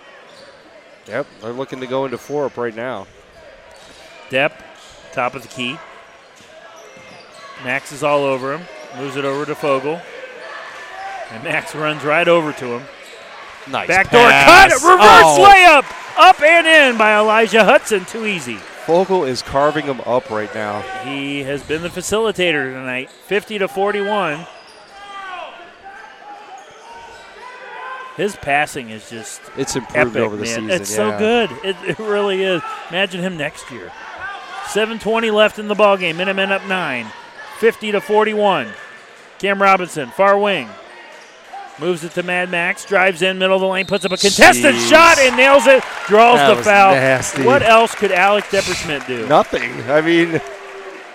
[1.07, 3.07] Yep, they're looking to go into Forup right now.
[4.29, 4.53] Depp,
[5.11, 5.77] top of the key.
[7.63, 8.61] Max is all over him.
[8.97, 10.01] Moves it over to Fogel.
[11.31, 12.83] And Max runs right over to him.
[13.69, 14.71] Nice Backdoor pass.
[14.73, 14.81] cut.
[14.81, 15.85] Reverse Oh, layup.
[16.17, 18.03] Up and in by Elijah Hudson.
[18.05, 18.55] Too easy.
[18.55, 20.81] Fogel is carving them up right now.
[21.05, 23.09] He has been the facilitator tonight.
[23.11, 24.45] 50 to 41.
[28.17, 30.47] His passing is just It's improved epic, over the man.
[30.47, 30.69] season.
[30.69, 31.49] It's so good.
[31.63, 32.61] It, it really is.
[32.89, 33.91] Imagine him next year.
[34.65, 36.17] 7:20 left in the ball game.
[36.17, 37.07] Minutemen up nine.
[37.61, 38.67] 50 to 41.
[39.37, 40.67] Cam Robinson, far wing,
[41.79, 42.83] moves it to Mad Max.
[42.85, 44.89] Drives in middle of the lane, puts up a contested Jeez.
[44.89, 45.83] shot and nails it.
[46.07, 46.93] Draws That the was foul.
[46.95, 47.43] nasty.
[47.43, 49.27] What else could Alex Depperschmidt do?
[49.27, 49.71] Nothing.
[49.91, 50.41] I mean,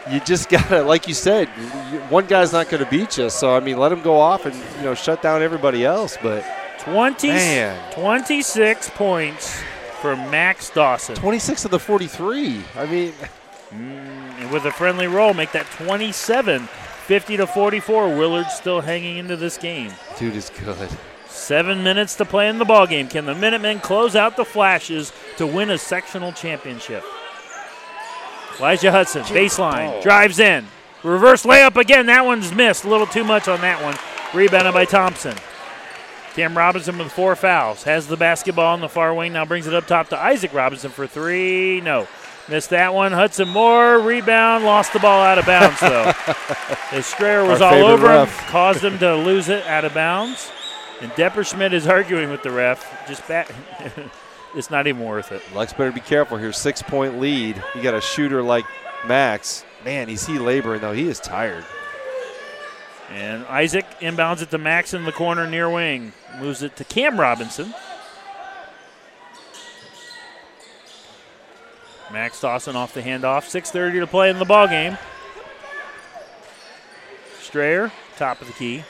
[0.09, 1.49] you just gotta, like you said,
[2.11, 3.29] one guy's not going to beat you.
[3.29, 6.17] So I mean, let him go off and you know shut down everybody else.
[6.23, 6.45] But
[6.79, 7.93] 20, Man.
[7.93, 9.61] 26 points
[10.01, 11.17] for Max Dawson.
[11.17, 12.63] 26 of the 43.
[12.77, 13.13] I mean,
[13.73, 14.16] mm.
[14.47, 16.69] And with a friendly roll, make that 27.
[16.69, 18.17] 50 to 44.
[18.17, 19.93] Willard still hanging into this game.
[20.21, 20.89] dude is good.
[21.27, 23.09] Seven minutes to play in the ball game.
[23.09, 27.03] Can the Minutemen close out the Flashes to win a sectional championship?
[28.61, 30.65] Elijah Hudson, baseline, drives in.
[31.03, 32.07] Reverse layup again.
[32.07, 32.85] That one's missed.
[32.85, 33.97] A little too much on that one.
[34.33, 35.35] Rebounded by Thompson.
[36.35, 37.83] Cam Robinson with four fouls.
[37.83, 39.33] Has the basketball on the far wing.
[39.33, 41.81] Now brings it up top to Isaac Robinson for three.
[41.81, 42.07] No.
[42.49, 43.11] Missed that one.
[43.11, 46.13] Hudson Moore, rebound, lost the ball out of bounds, though.
[46.93, 50.53] As Strayer was Our all over him, caused him to lose it out of bounds.
[51.01, 53.07] And Depperschmidt is arguing with the ref.
[53.09, 53.51] Just back.
[54.55, 55.43] it's not even worth it.
[55.55, 56.53] Lex better be careful here.
[56.53, 57.63] Six point lead.
[57.75, 58.65] You got a shooter like
[59.07, 59.65] Max.
[59.85, 60.93] Man, he's he laboring though?
[60.93, 61.65] He is tired.
[63.11, 66.13] And Isaac inbounds it to Max in the corner near wing.
[66.41, 67.75] Moves it to Cam Robinson.
[72.13, 73.45] Max Dawson off the handoff.
[73.45, 74.97] 6.30 to play in the ball game.
[77.41, 78.85] Strayer, top of the key.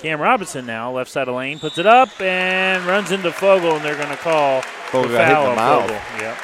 [0.00, 3.84] Cam Robinson now, left side of lane, puts it up and runs into Fogel, and
[3.84, 5.82] they're going to call Fogel the hit foul the mouth.
[5.82, 6.20] Fogel.
[6.20, 6.36] Yep.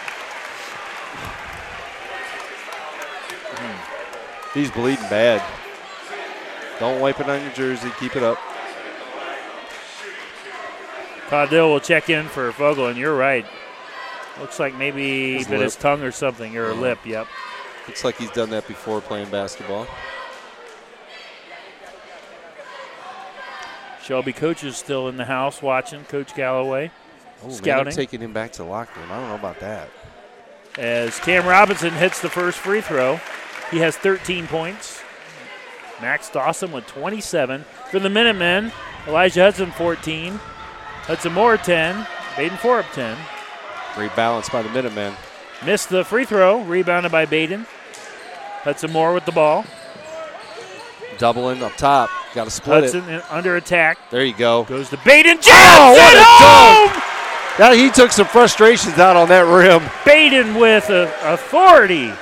[3.59, 4.59] Hmm.
[4.59, 5.43] He's bleeding bad.
[6.78, 7.90] Don't wipe it on your jersey.
[7.98, 8.39] Keep it up.
[11.28, 13.44] Caudill will check in for Fogel, and you're right.
[14.39, 17.27] Looks like maybe His bit his tongue or something, or a lip, yep.
[17.86, 19.86] Looks like he's done that before playing basketball.
[24.02, 26.90] Shelby coach is still in the house watching, Coach Galloway,
[27.43, 27.85] Oh, man, Scouting.
[27.85, 29.11] they're taking him back to the locker room.
[29.11, 29.89] I don't know about that.
[30.78, 33.19] as Cam Robinson hits the first free throw.
[33.70, 35.02] He has 13 points.
[36.01, 37.65] Max Dawson with 27.
[37.90, 38.73] For the Minutemen,
[39.07, 40.35] Elijah Hudson 14.
[41.05, 42.07] Hudson Moore 10.
[42.36, 43.16] Baden Forup 10.
[43.94, 45.14] Great balance by the Minutemen.
[45.64, 47.66] Missed the free throw, rebounded by Baden.
[48.62, 49.64] Hudson Moore with the ball.
[51.18, 52.08] Doubling up top.
[52.34, 53.24] Got to split Hudson it.
[53.30, 53.98] under attack.
[54.10, 54.64] There you go.
[54.64, 55.36] Goes to Baden.
[55.40, 56.22] Jams Oh, what a
[56.94, 57.02] home!
[57.58, 59.82] Now he took some frustrations out on that rim.
[60.06, 62.12] Baden with authority.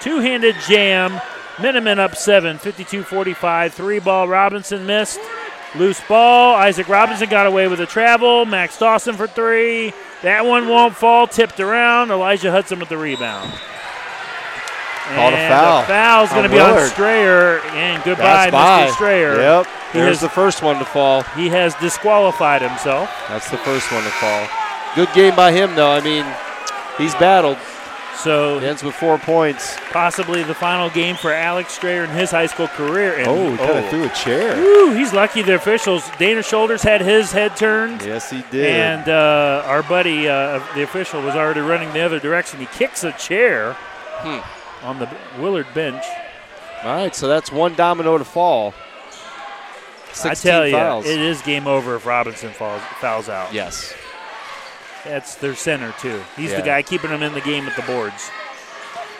[0.00, 1.20] Two handed jam.
[1.60, 3.74] Minutemen up seven, 52 45.
[3.74, 4.28] Three ball.
[4.28, 5.18] Robinson missed.
[5.74, 6.54] Loose ball.
[6.54, 8.46] Isaac Robinson got away with a travel.
[8.46, 9.92] Max Dawson for three.
[10.22, 11.26] That one won't fall.
[11.26, 12.10] Tipped around.
[12.10, 13.52] Elijah Hudson with the rebound.
[15.14, 17.60] Called a foul The foul's going to be on Strayer.
[17.60, 18.50] And goodbye.
[18.50, 18.92] Mr.
[18.94, 19.36] Strayer.
[19.36, 19.66] Yep.
[19.92, 21.22] He There's has- the first one to fall.
[21.36, 23.08] He has disqualified himself.
[23.28, 24.48] That's the first one to fall.
[24.96, 25.92] Good game by him, though.
[25.92, 26.24] I mean,
[26.98, 27.58] he's battled.
[28.22, 29.76] So He ends with four points.
[29.92, 33.14] possibly the final game for Alex Strayer in his high school career.
[33.18, 34.56] And Oh, he kind of threw a chair.
[34.56, 36.08] Woo, he's lucky the officials.
[36.18, 38.02] Dana Shoulders had his head turned.
[38.02, 38.66] Yes, he did.
[38.66, 42.58] And uh, our buddy, uh, the official, was already running the other direction.
[42.60, 43.74] He kicks a chair
[44.20, 44.86] Hmm.
[44.86, 46.02] on the Willard bench.
[46.82, 48.72] All right, so that's one domino to fall.
[50.08, 53.52] I 16 tell you, it is game over if Robinson falls, fouls out.
[53.52, 53.92] Yes.
[55.08, 56.20] That's their center, too.
[56.36, 56.56] He's Yeah.
[56.58, 58.30] the guy keeping them in the game at the boards.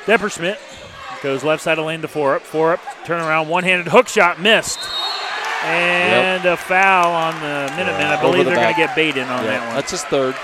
[0.05, 0.59] Depperschmidt
[1.23, 2.41] goes left side of lane to Forup.
[2.43, 4.79] Four up, turn around, one handed hook shot, missed.
[5.65, 8.01] And a foul on the Minutemen.
[8.03, 9.75] Yeah, I believe the they're going to get Baden on Yeah, that one.
[9.75, 10.37] That's his third.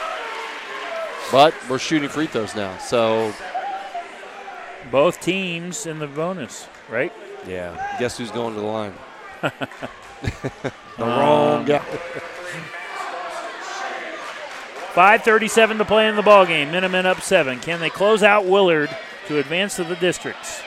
[1.31, 2.77] But we're shooting free throws now.
[2.79, 3.33] So,
[4.91, 7.13] Both teams in the bonus, right?
[7.47, 7.97] yeah.
[8.01, 8.95] Guess who's going to the line?
[9.43, 11.83] the Um, wrong guy.
[14.93, 16.71] 5.37 to play in the ball game.
[16.71, 17.61] Minutemen up seven.
[17.61, 18.91] Can they close out Willard
[19.29, 20.63] to advance to the districts?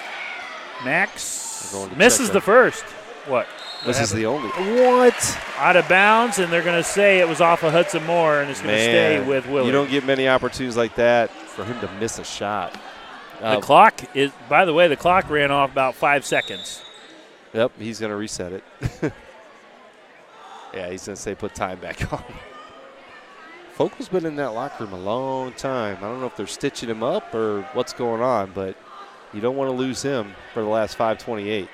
[0.83, 2.83] Max They're going to misses the first.
[3.27, 3.47] What?
[3.85, 4.49] This is the only.
[4.49, 5.39] What?
[5.57, 8.49] Out of bounds, and they're going to say it was off of Hudson Moore, and
[8.49, 9.67] it's going to stay with Willard.
[9.67, 12.73] You don't get many opportunities like that for him to miss a shot.
[13.39, 16.83] the Uh, clock is, by the way, the clock ran off about five seconds.
[17.53, 18.63] Yep, he's going to reset it.
[20.73, 22.23] yeah, he's going to say put time back on.
[23.75, 25.97] Fogel's been in that locker room a long time.
[25.97, 28.77] I don't know if they're stitching him up or what's going on, but
[29.33, 31.67] you don't want to lose him for the last 528.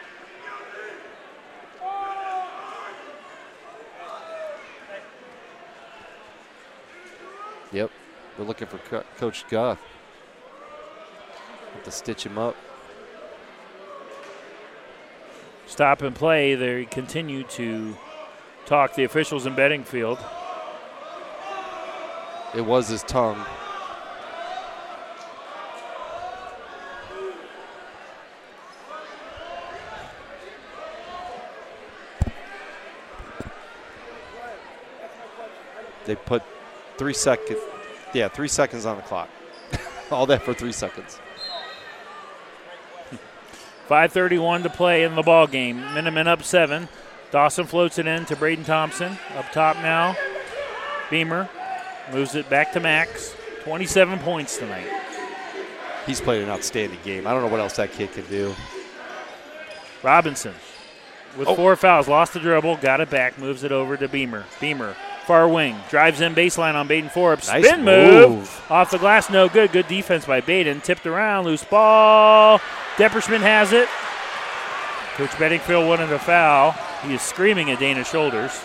[7.71, 7.91] Yep,
[8.35, 9.79] we're looking for Co- Coach Guth.
[11.73, 12.55] Have to stitch him up.
[15.67, 16.55] Stop and play.
[16.55, 17.95] They continue to
[18.65, 20.19] talk the officials in Beddingfield.
[22.53, 23.45] It was his tongue.
[36.05, 36.43] They put
[36.97, 37.57] three second,
[38.13, 39.29] Yeah, three seconds on the clock.
[40.11, 41.19] All that for three seconds.
[43.87, 45.79] 5:31 to play in the ball game.
[45.93, 46.89] Minutemen up seven.
[47.31, 49.17] Dawson floats it in to Braden Thompson.
[49.37, 50.17] Up top now.
[51.09, 51.47] Beamer
[52.11, 53.35] moves it back to Max.
[53.63, 54.87] 27 points tonight.
[56.07, 57.27] He's played an outstanding game.
[57.27, 58.55] I don't know what else that kid can do.
[60.03, 60.53] Robinson
[61.37, 61.55] with Oh.
[61.55, 64.43] four fouls, lost the dribble, got it back, moves it over to Beamer.
[64.59, 64.95] Beamer,
[65.27, 67.47] far wing, drives in baseline on Baden Forup.
[67.47, 68.29] Nice Spin move.
[68.31, 68.61] move.
[68.69, 69.71] Off the glass, no good.
[69.71, 70.81] Good defense by Baden.
[70.81, 72.59] Tipped around, loose ball.
[72.97, 73.87] Depperschmidt has it.
[75.15, 76.71] Coach Bedingfield wanted a foul.
[77.05, 78.59] He is screaming at Dana's shoulders.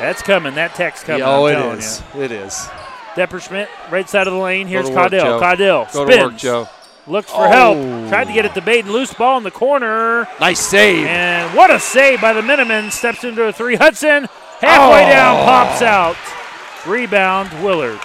[0.00, 0.54] That's coming.
[0.54, 1.20] That text coming.
[1.20, 2.22] Yeah, oh, it telling you.
[2.22, 2.68] It is.
[3.14, 4.66] Depperschmidt, right side of the lane.
[4.66, 5.20] Here's to work, Caudill.
[5.20, 5.40] Joe.
[5.40, 6.16] Caudill Go spins.
[6.18, 6.68] to work, Joe.
[7.06, 7.50] Looks for Oh.
[7.50, 8.08] help.
[8.08, 8.92] Tried to get it to Baden.
[8.92, 10.28] Loose ball in the corner.
[10.40, 11.06] Nice save.
[11.06, 12.90] And what a save by the Minutemen.
[12.90, 13.74] Steps into a three.
[13.76, 14.28] Hudson
[14.60, 15.08] halfway Oh.
[15.08, 16.16] down, pops out.
[16.86, 17.98] Rebound, Willard.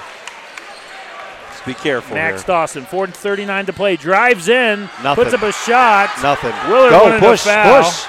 [1.51, 2.47] Just be careful Max here.
[2.47, 3.95] Dawson, 4.39 to play.
[3.95, 5.23] Drives in, Nothing.
[5.23, 6.09] puts up a shot.
[6.23, 6.53] Nothing.
[6.69, 7.83] Willard Go push, foul.
[7.83, 8.05] push.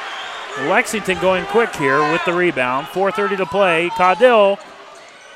[0.62, 2.86] Lexington going quick here with the rebound.
[2.88, 3.88] 4.30 to play.
[3.90, 4.58] Caudill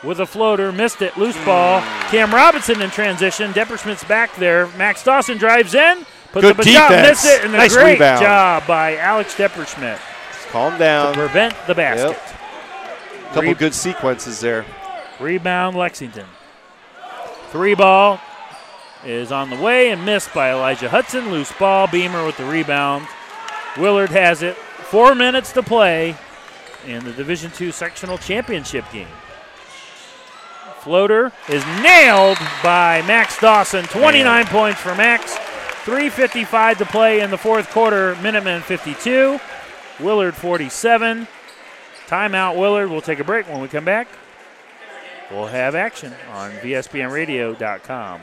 [0.03, 1.17] with a floater, missed it.
[1.19, 1.81] Loose ball.
[2.11, 3.53] Cam Robinson in transition.
[3.53, 4.67] Depperschmidt's back there.
[4.79, 7.09] Max Dawson drives in, puts Good up a shot, defense.
[7.09, 8.21] missed it, and Nice a great rebound.
[8.23, 9.99] job by Alex Depperschmidt
[10.51, 11.15] Calm to down.
[11.15, 12.09] prevent the basket.
[12.19, 12.37] Yep.
[13.35, 14.65] Couple Re- good sequences there.
[15.21, 16.27] Rebound Lexington.
[17.51, 18.21] Three ball
[19.05, 21.31] is on the way and missed by Elijah Hudson.
[21.31, 21.87] Loose ball.
[21.89, 23.07] Beamer with the rebound.
[23.77, 24.57] Willard has it.
[24.91, 26.17] Four minutes to play
[26.85, 29.07] in the Division II sectional championship game.
[30.81, 33.85] Floater is nailed by Max Dawson.
[33.85, 35.37] 29 points for Max.
[35.85, 38.17] 3.55 to play in the fourth quarter.
[38.17, 39.39] Minutemen 52.
[40.01, 41.29] Willard 47.
[42.09, 42.91] Timeout, Willard.
[42.91, 44.09] We'll take a break when we come back.
[45.31, 48.23] We'll have action on VSBNradio.com.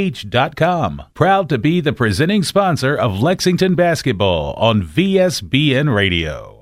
[1.13, 6.61] Proud to be the presenting sponsor of Lexington basketball on VSBN Radio.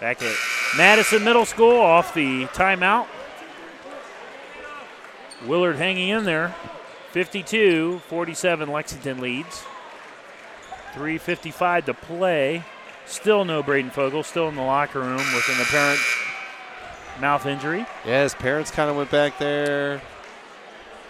[0.00, 0.34] Back at
[0.78, 3.06] Madison Middle School off the timeout.
[5.46, 6.54] Willard hanging in there.
[7.12, 9.64] 52 47 Lexington leads.
[10.94, 12.64] 3.55 to play.
[13.04, 16.00] Still no Braden Fogel, still in the locker room with an apparent
[17.20, 17.86] mouth injury.
[18.04, 20.00] Yeah, his parents kind of went back there.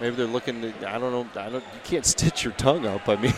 [0.00, 0.72] Maybe they're looking to.
[0.88, 1.40] I don't know.
[1.40, 1.62] I don't.
[1.62, 3.08] You can't stitch your tongue up.
[3.08, 3.34] I mean,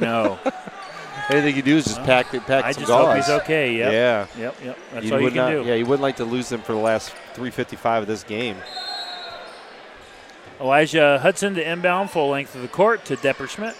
[0.00, 0.38] No.
[1.30, 2.44] anything you do is just pack it.
[2.46, 3.76] Pack I some just hope he's okay.
[3.76, 3.92] Yep.
[3.92, 4.26] Yeah.
[4.42, 4.78] Yep, yep.
[4.92, 5.62] That's You all you can not, do.
[5.64, 8.56] Yeah, you wouldn't like to lose them for the last 355 of this game.
[10.60, 13.74] Elijah Hudson to inbound, full length of the court to Depperschmidt.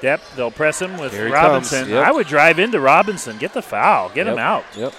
[0.00, 1.88] Depp, they'll press him with Robinson.
[1.88, 2.04] yep.
[2.06, 4.92] I would drive into Robinson, get the foul, get him out, Yep.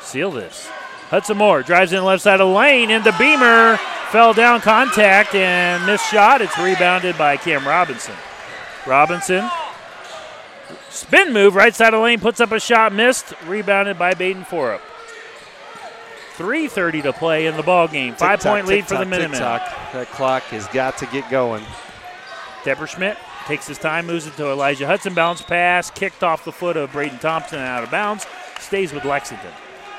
[0.00, 0.68] Seal this.
[1.10, 3.78] Hudson Moore drives in the left side of the lane and the Beamer,
[4.10, 6.40] fell down contact and missed shot.
[6.40, 8.14] It's rebounded by Cam Robinson.
[8.86, 9.50] Robinson,
[10.88, 14.44] spin move right side of the lane, puts up a shot, missed, rebounded by Baden
[14.44, 14.80] Forup.
[16.36, 18.14] 3.30 to play in the ball game.
[18.14, 19.40] Five Tick-tock, point lead for the Minutemen.
[19.40, 21.62] That clock has got to get going.
[22.62, 23.16] Depperschmidt
[23.46, 25.12] takes his time, moves it to Elijah Hudson.
[25.12, 28.26] Bounce pass, kicked off the foot of Braden Thompson and out of bounds.
[28.58, 29.50] Stays with Lexington.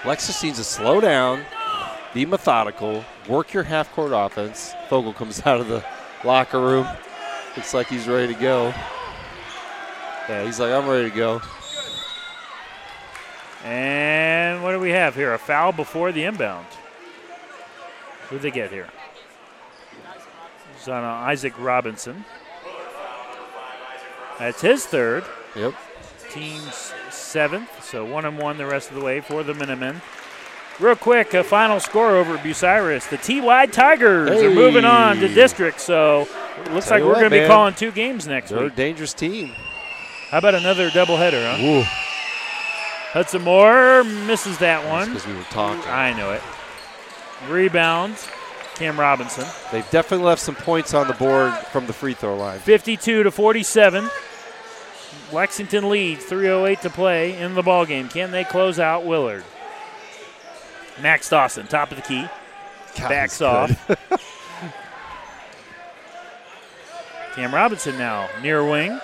[0.03, 1.45] Lexus needs to slow down,
[2.13, 4.73] be methodical, work your half court offense.
[4.89, 5.83] Fogel comes out of the
[6.23, 6.87] locker room.
[7.55, 8.73] Looks like he's ready to go.
[10.27, 11.41] Yeah, he's like, I'm ready to go.
[13.63, 15.33] And what do we have here?
[15.33, 16.65] A foul before the inbound.
[18.29, 18.87] Who did they get here?
[20.75, 22.25] It's on uh, Isaac Robinson.
[24.39, 25.23] That's his third.
[25.55, 25.75] Yep.
[26.31, 26.93] Team's
[27.31, 30.01] seventh, so one and one the rest of the way for the Minutemen.
[30.79, 33.09] Real quick, a final score over Bucyrus.
[33.09, 36.27] The T-Y Tigers are moving on to district, so
[36.65, 38.75] it looks Tell like we're going to be calling two games next They're a week.
[38.75, 39.51] dangerous team.
[40.29, 41.63] How about another doubleheader, huh?
[41.63, 41.83] Ooh.
[43.13, 45.09] Hudson Moore misses that one.
[45.09, 45.83] Because we were talking.
[45.89, 46.41] I know it.
[47.49, 48.15] Rebound,
[48.75, 49.45] Cam Robinson.
[49.71, 52.59] They've definitely left some points on the board from the free throw line.
[52.59, 54.09] 52 to 47.
[55.33, 58.09] Lexington leads, 3:08 to play in the ball game.
[58.09, 59.43] Can they close out Willard?
[61.01, 62.27] Max Dawson, top of the key,
[62.97, 63.71] God, backs off.
[67.35, 68.99] Cam Robinson now near wing.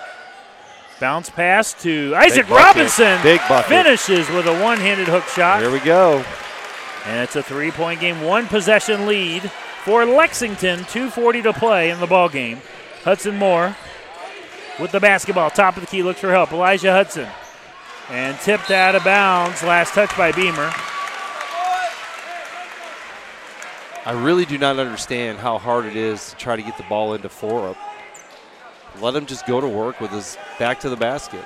[1.00, 2.54] Bounce pass to Isaac Big.
[2.56, 3.22] Robinson.
[3.22, 3.68] Big bucket.
[3.68, 5.62] Finishes with a one handed hook shot.
[5.62, 6.24] Here we go.
[7.06, 9.42] And it's a three point game, one possession lead
[9.84, 10.80] for Lexington.
[10.80, 12.60] 2.40 to play in the ball game.
[13.04, 13.76] Hudson Moore
[14.78, 15.50] with the basketball.
[15.50, 16.52] Top of the key, looks for help.
[16.52, 17.28] Elijah Hudson.
[18.10, 19.62] And tipped out of bounds.
[19.62, 20.72] Last touch by Beamer.
[24.06, 27.12] I really do not understand how hard it is to try to get the ball
[27.12, 27.76] into Forup.
[29.00, 31.44] Let him just go to work with his back to the basket.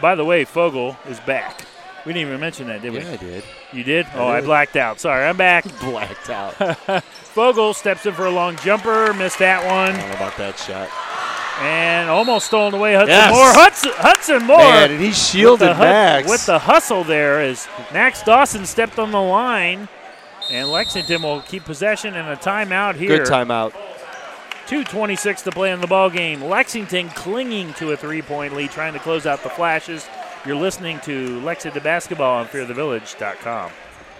[0.00, 1.66] By the way, Fogel is back.
[2.06, 3.00] We didn't even mention that, did we?
[3.00, 3.44] Yeah, I did.
[3.72, 4.06] You did?
[4.14, 5.00] Oh, I blacked out.
[5.00, 5.64] Sorry, I'm back.
[5.80, 6.54] Blacked out.
[7.02, 10.58] Fogel steps in for a long jumper, missed that I one, don't know about that
[10.58, 10.88] shot.
[11.60, 12.94] And almost stolen away.
[12.94, 13.32] Hudson Yes.
[13.32, 13.52] Moore.
[13.52, 14.58] Hudson, Hudson Moore.
[14.58, 16.28] Man, and he with shielded the hu- Max.
[16.28, 19.88] with the hustle there as Max Dawson stepped on the line,
[20.50, 23.08] and Lexington will keep possession and a timeout here.
[23.18, 23.72] Good timeout.
[24.66, 26.42] 2.26 to play in the ball game.
[26.42, 30.06] Lexington clinging to a three-point lead, trying to close out the flashes.
[30.46, 33.70] You're listening to Lexington basketball on FearTheVillage.com.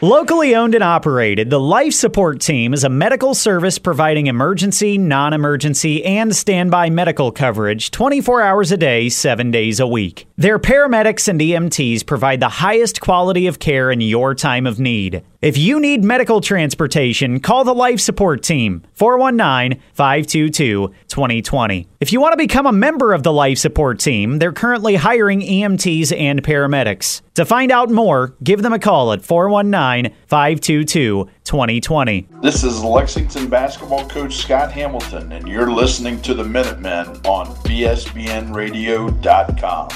[0.02, 5.34] Locally owned and operated, the Life Support Team is a medical service providing emergency, non
[5.34, 10.26] emergency, and standby medical coverage 24 hours a day, 7 days a week.
[10.38, 15.22] Their paramedics and EMTs provide the highest quality of care in your time of need.
[15.42, 21.88] If you need medical transportation, call the Life Support Team 419 522 2020.
[22.00, 25.42] If you want to become a member of the Life Support Team, they're currently hiring
[25.42, 27.20] EMTs and paramedics.
[27.40, 32.28] To find out more, give them a call at 419 522 2020.
[32.42, 39.88] This is Lexington basketball coach Scott Hamilton, and you're listening to the Minutemen on VSBNradio.com.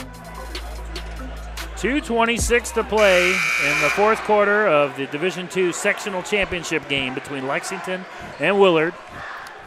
[1.76, 7.46] 226 to play in the fourth quarter of the Division II sectional championship game between
[7.46, 8.06] Lexington
[8.40, 8.94] and Willard.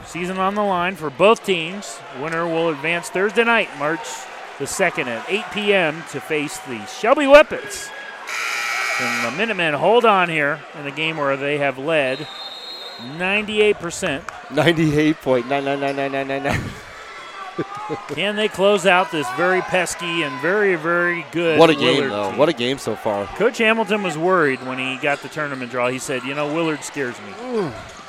[0.04, 2.00] Season on the line for both teams.
[2.20, 4.08] Winner will advance Thursday night, March
[4.60, 6.04] the 2nd at 8 p.m.
[6.12, 7.90] to face the Shelby Whippets.
[8.98, 12.28] Can the Minutemen hold on here in a game where they have led
[13.18, 14.22] 98%?
[14.50, 16.70] 98.9999999.
[18.16, 22.30] Can they close out this very pesky and very, very good What a game, though.
[22.30, 22.38] team?
[22.38, 23.26] What a game so far.
[23.36, 25.88] Coach Hamilton was worried when he got the tournament draw.
[25.88, 27.34] He said, "You know, Willard scares me."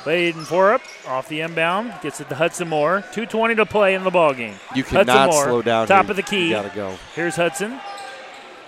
[0.09, 3.03] Baden Forup off the inbound gets it to Hudson Moore.
[3.11, 4.55] 2:20 to play in the ball game.
[4.73, 5.85] You Hudson cannot Moore, slow down.
[5.85, 6.09] Top here.
[6.09, 6.47] of the key.
[6.47, 6.97] You gotta go.
[7.13, 7.79] Here's Hudson.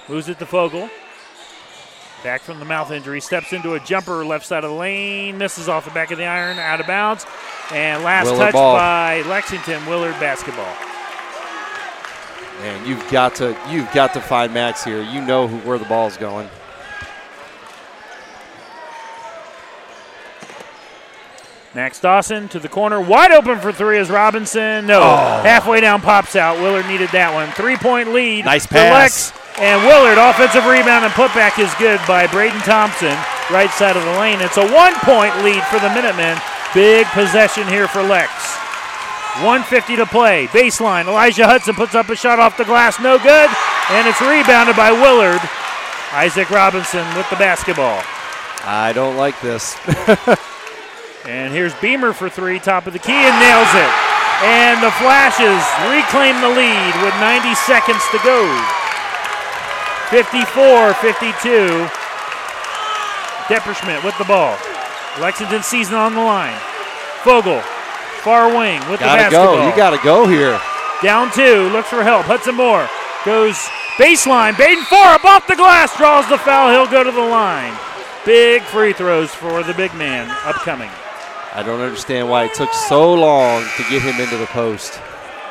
[0.08, 0.88] Moves it to Fogel.
[2.24, 3.20] Back from the mouth injury.
[3.22, 5.40] Steps into a jumper left side of the lane.
[5.40, 6.60] Misses off the back of the iron.
[6.60, 7.26] Out of bounds.
[7.72, 8.76] And last Willard touch ball.
[8.76, 9.84] by Lexington.
[9.88, 10.76] Willard basketball.
[12.60, 15.02] Man, you've got to you've got to find Max here.
[15.02, 16.48] You know who, where the ball's going.
[21.74, 24.86] Max Dawson to the corner, wide open for three is Robinson.
[24.86, 25.42] No, Oh.
[25.42, 26.58] halfway down, pops out.
[26.60, 27.48] Willard needed that one.
[27.52, 28.44] Three point lead.
[28.44, 29.32] Nice for pass.
[29.32, 30.18] Lex and Willard.
[30.18, 33.16] Offensive rebound and putback is good by Braden Thompson,
[33.50, 34.42] right side of the lane.
[34.42, 36.38] It's a one point lead for the Minutemen.
[36.74, 38.32] Big possession here for Lex.
[39.40, 40.48] 150 to play.
[40.48, 41.08] Baseline.
[41.08, 43.00] Elijah Hudson puts up a shot off the glass.
[43.00, 43.50] No good.
[43.92, 45.40] And it's rebounded by Willard.
[46.12, 48.04] Isaac Robinson with the basketball.
[48.66, 49.78] I don't like this.
[51.26, 53.92] And here's Beamer for three, top of the key, and nails it.
[54.42, 55.62] And the Flashes
[55.94, 58.42] reclaim the lead with 90 seconds to go.
[60.10, 61.88] 54 52.
[63.48, 64.58] Depperschmidt with the ball.
[65.20, 66.58] Lexington season on the line.
[67.24, 67.62] Fogel,
[68.24, 69.58] far wing with the gotta basketball.
[69.58, 69.70] go.
[69.70, 70.60] You gotta go here.
[71.04, 72.26] Down two, looks for help.
[72.26, 72.90] Hudson Moore
[73.26, 73.58] goes
[73.98, 74.58] baseline.
[74.58, 76.72] Baden Forup off the glass, draws the foul.
[76.72, 77.74] He'll go to the line.
[78.26, 80.90] Big free throws for the big man upcoming.
[81.54, 84.96] I don't understand why it took so long to get him into the post.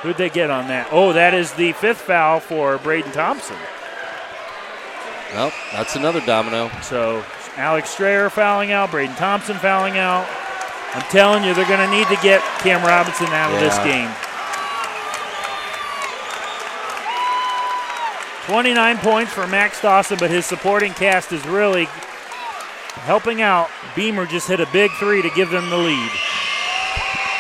[0.03, 0.89] Who'd they get on that?
[0.93, 3.57] Oh, that is the fifth foul for Braden Thompson.
[5.35, 6.71] Well, that's another domino.
[6.83, 7.23] So
[7.57, 10.27] Alex Strayer fouling out, Braden Thompson fouling out.
[10.95, 14.11] I'm telling you, they're going to need to get Cam Robinson out of this game.
[18.47, 21.87] 29 points for Max Dawson, but his supporting cast is really
[22.91, 23.69] helping out.
[23.97, 26.11] Beamer just hit a big three to give them the lead.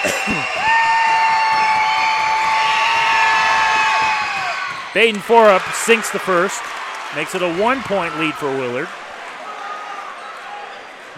[4.94, 6.62] Baden Forup sinks the first,
[7.14, 8.88] makes it a one point lead for Willard.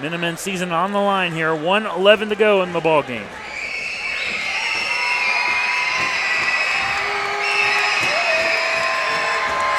[0.00, 3.26] Minutemen season on the line here, 111 to go in the ball game.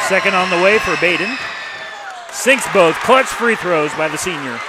[0.08, 1.38] Second on the way for Baden.
[2.34, 2.96] Sinks both.
[2.96, 4.60] Clutch free throws by the senior.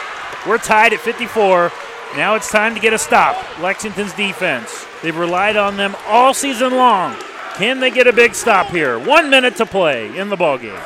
[0.46, 1.72] We're tied at 54.
[2.14, 3.42] Now it's time to get a stop.
[3.58, 4.86] Lexington's defense.
[5.02, 7.16] They've relied on them all season long.
[7.54, 8.98] Can they get a big stop here?
[8.98, 10.78] One minute to play in the ball game.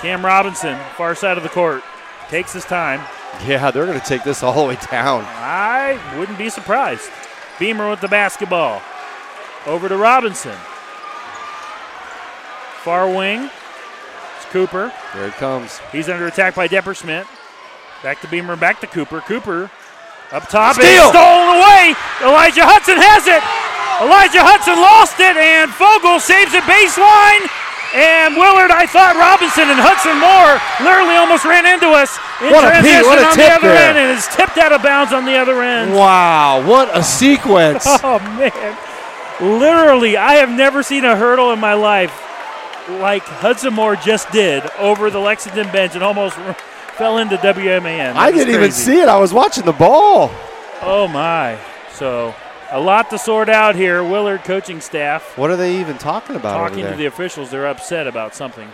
[0.00, 1.82] Cam Robinson, far side of the court,
[2.28, 3.00] takes his time.
[3.44, 5.24] Yeah, they're going to take this all the way down.
[5.26, 7.10] I wouldn't be surprised.
[7.58, 8.80] Beamer with the basketball.
[9.66, 10.56] Over to Robinson.
[12.82, 13.50] Far wing.
[14.50, 14.92] Cooper.
[15.14, 15.78] There it comes.
[15.92, 17.26] He's under attack by Depperschmidt.
[18.02, 19.20] Back to Beamer, back to Cooper.
[19.20, 19.70] Cooper
[20.32, 20.74] up top.
[20.76, 21.10] Steal!
[21.10, 21.94] Stolen away.
[22.22, 23.42] Elijah Hudson has it.
[24.00, 27.44] Elijah Hudson lost it, and Fogel saves it baseline.
[27.92, 32.64] And Willard, I thought Robinson and Hudson Moore literally almost ran into us in What
[32.64, 33.88] a transition what a on the other there.
[33.90, 35.92] end, and it's tipped out of bounds on the other end.
[35.92, 37.84] Wow, what a sequence.
[38.02, 38.78] Oh man,
[39.42, 42.14] literally, I have never seen a hurdle in my life
[42.98, 46.36] like Hudson Moore just did over the Lexington bench and almost
[46.96, 48.14] fell into WMAN.
[48.14, 49.08] That I didn't even see it.
[49.08, 50.30] I was watching the ball.
[50.82, 51.58] Oh my!
[51.92, 52.34] So
[52.70, 54.02] a lot to sort out here.
[54.02, 57.50] Willard coaching staff What are they even talking about talking to the officials.
[57.50, 58.68] They're upset about something.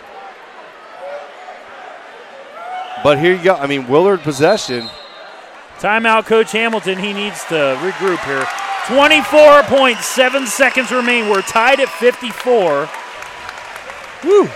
[3.03, 3.55] but here you go.
[3.55, 4.89] I mean, Willard possession.
[5.79, 6.99] Timeout, Coach Hamilton.
[6.99, 8.47] He needs to regroup here.
[8.87, 11.29] 24.7 seconds remain.
[11.29, 12.89] We're tied at 54.
[14.25, 14.47] Woo.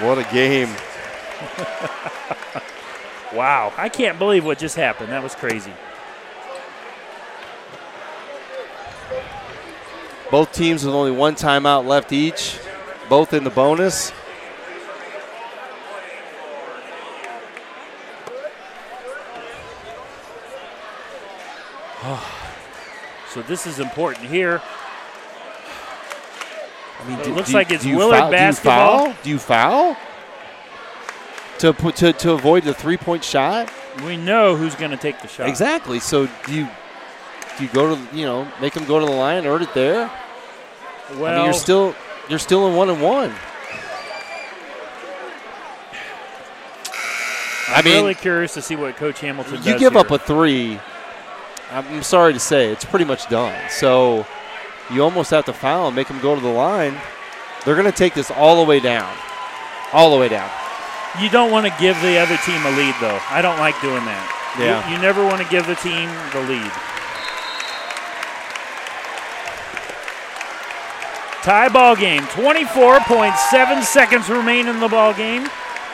[0.00, 0.68] What a game.
[3.32, 3.72] Wow.
[3.76, 5.12] I can't believe what just happened.
[5.12, 5.72] That was crazy.
[10.30, 12.58] Both teams with only one timeout left each,
[13.08, 14.12] both in the bonus.
[23.32, 24.60] So this is important here.
[27.00, 29.14] I mean, It do- looks do- like it's Willard foul- basketball.
[29.22, 29.92] Do you foul?
[29.94, 29.96] Do you foul?
[31.60, 33.70] To, put, to, to avoid the three point shot?
[34.04, 35.48] We know who's going to take the shot.
[35.48, 36.00] Exactly.
[36.00, 36.68] So do you
[37.58, 40.10] do you go to you know make them go to the line, earn it there?
[41.16, 41.94] Well, I mean, you're still
[42.28, 43.34] you're still in one and one.
[47.68, 50.18] I I'm mean, really curious to see what Coach Hamilton you does give up a
[50.18, 50.78] three.
[51.70, 53.56] I'm sorry to say, it's pretty much done.
[53.70, 54.26] So
[54.92, 56.96] you almost have to foul and make them go to the line.
[57.64, 59.12] They're going to take this all the way down,
[59.92, 60.50] all the way down.
[61.20, 63.18] You don't want to give the other team a lead, though.
[63.30, 64.36] I don't like doing that.
[64.58, 64.90] You- Yeah.
[64.90, 66.70] You, never want to give the team the lead.
[71.42, 72.22] Tie ball game.
[72.22, 75.48] 24.7 seconds remain in the ball game.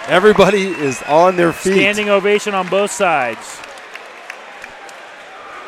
[0.09, 1.74] Everybody is on their feet.
[1.74, 3.60] Standing ovation on both sides.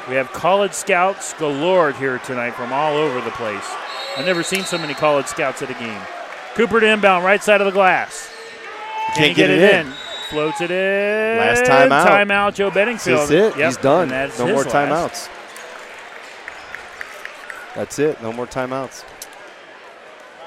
[0.09, 3.65] We have college scouts galore here tonight from all over the place.
[4.17, 6.01] I've never seen so many college scouts at a game.
[6.55, 8.31] Cooper to inbound, right side of the glass.
[9.15, 9.87] Can Can't get, get it, in?
[9.87, 9.93] in.
[10.31, 11.39] Floats it in.
[11.39, 12.07] Last timeout.
[12.07, 13.21] Timeout, Joe Bedingfield.
[13.21, 13.57] That's it.
[13.59, 14.09] Yep, He's done.
[14.09, 14.69] that's No more last.
[14.75, 15.29] timeouts.
[17.75, 18.23] That's it.
[18.23, 19.05] No more timeouts.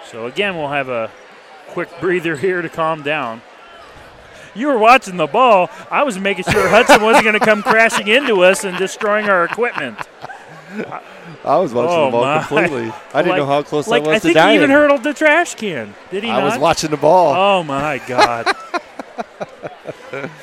[0.05, 1.09] So again, we'll have a
[1.69, 3.41] quick breather here to calm down.
[4.55, 5.69] You were watching the ball.
[5.89, 9.45] I was making sure Hudson wasn't going to come crashing into us and destroying our
[9.45, 9.97] equipment.
[11.43, 12.37] I was watching Oh, the ball my.
[12.39, 12.93] completely.
[13.13, 14.49] I didn't Like- know how close like, I was I to think dying.
[14.51, 15.95] he even hurdled the trash can.
[16.11, 16.43] Did he I not?
[16.45, 17.33] was watching the ball.
[17.35, 18.47] Oh my God!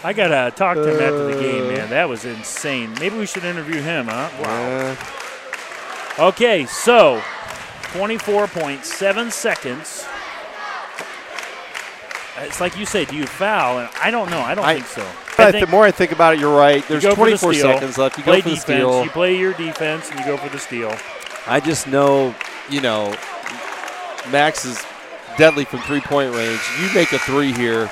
[0.02, 1.90] I gotta talk to him after the game, man.
[1.90, 2.94] That was insane.
[3.00, 4.28] Maybe we should interview him, huh?
[4.40, 4.66] Wow.
[4.90, 4.96] Uh,
[6.20, 7.22] Okay, so
[7.92, 10.04] 24.7 seconds.
[12.40, 13.78] It's like you say, do you foul?
[13.80, 14.40] And I don't know.
[14.40, 15.06] I don't I- think so.
[15.36, 16.86] but the more I think about it, you're right.
[16.88, 17.62] There's you go for the 24 steal.
[17.74, 18.18] seconds left.
[18.18, 18.80] You play go for the defense.
[18.80, 19.04] steal.
[19.04, 20.94] You play your defense, and you go for the steal.
[21.46, 22.34] I just know,
[22.68, 23.14] you know,
[24.30, 24.84] Max is
[25.36, 26.60] deadly from three point range.
[26.80, 27.90] You make a three here.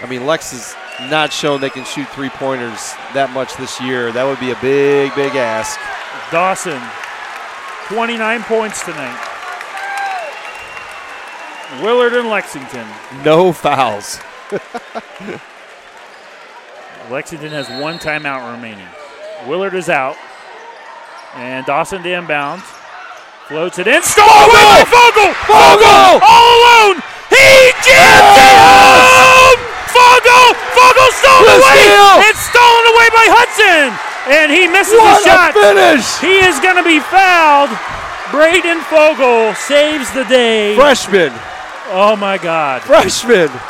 [0.00, 0.74] I mean, Lex has
[1.10, 4.10] not shown they can shoot three pointers that much this year.
[4.12, 5.78] That would be a big, big ask.
[6.32, 6.80] Dawson,
[7.94, 9.28] 29 points tonight.
[11.80, 12.86] Willard and Lexington.
[13.24, 14.20] No fouls.
[17.10, 18.86] Lexington has one timeout remaining.
[19.46, 20.16] Willard is out.
[21.34, 22.62] And Dawson to inbound.
[23.48, 24.02] Floats it in.
[24.02, 25.32] Stolen away by Fogel!
[25.48, 26.20] Fogel!
[26.20, 27.00] All alone!
[27.32, 29.60] He jams it home!
[29.88, 30.46] Fogel!
[30.76, 31.80] Fogel stolen away!
[31.80, 32.12] steal!
[32.28, 33.96] It's stolen away by Hudson!
[34.28, 35.50] And he misses What the shot.
[35.56, 36.04] finish!
[36.20, 37.72] He is going to be fouled.
[38.30, 40.76] Braden Fogel saves the day.
[40.76, 41.32] Freshman.
[41.92, 42.82] Oh my God.
[42.82, 43.48] Freshman.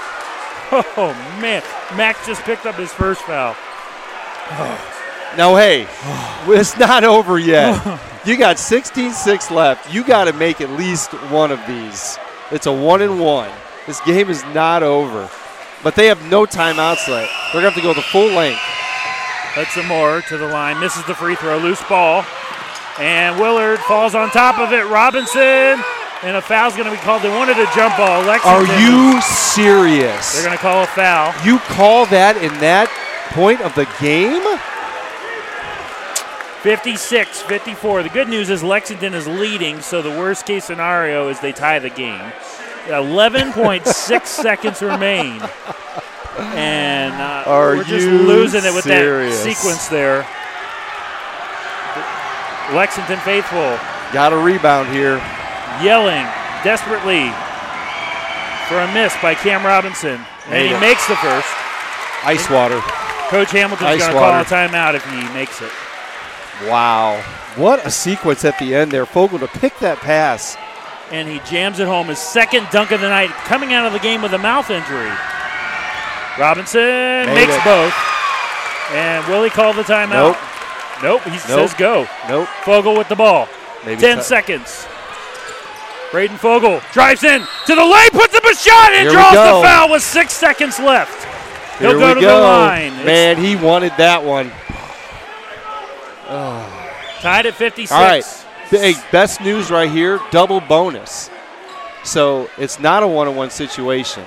[0.74, 1.62] Oh man.
[1.98, 3.54] Max just picked up his first foul.
[5.36, 5.86] Now, hey,
[6.46, 8.00] it's not over yet.
[8.24, 9.92] You got 16-6 left.
[9.92, 12.18] You got to make at least one of these.
[12.52, 13.50] It's a one and one.
[13.86, 15.28] This game is not over.
[15.82, 17.32] but they have no timeouts left.
[17.52, 18.60] They're going to have to go the full length.
[18.60, 22.24] Hudson Moore to the line, misses the free throw, loose ball.
[22.98, 24.86] And Willard falls on top of it.
[24.86, 25.82] Robinson,
[26.22, 27.22] and a foul's going to be called.
[27.22, 28.22] They wanted a jump ball.
[28.22, 30.34] Lexington, Are you serious?
[30.34, 31.34] They're going to call a foul.
[31.44, 32.88] You call that in that
[33.30, 34.42] point of the game?
[36.62, 38.04] 56 54.
[38.04, 41.80] The good news is Lexington is leading, so the worst case scenario is they tie
[41.80, 42.32] the game.
[42.86, 45.40] 11.6 seconds remain.
[46.38, 49.42] And uh, Are we're just losing it with serious?
[49.42, 50.26] that sequence there.
[52.74, 53.76] Lexington faithful
[54.12, 55.18] Got a rebound here.
[55.82, 56.24] Yelling
[56.64, 57.28] desperately
[58.68, 60.20] for a miss by Cam Robinson.
[60.46, 60.80] And Made he it.
[60.80, 61.48] makes the first.
[62.24, 62.80] Ice water.
[63.28, 65.70] Coach Hamilton's going to call a timeout if he makes it.
[66.68, 67.20] Wow.
[67.56, 69.06] What a sequence at the end there.
[69.06, 70.56] Fogel to pick that pass.
[71.10, 72.06] and he jams it home.
[72.08, 75.10] His second dunk of the night, coming out of the game with a mouth injury.
[76.38, 76.80] Robinson
[77.26, 77.64] Made makes it.
[77.64, 77.94] both.
[78.92, 80.10] And will he call the timeout?
[80.12, 80.36] Nope.
[81.02, 81.22] Nope.
[81.32, 82.06] He says go.
[82.28, 82.48] Nope.
[82.64, 83.48] Fogel with the ball.
[83.84, 84.86] Maybe Ten seconds.
[86.12, 89.66] Braden Fogel drives in to the lane, puts up a shot, and Here draws the
[89.66, 91.26] foul with six seconds left.
[91.78, 92.36] He'll go to go.
[92.36, 92.92] the line.
[92.92, 94.50] It's Man, he wanted that one.
[97.20, 97.90] tied at 56.
[97.90, 98.24] All right.
[98.68, 101.30] Hey, best news right here double bonus.
[102.04, 104.24] So it's not a one on one situation.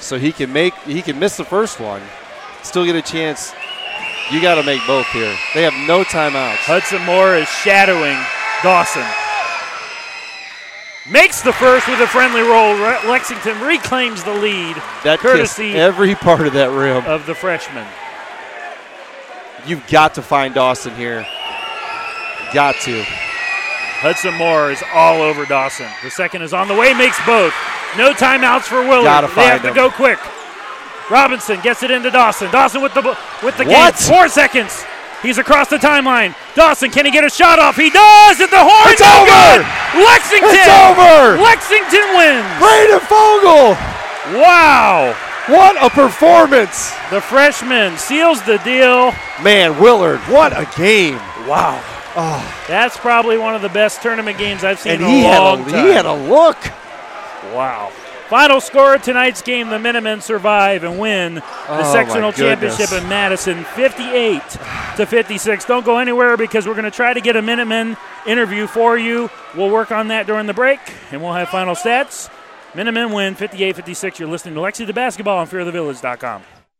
[0.00, 2.02] So he can make he can miss the first one,
[2.62, 3.54] still get a chance.
[4.30, 5.36] You got to make both here.
[5.54, 6.64] They have no timeouts.
[6.64, 8.16] Hudson Moore is shadowing
[8.62, 9.04] Dawson.
[11.12, 12.74] Makes the first with a friendly roll.
[13.08, 17.04] Lexington reclaims the lead, That courtesy every part of that rim.
[17.04, 17.86] of the freshman.
[19.66, 21.26] You've got to find Dawson here.
[22.54, 23.04] Got to.
[24.00, 25.86] Hudson Moore is all over Dawson.
[26.02, 27.54] The second is on the way, makes both.
[27.96, 29.04] No timeouts for Willard.
[29.04, 30.18] Gotta they have find to go quick.
[31.10, 32.50] Robinson gets it into Dawson.
[32.50, 33.02] Dawson with the
[33.42, 33.94] with the What?
[33.98, 34.08] game.
[34.08, 34.82] Four seconds.
[35.22, 36.34] He's across the timeline.
[36.54, 37.76] Dawson, can he get a shot off?
[37.76, 38.90] He does at the horn.
[38.90, 39.30] It's no over!
[39.30, 39.60] good.
[40.02, 40.50] Lexington.
[40.50, 41.38] It's over!
[41.38, 42.44] Lexington wins.
[42.58, 43.78] Braden Fogel!
[44.40, 45.14] Wow.
[45.46, 46.90] What a performance!
[47.10, 49.12] The freshman seals the deal.
[49.42, 51.16] Man, Willard, what a game!
[51.46, 51.80] Wow.
[52.14, 52.64] Ah.
[52.68, 55.42] That's probably one of the best tournament games I've seen And in he a had
[55.42, 55.84] a time.
[55.86, 56.58] he had a look.
[57.54, 57.90] Wow.
[58.32, 63.06] Final score of tonight's game: the Minutemen survive and win the Oh, sectional championship in
[63.06, 64.40] Madison, 58
[64.96, 65.66] to 56.
[65.66, 67.94] Don't go anywhere because we're going to try to get a Minutemen
[68.26, 69.28] interview for you.
[69.54, 70.80] We'll work on that during the break,
[71.10, 72.30] and we'll have final stats.
[72.74, 74.18] Minutemen win 58-56.
[74.18, 76.61] You're listening to Lexi the Basketball on FearOfTheVillage.com.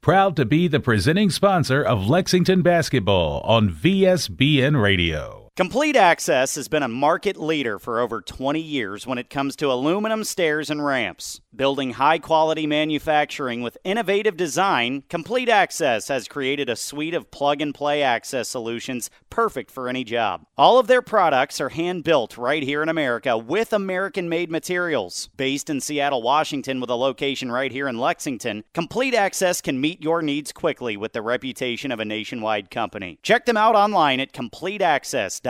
[0.00, 5.49] Proud to be the presenting sponsor of Lexington basketball on VSBN Radio.
[5.60, 9.70] Complete Access has been a market leader for over 20 years when it comes to
[9.70, 11.42] aluminum stairs and ramps.
[11.54, 17.60] Building high quality manufacturing with innovative design, Complete Access has created a suite of plug
[17.60, 20.46] and play access solutions perfect for any job.
[20.56, 25.28] All of their products are hand built right here in America with American made materials.
[25.36, 30.02] Based in Seattle, Washington, with a location right here in Lexington, Complete Access can meet
[30.02, 33.18] your needs quickly with the reputation of a nationwide company.
[33.22, 34.32] Check them out online at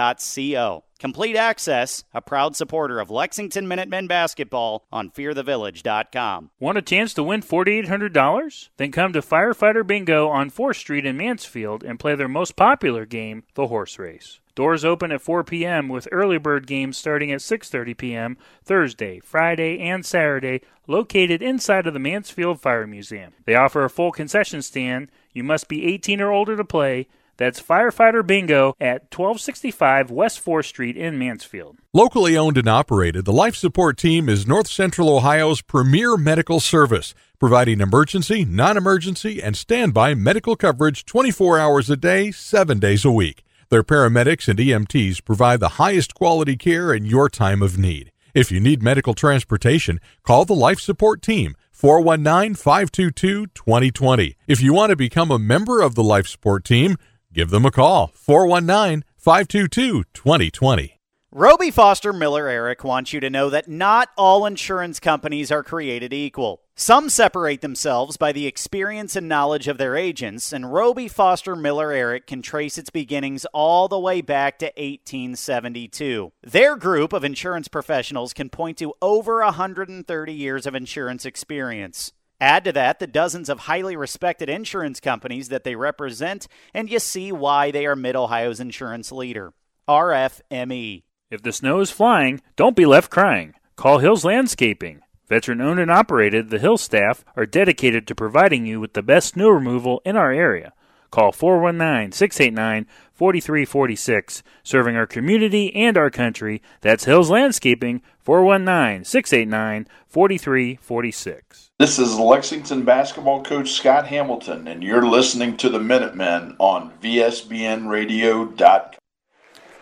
[0.01, 0.85] completeaccess.co.
[0.99, 6.51] Complete Access, a proud supporter of Lexington Minutemen basketball on fearthevillage.com.
[6.61, 8.69] Want a chance to win $4,800?
[8.77, 13.07] Then come to Firefighter Bingo on 4th Street in Mansfield and play their most popular
[13.07, 14.41] game, the horse race.
[14.55, 15.89] Doors open at 4 p.m.
[15.89, 18.37] with early bird games starting at 6:30 p.m.
[18.63, 23.33] Thursday, Friday, and Saturday, located inside of the Mansfield Fire Museum.
[23.47, 25.11] They offer a full concession stand.
[25.33, 27.07] You must be 18 or older to play.
[27.41, 31.79] That's Firefighter Bingo at 1265 West 4th Street in Mansfield.
[31.95, 37.15] Locally owned and operated, the Life Support Team is North Central Ohio's premier medical service,
[37.39, 43.11] providing emergency, non emergency, and standby medical coverage 24 hours a day, 7 days a
[43.11, 43.43] week.
[43.71, 48.13] Their paramedics and EMTs provide the highest quality care in your time of need.
[48.35, 51.57] If you need medical transportation, call the Life Support Team.
[51.81, 54.37] 419 522 2020.
[54.47, 56.99] If you want to become a member of the Life Support Team,
[57.33, 58.09] give them a call.
[58.15, 61.01] 419 522 2020.
[61.33, 66.13] Roby Foster Miller Eric wants you to know that not all insurance companies are created
[66.13, 66.63] equal.
[66.75, 71.93] Some separate themselves by the experience and knowledge of their agents, and Roby Foster Miller
[71.93, 76.33] Eric can trace its beginnings all the way back to 1872.
[76.43, 82.13] Their group of insurance professionals can point to over 130 years of insurance experience.
[82.41, 86.99] Add to that the dozens of highly respected insurance companies that they represent, and you
[86.99, 89.53] see why they are Mid Ohio's insurance leader.
[89.87, 91.03] RFME.
[91.31, 93.55] If the snow is flying, don't be left crying.
[93.77, 95.01] Call Hills Landscaping.
[95.29, 99.35] Veteran owned and operated, the Hill staff are dedicated to providing you with the best
[99.35, 100.73] snow removal in our area.
[101.11, 102.87] Call 419 689
[103.21, 106.63] 4346, serving our community and our country.
[106.81, 111.71] That's Hills Landscaping, 419 689 4346.
[111.79, 118.93] This is Lexington basketball coach Scott Hamilton, and you're listening to the Minutemen on VSBNradio.com.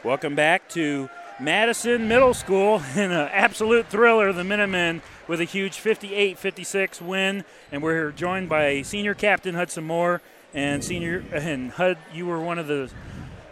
[0.03, 1.09] Welcome back to
[1.39, 4.33] Madison Middle School in an absolute thriller.
[4.33, 7.45] The Minutemen with a huge 58 56 win.
[7.71, 10.23] And we're joined by senior captain Hudson Moore.
[10.55, 12.91] And senior, and Hud, you were one of the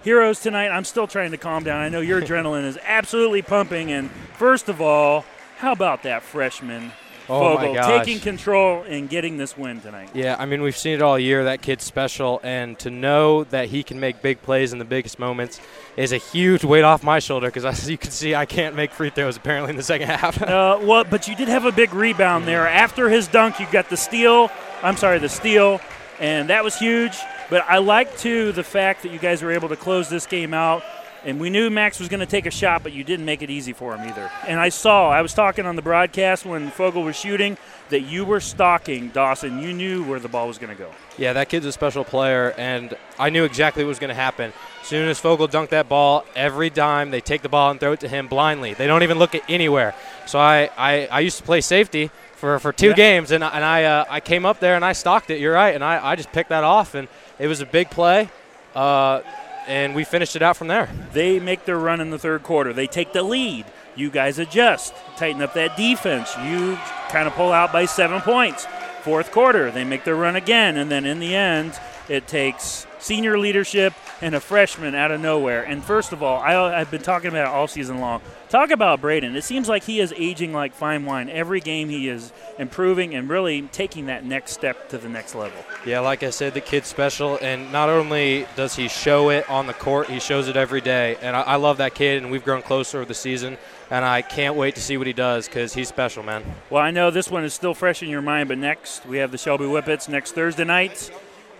[0.06, 0.68] heroes tonight.
[0.68, 1.80] I'm still trying to calm down.
[1.82, 3.90] I know your adrenaline is absolutely pumping.
[3.90, 4.08] And
[4.38, 5.24] first of all,
[5.58, 6.92] how about that freshman
[7.28, 8.04] Oh Fogel my gosh.
[8.06, 10.10] taking control and getting this win tonight?
[10.14, 11.42] Yeah, I mean we've seen it all year.
[11.42, 15.18] That kid's special, and to know that he can make big plays in the biggest
[15.18, 15.60] moments
[15.96, 17.48] is a huge weight off my shoulder.
[17.48, 20.40] Because as you can see, I can't make free throws apparently in the second half.
[20.40, 22.68] Uh, well, but you did have a big rebound there.
[22.68, 24.52] After his dunk, you got the steal.
[24.84, 25.80] I'm sorry, the steal,
[26.20, 27.16] and that was huge.
[27.50, 30.52] But I like too the fact that you guys were able to close this game
[30.54, 30.82] out.
[31.24, 33.50] And we knew Max was going to take a shot, but you didn't make it
[33.50, 34.30] easy for him either.
[34.46, 37.58] And I saw, I was talking on the broadcast when Fogel was shooting,
[37.88, 39.60] that you were stalking Dawson.
[39.60, 40.88] You knew where the ball was going to go.
[41.18, 44.52] yeah, that kid's a special player, and I knew exactly what was going to happen.
[44.82, 47.90] As soon as Fogel dunked that ball, every dime they take the ball and throw
[47.92, 48.74] it to him blindly.
[48.74, 49.96] They don't even look at anywhere.
[50.26, 52.94] So I, I, I used to play safety for, for two Yeah.
[52.94, 55.40] games, and, I- and I uh, I came up there and I stalked it.
[55.40, 57.08] You're right, and I, I just picked that off, and
[57.38, 58.28] it was a big play,
[58.74, 59.20] uh,
[59.66, 60.88] and we finished it out from there.
[61.12, 62.72] They make their run in the third quarter.
[62.72, 63.66] They take the lead.
[63.94, 66.34] You guys adjust, tighten up that defense.
[66.36, 66.76] You
[67.08, 68.66] kind of pull out by seven points.
[69.02, 73.38] Fourth quarter, they make their run again, and then in the end, it takes senior
[73.38, 75.62] leadership and a freshman out of nowhere.
[75.62, 78.22] And first of all, I, I've been talking about it all season long.
[78.48, 79.34] Talk about Braden.
[79.34, 81.28] It seems like he is aging like fine wine.
[81.28, 85.58] Every game, he is improving and really taking that next step to the next level.
[85.84, 89.66] Yeah, like I said, the kid's special, and not only does he show it on
[89.66, 91.16] the court, he shows it every day.
[91.20, 93.58] And I, I love that kid, and we've grown closer over the season,
[93.90, 96.44] and I can't wait to see what he does because he's special, man.
[96.70, 99.32] Well, I know this one is still fresh in your mind, but next we have
[99.32, 101.10] the Shelby Whippets next Thursday night.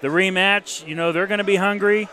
[0.06, 2.08] The rematch, you know, they're going to be hungry.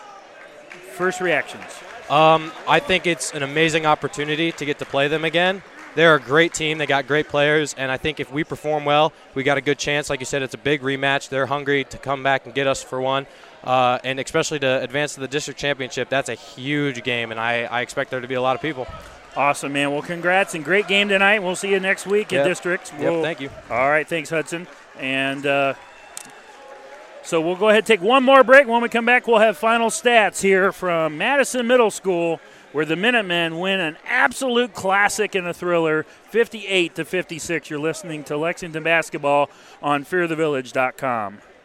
[0.96, 1.64] First reactions.
[2.10, 5.62] Um, I think it's an amazing opportunity to get to play them again.
[5.94, 6.80] They're a great team.
[6.80, 9.78] They got great players, and I think if we perform well, we got a good
[9.78, 10.10] chance.
[10.10, 11.30] Like you said, it's a big rematch.
[11.30, 13.28] They're hungry to come back and get us for one,
[13.64, 16.10] uh, and especially to advance to the district championship.
[16.10, 18.88] That's a huge game, and I, I expect there to be a lot of people.
[19.36, 19.92] Awesome, man.
[19.92, 21.44] Well, congrats and great game tonight.
[21.44, 22.42] We'll see you next week Yep.
[22.42, 22.92] in districts.
[22.94, 23.52] Yep, We'll- thank you.
[23.70, 24.66] All right, thanks, Hudson.
[25.00, 25.76] And uh,
[27.24, 28.68] so we'll go ahead and take one more break.
[28.68, 32.40] When we come back, we'll have final stats here from Madison Middle School,
[32.72, 37.70] where the Minutemen win an absolute classic and a thriller, 58 to 56.
[37.70, 39.50] You're listening to Lexington basketball
[39.82, 41.40] on FearTheVillage.com.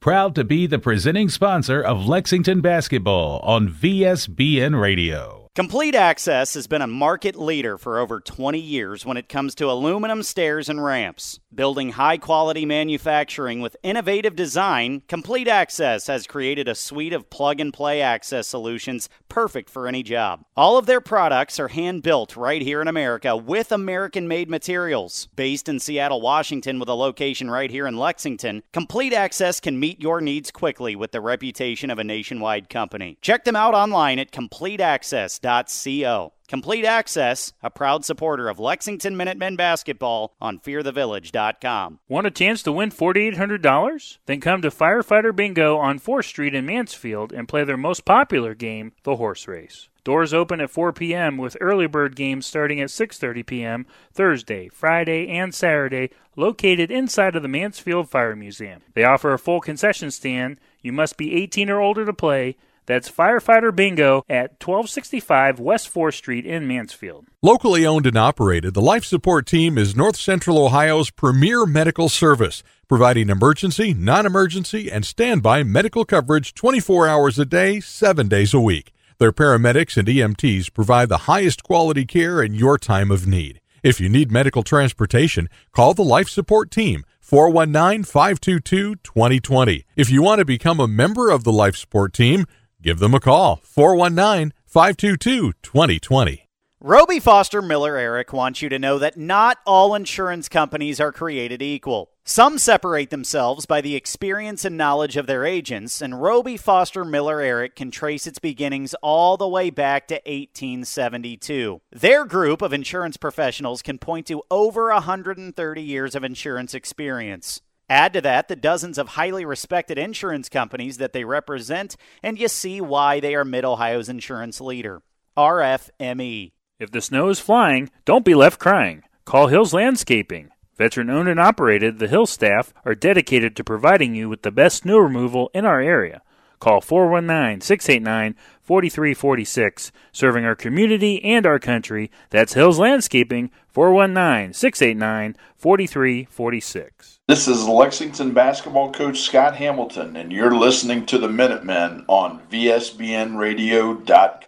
[0.00, 5.46] Proud to be the presenting sponsor of Lexington basketball on VSBN Radio.
[5.56, 9.70] Complete Access has been a market leader for over 20 years when it comes to
[9.70, 11.40] aluminum stairs and ramps.
[11.56, 17.60] Building high quality manufacturing with innovative design, Complete Access has created a suite of plug
[17.60, 20.44] and play access solutions perfect for any job.
[20.54, 25.28] All of their products are hand built right here in America with American made materials.
[25.34, 29.98] Based in Seattle, Washington, with a location right here in Lexington, Complete Access can meet
[29.98, 33.16] your needs quickly with the reputation of a nationwide company.
[33.22, 36.32] Check them out online at completeaccess.co.
[36.48, 41.98] Complete Access, a proud supporter of Lexington Minutemen basketball on fearthevillage.com.
[42.08, 44.18] Want a chance to win $4,800?
[44.26, 48.54] Then come to Firefighter Bingo on 4th Street in Mansfield and play their most popular
[48.54, 49.88] game, the horse race.
[50.04, 51.36] Doors open at 4 p.m.
[51.36, 53.86] with early bird games starting at 6:30 p.m.
[54.12, 58.82] Thursday, Friday, and Saturday, located inside of the Mansfield Fire Museum.
[58.94, 60.60] They offer a full concession stand.
[60.80, 62.56] You must be 18 or older to play.
[62.86, 67.26] That's Firefighter Bingo at 1265 West 4th Street in Mansfield.
[67.42, 72.62] Locally owned and operated, the Life Support Team is North Central Ohio's premier medical service,
[72.88, 78.60] providing emergency, non emergency, and standby medical coverage 24 hours a day, 7 days a
[78.60, 78.92] week.
[79.18, 83.60] Their paramedics and EMTs provide the highest quality care in your time of need.
[83.82, 89.84] If you need medical transportation, call the Life Support Team 419 522 2020.
[89.96, 92.46] If you want to become a member of the Life Support Team,
[92.86, 96.42] give them a call 419 522 2020.
[96.78, 101.60] Roby Foster Miller Eric wants you to know that not all insurance companies are created
[101.60, 102.12] equal.
[102.22, 107.40] Some separate themselves by the experience and knowledge of their agents, and Roby Foster Miller
[107.40, 111.80] Eric can trace its beginnings all the way back to 1872.
[111.90, 117.62] Their group of insurance professionals can point to over 130 years of insurance experience.
[117.88, 122.48] Add to that the dozens of highly respected insurance companies that they represent, and you
[122.48, 125.02] see why they are Mid Ohio's insurance leader.
[125.36, 126.52] RFME.
[126.80, 129.02] If the snow is flying, don't be left crying.
[129.24, 130.50] Call Hills Landscaping.
[130.76, 134.82] Veteran owned and operated, the Hills staff are dedicated to providing you with the best
[134.82, 136.22] snow removal in our area.
[136.58, 142.10] Call 419 689 4346, serving our community and our country.
[142.30, 147.20] That's Hills Landscaping, 419 689 4346.
[147.28, 154.40] This is Lexington basketball coach Scott Hamilton, and you're listening to the Minutemen on VSBNradio.com.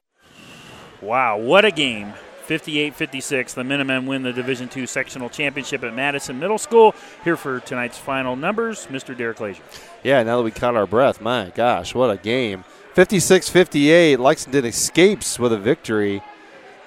[1.01, 2.13] Wow, what a game.
[2.49, 3.53] 58 56.
[3.53, 6.95] The Minutemen win the Division II sectional championship at Madison Middle School.
[7.23, 9.15] Here for tonight's final numbers, Mr.
[9.17, 9.63] Derek Lazier.
[10.09, 12.65] Yeah, now that we caught our breath, my gosh, what a game.
[12.95, 14.19] 56 58.
[14.19, 16.23] Lexington escapes with a victory.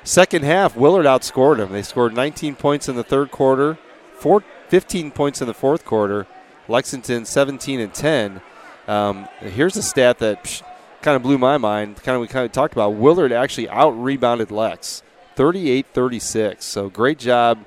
[0.03, 1.71] Second half, Willard outscored them.
[1.71, 3.77] They scored 19 points in the third quarter,
[4.15, 6.25] four, 15 points in the fourth quarter.
[6.67, 8.41] Lexington 17 and 10.
[8.87, 10.63] Um, here's a stat that psh,
[11.03, 11.97] kind of blew my mind.
[11.97, 12.95] Kind of we kind of talked about.
[12.95, 15.03] Willard actually out rebounded Lex.
[15.35, 16.65] 38 36.
[16.65, 17.63] So great job,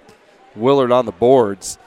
[0.57, 1.79] Willard, on the boards.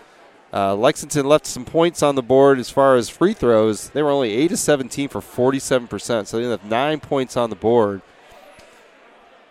[0.54, 3.90] Uh, Lexington left some points on the board as far as free throws.
[3.90, 6.28] They were only 8 to 17 for 47%.
[6.28, 8.02] So they left nine points on the board.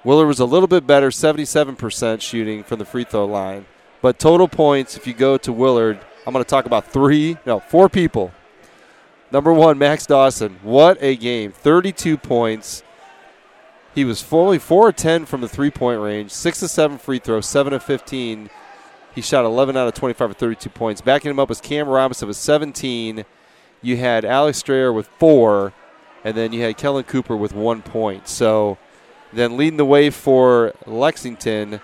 [0.04, 3.66] Willard was a little bit better, 77% shooting from the free throw line.
[4.00, 7.60] But total points, if you go to Willard, I'm going to talk about three, no,
[7.60, 8.32] four people.
[9.32, 10.58] Number one, Max Dawson.
[10.62, 11.50] What a game.
[11.52, 12.82] 32 points.
[13.94, 17.18] He was fully 4 of 10 from the three point range, 6 of 7 free
[17.18, 18.50] throws, 7 of 15.
[19.16, 21.00] He shot 11 out of 25 for 32 points.
[21.00, 23.24] Backing him up was Cam Robinson with 17.
[23.80, 25.72] You had Alex Strayer with 4.
[26.22, 28.28] And then you had Kellen Cooper with 1 point.
[28.28, 28.76] So
[29.32, 31.80] then leading the way for Lexington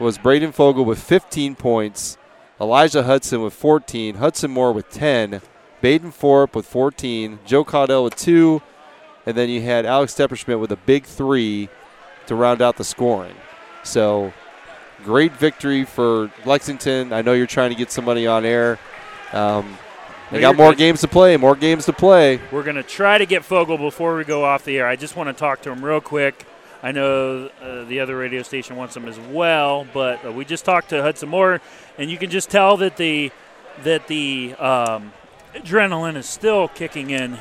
[0.00, 2.18] was Braden Fogel with 15 points.
[2.60, 4.16] Elijah Hudson with 14.
[4.16, 5.40] Hudson Moore with 10.
[5.80, 7.38] Baden Forup with 14.
[7.46, 8.60] Joe Caudill with 2.
[9.24, 11.68] And then you had Alex Depperschmidt with a big three
[12.26, 13.36] to round out the scoring.
[13.84, 14.32] So
[15.06, 17.12] great victory for Lexington.
[17.12, 18.76] I know you're trying to get some money on air.
[19.32, 19.78] Um,
[20.32, 22.40] they got more games to play, more games to play.
[22.50, 24.86] We're going to try to get Fogel before we go off the air.
[24.88, 26.44] I just want to talk to him real quick.
[26.82, 30.64] I know uh, the other radio station wants him as well, but uh, we just
[30.64, 31.60] talked to Hudson Moore,
[31.96, 33.30] and you can just tell that the
[33.84, 35.12] that the um,
[35.54, 37.38] adrenaline is still kicking in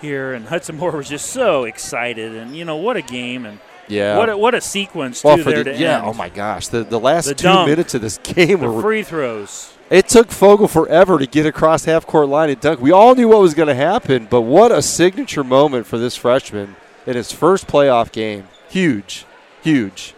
[0.00, 0.34] here.
[0.34, 4.16] And Hudson Moore was just so excited, and you know what a game, and Yeah.
[4.18, 6.06] what a, what a sequence well, for there the, to yeah, end.
[6.06, 8.80] oh my gosh, the the last The two dunk, minutes of this game the were
[8.82, 9.72] free throws.
[9.90, 12.80] It took Fogel forever to get across half court line and dunk.
[12.80, 16.16] We all knew what was going to happen, but what a signature moment for this
[16.16, 18.48] freshman in his first playoff game.
[18.68, 19.26] Huge,
[19.62, 20.14] huge.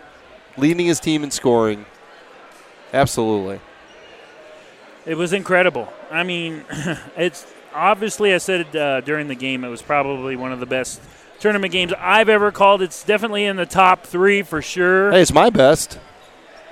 [0.56, 1.84] Leading his team in scoring.
[2.92, 3.60] Absolutely.
[5.04, 5.92] It was incredible.
[6.10, 6.64] I mean,
[7.16, 9.64] it's obviously I said uh, during the game.
[9.64, 11.00] It was probably one of the best
[11.40, 12.82] tournament games I've ever called.
[12.82, 15.10] It's definitely in the top three for sure.
[15.12, 15.98] Hey, it's my best.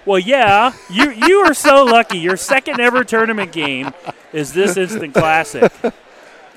[0.06, 2.18] Well, yeah, you you are so lucky.
[2.18, 3.92] Your second ever tournament game
[4.32, 5.72] is this instant classic.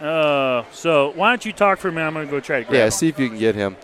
[0.01, 2.07] Uh, so why don't you talk for a minute?
[2.07, 2.75] I'm going to go try to grab.
[2.75, 2.91] Yeah, him.
[2.91, 3.75] see if you can get him.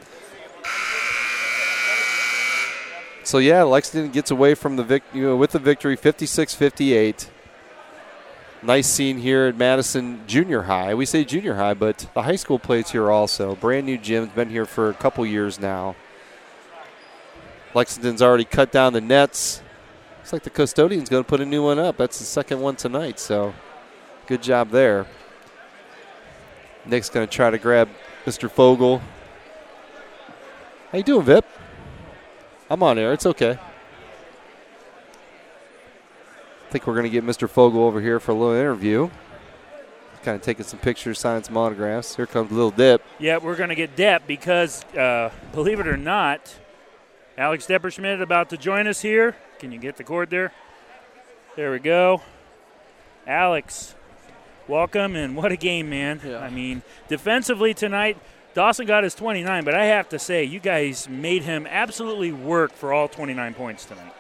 [3.24, 7.30] So yeah, Lexington gets away from the vic- you know, with the victory, 56-58.
[8.64, 10.94] Nice scene here at Madison Junior High.
[10.94, 13.56] We say junior high, but the high school plays here also.
[13.56, 15.98] Brand new gym's been here for a couple years now.
[17.73, 19.61] Lexington's already cut down the nets.
[20.19, 21.98] Looks like the custodian's going to put a new one up.
[21.98, 23.53] That's the second one tonight, so
[24.27, 25.07] good job there.
[26.85, 27.90] Nick's going to try to grab
[28.26, 28.49] Mr.
[28.49, 29.02] Fogel.
[30.94, 31.45] How you doing, Vip?
[32.69, 33.11] I'm on air.
[33.11, 33.60] It's okay.
[36.62, 37.48] I think we're going to get Mr.
[37.48, 39.08] Fogel over here for a little interview.
[40.24, 42.16] Kind of taking some pictures, signing some autographs.
[42.16, 43.04] Here comes a Little Dip.
[43.20, 46.56] Yeah, we're going to get Depp because, uh, believe it or not,
[47.38, 49.36] Alex Depperschmidt about to join us here.
[49.60, 50.52] Can you get the cord there?
[51.56, 52.24] There we go.
[53.28, 53.94] Alex,
[54.68, 56.22] welcome, and what a game, man.
[56.26, 56.40] Yeah.
[56.40, 58.18] I mean, defensively tonight,
[58.56, 62.72] Dawson got his 29, but I have to say, you guys made him absolutely work
[62.72, 64.14] for all 29 points tonight.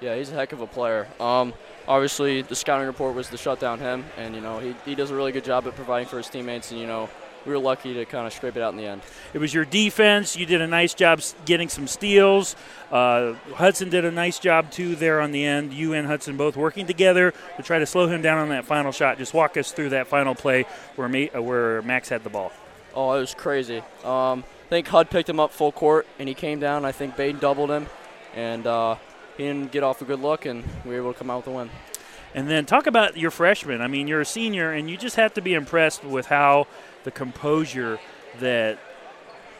[0.00, 1.06] Yeah, he's a heck of a player.
[1.20, 1.52] Um,
[1.90, 5.10] obviously, the scouting report was to shut down him, and you know he, he does
[5.10, 7.10] a really good job at providing for his teammates, and you know
[7.44, 9.02] we were lucky to kind of scrape it out in the end.
[9.34, 10.36] It was your defense.
[10.36, 12.54] You did a nice job getting some steals.
[12.92, 15.72] Uh, Hudson did a nice job too there on the end.
[15.72, 18.92] You and Hudson both working together to try to slow him down on that final
[18.92, 19.18] shot.
[19.18, 20.64] Just walk us through that final play
[20.96, 22.52] where Ma- uh, where Max had the ball.
[22.94, 23.78] Oh, it was crazy.
[24.04, 26.84] Um, I think Hud picked him up full court, and he came down.
[26.84, 27.86] I think Baden doubled him,
[28.34, 28.96] and uh,
[29.40, 31.46] he didn't get off a good look, and we were able to come out with
[31.46, 31.70] a win.
[32.34, 33.80] And then talk about your freshman.
[33.80, 36.66] I mean, you're a senior, and you just have to be impressed with how
[37.04, 37.98] the composure
[38.38, 38.78] that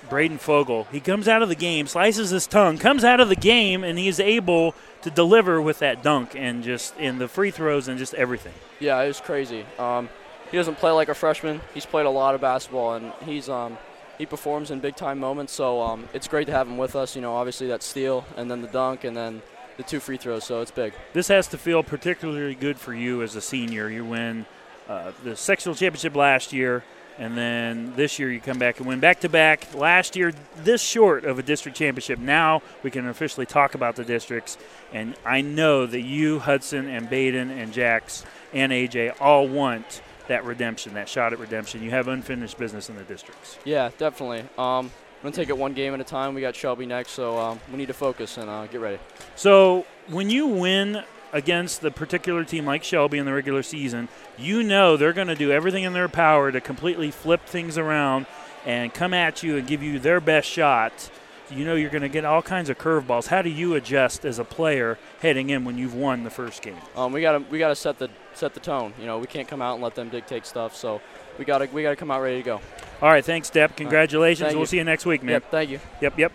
[0.08, 3.36] Braden Fogel, he comes out of the game, slices his tongue, comes out of the
[3.36, 7.88] game, and he's able to deliver with that dunk and just in the free throws
[7.88, 8.54] and just everything.
[8.80, 9.64] Yeah, it was crazy.
[9.78, 10.08] Um,
[10.50, 11.60] he doesn't play like a freshman.
[11.72, 13.78] He's played a lot of basketball, and he's um,
[14.18, 15.52] he performs in big time moments.
[15.52, 17.16] So um, it's great to have him with us.
[17.16, 19.42] You know, obviously that steal, and then the dunk, and then
[19.80, 20.44] the two free throws.
[20.44, 20.92] So it's big.
[21.14, 23.88] This has to feel particularly good for you as a senior.
[23.88, 24.44] You win
[24.88, 26.84] uh, the sectional championship last year,
[27.18, 29.74] and then this year you come back and win back to back.
[29.74, 32.18] Last year, this short of a district championship.
[32.18, 34.58] Now we can officially talk about the districts,
[34.92, 40.44] and I know that you, Hudson, and Baden, and Jax, and AJ all want that
[40.44, 41.82] redemption, that shot at redemption.
[41.82, 43.58] You have unfinished business in the districts.
[43.64, 44.44] Yeah, definitely.
[44.58, 44.90] Um,
[45.20, 46.34] I'm gonna take it one game at a time.
[46.34, 48.98] We got Shelby next, so um, we need to focus and uh, get ready.
[49.36, 54.62] So when you win against the particular team like Shelby in the regular season, you
[54.62, 58.24] know they're going to do everything in their power to completely flip things around
[58.64, 61.10] and come at you and give you their best shot.
[61.50, 63.26] You know you're going to get all kinds of curveballs.
[63.26, 66.76] How do you adjust as a player heading in when you've won the first game?
[66.96, 68.94] Um, we gotta we gotta set the set the tone.
[68.98, 70.76] You know, we can't come out and let them dictate stuff.
[70.76, 71.02] So
[71.38, 72.60] we gotta we gotta come out ready to go.
[73.02, 73.76] All right, thanks, Depp.
[73.76, 74.48] Congratulations.
[74.48, 74.66] Thank we'll you.
[74.66, 75.34] see you next week, man.
[75.34, 75.80] Yep, thank you.
[76.02, 76.32] Yep, yep.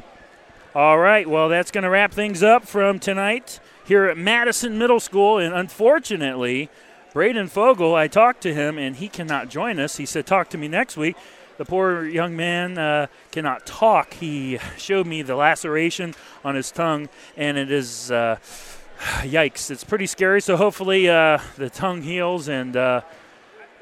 [0.73, 4.99] All right, well, that's going to wrap things up from tonight here at Madison Middle
[4.99, 5.37] School.
[5.37, 6.69] And unfortunately,
[7.13, 9.95] Braden Fogel, I talked to him and he cannot join us.
[9.95, 11.15] He said, Talk to me next week.
[11.57, 14.15] The poor young man uh, cannot talk.
[14.15, 16.13] He showed me the laceration
[16.43, 17.07] on his tongue,
[17.37, 18.37] and it is, uh,
[19.21, 20.41] yikes, it's pretty scary.
[20.41, 23.01] So hopefully uh, the tongue heals and uh,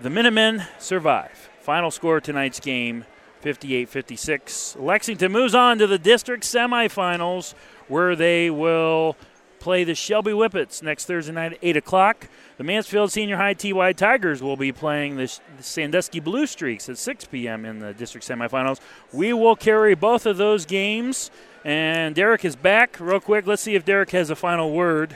[0.01, 1.49] the Minutemen survive.
[1.61, 3.05] Final score tonight's game
[3.41, 4.77] 58 56.
[4.79, 7.53] Lexington moves on to the district semifinals
[7.87, 9.15] where they will
[9.59, 12.27] play the Shelby Whippets next Thursday night at 8 o'clock.
[12.57, 16.97] The Mansfield Senior High TY Tigers will be playing the, the Sandusky Blue Streaks at
[16.97, 17.63] 6 p.m.
[17.63, 18.81] in the district semifinals.
[19.13, 21.31] We will carry both of those games.
[21.63, 22.99] And Derek is back.
[22.99, 25.15] Real quick, let's see if Derek has a final word.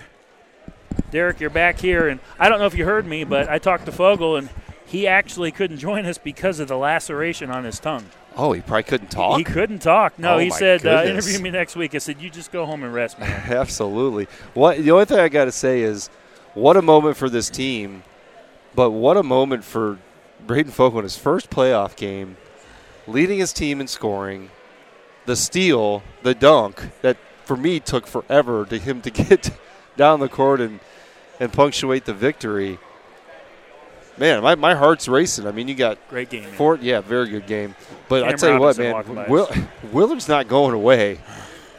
[1.12, 3.86] Derek, you're back here, and I don't know if you heard me, but I talked
[3.86, 4.50] to Fogel, and
[4.88, 8.06] he actually couldn't join us because of the laceration on his tongue.
[8.36, 9.38] Oh, he probably couldn't talk.
[9.38, 10.18] He couldn't talk.
[10.18, 12.84] No, Oh, he said, uh, "Interview me next week." I said, "You just go home
[12.84, 14.28] and rest, man." Absolutely.
[14.54, 16.10] What the only thing I got to say is,
[16.54, 18.04] what a moment for this team,
[18.76, 19.98] but what a moment for
[20.46, 22.38] Braden Fogel in his first playoff game,
[23.08, 24.52] leading his team in scoring,
[25.26, 29.50] the steal, the dunk that for me took forever to him to get
[29.98, 30.80] down the court and
[31.40, 32.78] and punctuate the victory.
[34.18, 35.46] Man, my, my heart's racing.
[35.46, 36.50] I mean, you got Great game.
[36.52, 37.76] Four, yeah, very good game.
[38.10, 39.50] But I Cam tell you what, Robinson walking by man, Will.
[39.92, 41.20] Willard's not going away.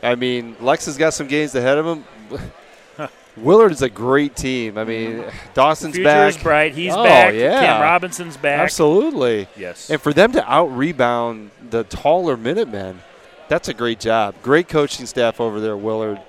[0.02, 2.04] I mean, Lex has got some games ahead of him.
[3.36, 4.78] Willard is a great team.
[4.78, 5.52] I mean, mm-hmm.
[5.54, 6.42] Dawson's Future back.
[6.42, 6.74] bright.
[6.74, 7.34] He's oh, back.
[7.34, 7.60] Yeah.
[7.60, 8.60] Cam Robinson's back.
[8.60, 9.48] Absolutely.
[9.56, 9.90] Yes.
[9.90, 13.00] And for them to out rebound the taller Minutemen,
[13.48, 14.34] that's a great job.
[14.42, 16.20] Great coaching staff over there, Willard.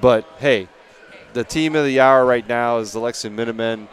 [0.00, 0.68] But hey,
[1.32, 3.88] the team of the hour right now is the Lexington Minutemen.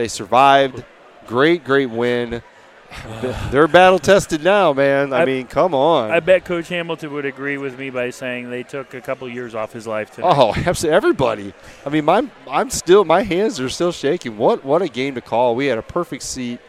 [0.00, 0.82] They survived.
[1.26, 2.42] Great, great win.
[3.50, 5.12] They're battle tested now, man.
[5.12, 6.10] I, I- mean, come on.
[6.10, 9.54] I bet Coach Hamilton would agree with me by saying they took a couple years
[9.54, 10.34] off his life tonight.
[10.38, 10.96] Oh, absolutely.
[10.96, 11.52] Everybody.
[11.84, 14.38] I mean, my, I'm still, my hands are still shaking.
[14.38, 15.54] What, what a game to call.
[15.54, 16.60] We had a perfect seat.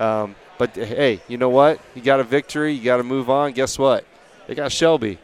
[0.00, 1.78] Um, but hey, you know what?
[1.94, 2.72] You got a victory.
[2.72, 3.52] You got to move on.
[3.52, 4.04] Guess what?
[4.48, 5.20] They got Shelby.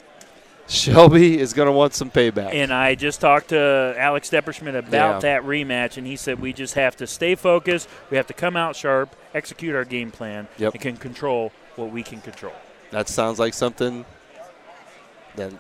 [0.71, 2.55] Shelby is going to want some payback.
[2.55, 5.19] And I just talked to Alex Depperschmidt about Yeah.
[5.19, 7.89] that rematch, and he said we just have to stay focused.
[8.11, 10.75] We have to come out sharp, execute our game plan, Yep.
[10.75, 12.53] and can control what we can control.
[12.93, 14.05] that sounds like something
[15.37, 15.53] that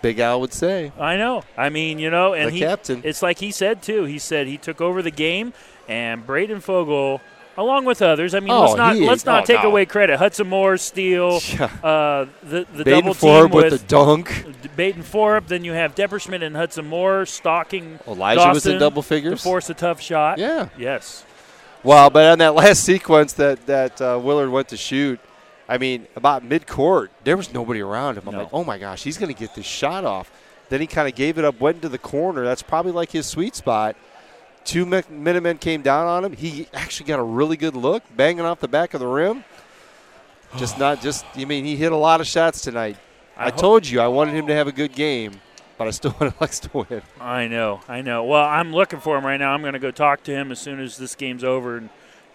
[0.00, 0.90] Big Al would say.
[0.98, 1.44] I know.
[1.56, 3.02] I mean, you know, and The he, captain.
[3.04, 4.04] It's like he said too.
[4.04, 5.52] He said he took over the game,
[5.88, 7.20] and Braden Fogel,
[7.56, 8.34] along with others.
[8.34, 9.68] I mean, Oh, let's not let's not oh, take no.
[9.68, 10.18] away credit.
[10.18, 11.64] Hudson Moore, Steele, Yeah.
[11.82, 14.44] uh, the the Baden double Forbes team with the dunk.
[14.76, 15.46] Baden Forup.
[15.48, 17.98] Then you have Depperschmidt and Hudson Moore stalking.
[18.06, 19.42] Elijah was in Dawson double to figures.
[19.42, 20.38] force a tough shot.
[20.38, 20.68] Yeah.
[20.78, 21.24] Yes.
[21.82, 25.18] Well, but on that last sequence that that uh, Willard went to shoot,
[25.68, 28.24] I mean, about mid court, there was nobody around him.
[28.28, 28.40] I'm No.
[28.40, 30.30] like, oh my gosh, he's going to get this shot off.
[30.68, 32.44] Then he kind of gave it up, went into the corner.
[32.44, 33.94] That's probably like his sweet spot.
[34.64, 36.32] Two mi- Minutemen came down on him.
[36.34, 39.44] He actually got a really good look, banging off the back of the rim.
[40.56, 41.24] Just not just.
[41.36, 42.96] I mean, he hit a lot of shots tonight.
[43.36, 45.40] I I, told you I wanted him to have a good game,
[45.78, 47.02] but I still wanted Lex to win.
[47.20, 48.24] I know, I know.
[48.24, 49.52] Well, I'm looking for him right now.
[49.52, 51.88] I'm going to go talk to him as soon as this game's over and,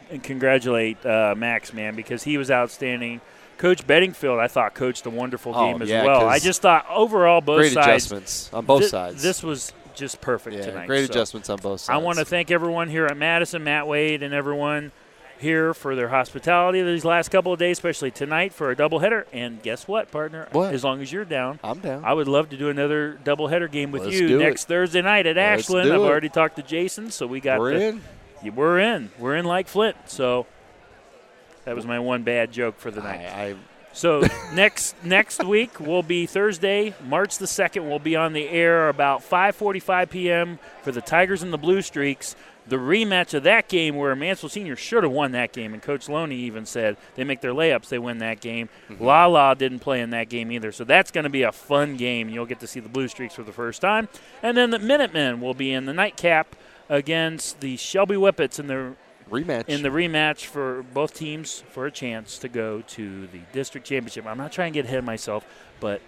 [0.09, 3.21] and congratulate uh, Max, man, because he was outstanding.
[3.59, 6.27] Coach Bedingfield, I thought, coached a wonderful Oh, game as yeah, well.
[6.27, 7.87] I just thought overall both Great sides.
[7.87, 9.23] adjustments on both thi- sides.
[9.23, 10.87] This was just perfect yeah, tonight.
[10.87, 11.95] great So adjustments on both sides.
[11.95, 14.91] I want to thank everyone here at Madison, Matt Wade, and everyone
[15.39, 19.25] here for their hospitality these last couple of days, especially tonight for a doubleheader.
[19.31, 20.47] And guess what, partner?
[20.51, 20.73] What?
[20.73, 22.03] As long as you're down, I'm down.
[22.05, 24.43] I would love to do another doubleheader game with Let's you do it.
[24.43, 25.91] next Thursday night at Let's Ashland.
[25.91, 26.05] I've it.
[26.05, 28.01] already talked to Jason, so we got We're the, in.
[28.43, 29.11] Yeah, we're in.
[29.19, 29.97] We're in like Flint.
[30.05, 30.45] So
[31.65, 33.25] that was my one bad joke for the night.
[33.25, 33.55] I, I
[33.97, 34.21] So
[34.53, 37.89] next next week will be Thursday, March the second.
[37.89, 40.59] We'll be on the air about 5:45 p.m.
[40.83, 42.35] for the Tigers and the Blue Streaks.
[42.67, 46.09] The rematch of that game, where Mansfield Senior should have won that game, and Coach
[46.09, 48.69] Loney even said they make their layups, they win that game.
[48.89, 49.03] Mm-hmm.
[49.03, 51.97] La La didn't play in that game either, so that's going to be a fun
[51.97, 52.29] game.
[52.29, 54.09] You'll get to see the Blue Streaks for the first time,
[54.43, 56.55] and then the Minutemen will be in the nightcap
[56.89, 58.95] against the Shelby Whippets in the
[59.29, 59.67] rematch.
[59.67, 64.25] in the rematch for both teams for a chance to go to the district championship.
[64.25, 65.45] I'm not trying to get ahead of myself,
[65.79, 66.01] but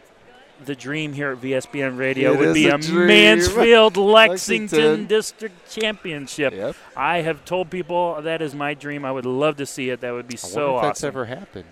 [0.65, 3.07] the dream here at VSBN Radio It would be a dream.
[3.07, 5.05] Mansfield Lexington, Lexington.
[5.07, 6.53] District Championship.
[6.53, 6.75] Yep.
[6.97, 9.05] I have told people that is my dream.
[9.05, 10.01] I would love to see it.
[10.01, 10.87] That would be I so awesome.
[10.89, 11.65] that's ever happened.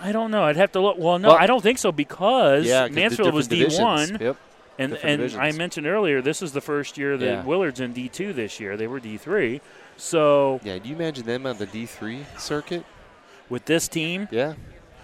[0.00, 0.44] I don't know.
[0.44, 0.96] I'd have to look.
[0.98, 3.96] Well, no, Well- I don't think so because Yeah, Mansfield was different D1.
[3.96, 4.20] divisions.
[4.20, 4.36] Yep.
[4.76, 7.44] And Different and I mentioned earlier, this is the first year that Yeah.
[7.44, 8.76] Willard's in D2 this year.
[8.76, 9.60] They were D3.
[9.96, 12.84] So Yeah, do you imagine them on the D3 circuit?
[13.50, 14.54] with this team, Yeah,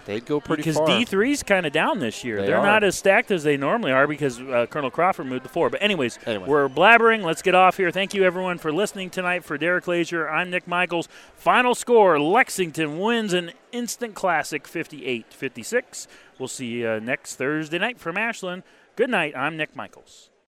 [0.05, 0.87] they'd go pretty because far.
[0.87, 2.41] D3's kind of down this year.
[2.41, 2.65] They are are.
[2.65, 5.69] not as stacked as they normally are because uh, Colonel Crawford moved to four.
[5.69, 6.47] But anyways, Anyway.
[6.49, 7.23] we're blabbering.
[7.23, 7.91] Let's get off here.
[7.91, 9.43] Thank you everyone for listening tonight.
[9.45, 11.07] For Derek Lazier, I'm Nick Michaels.
[11.35, 16.07] Final score: Lexington wins an instant classic, 58-56.
[16.39, 18.63] We'll see you uh, next Thursday night from Ashland.
[18.95, 19.37] Good night.
[19.37, 20.30] I'm Nick Michaels.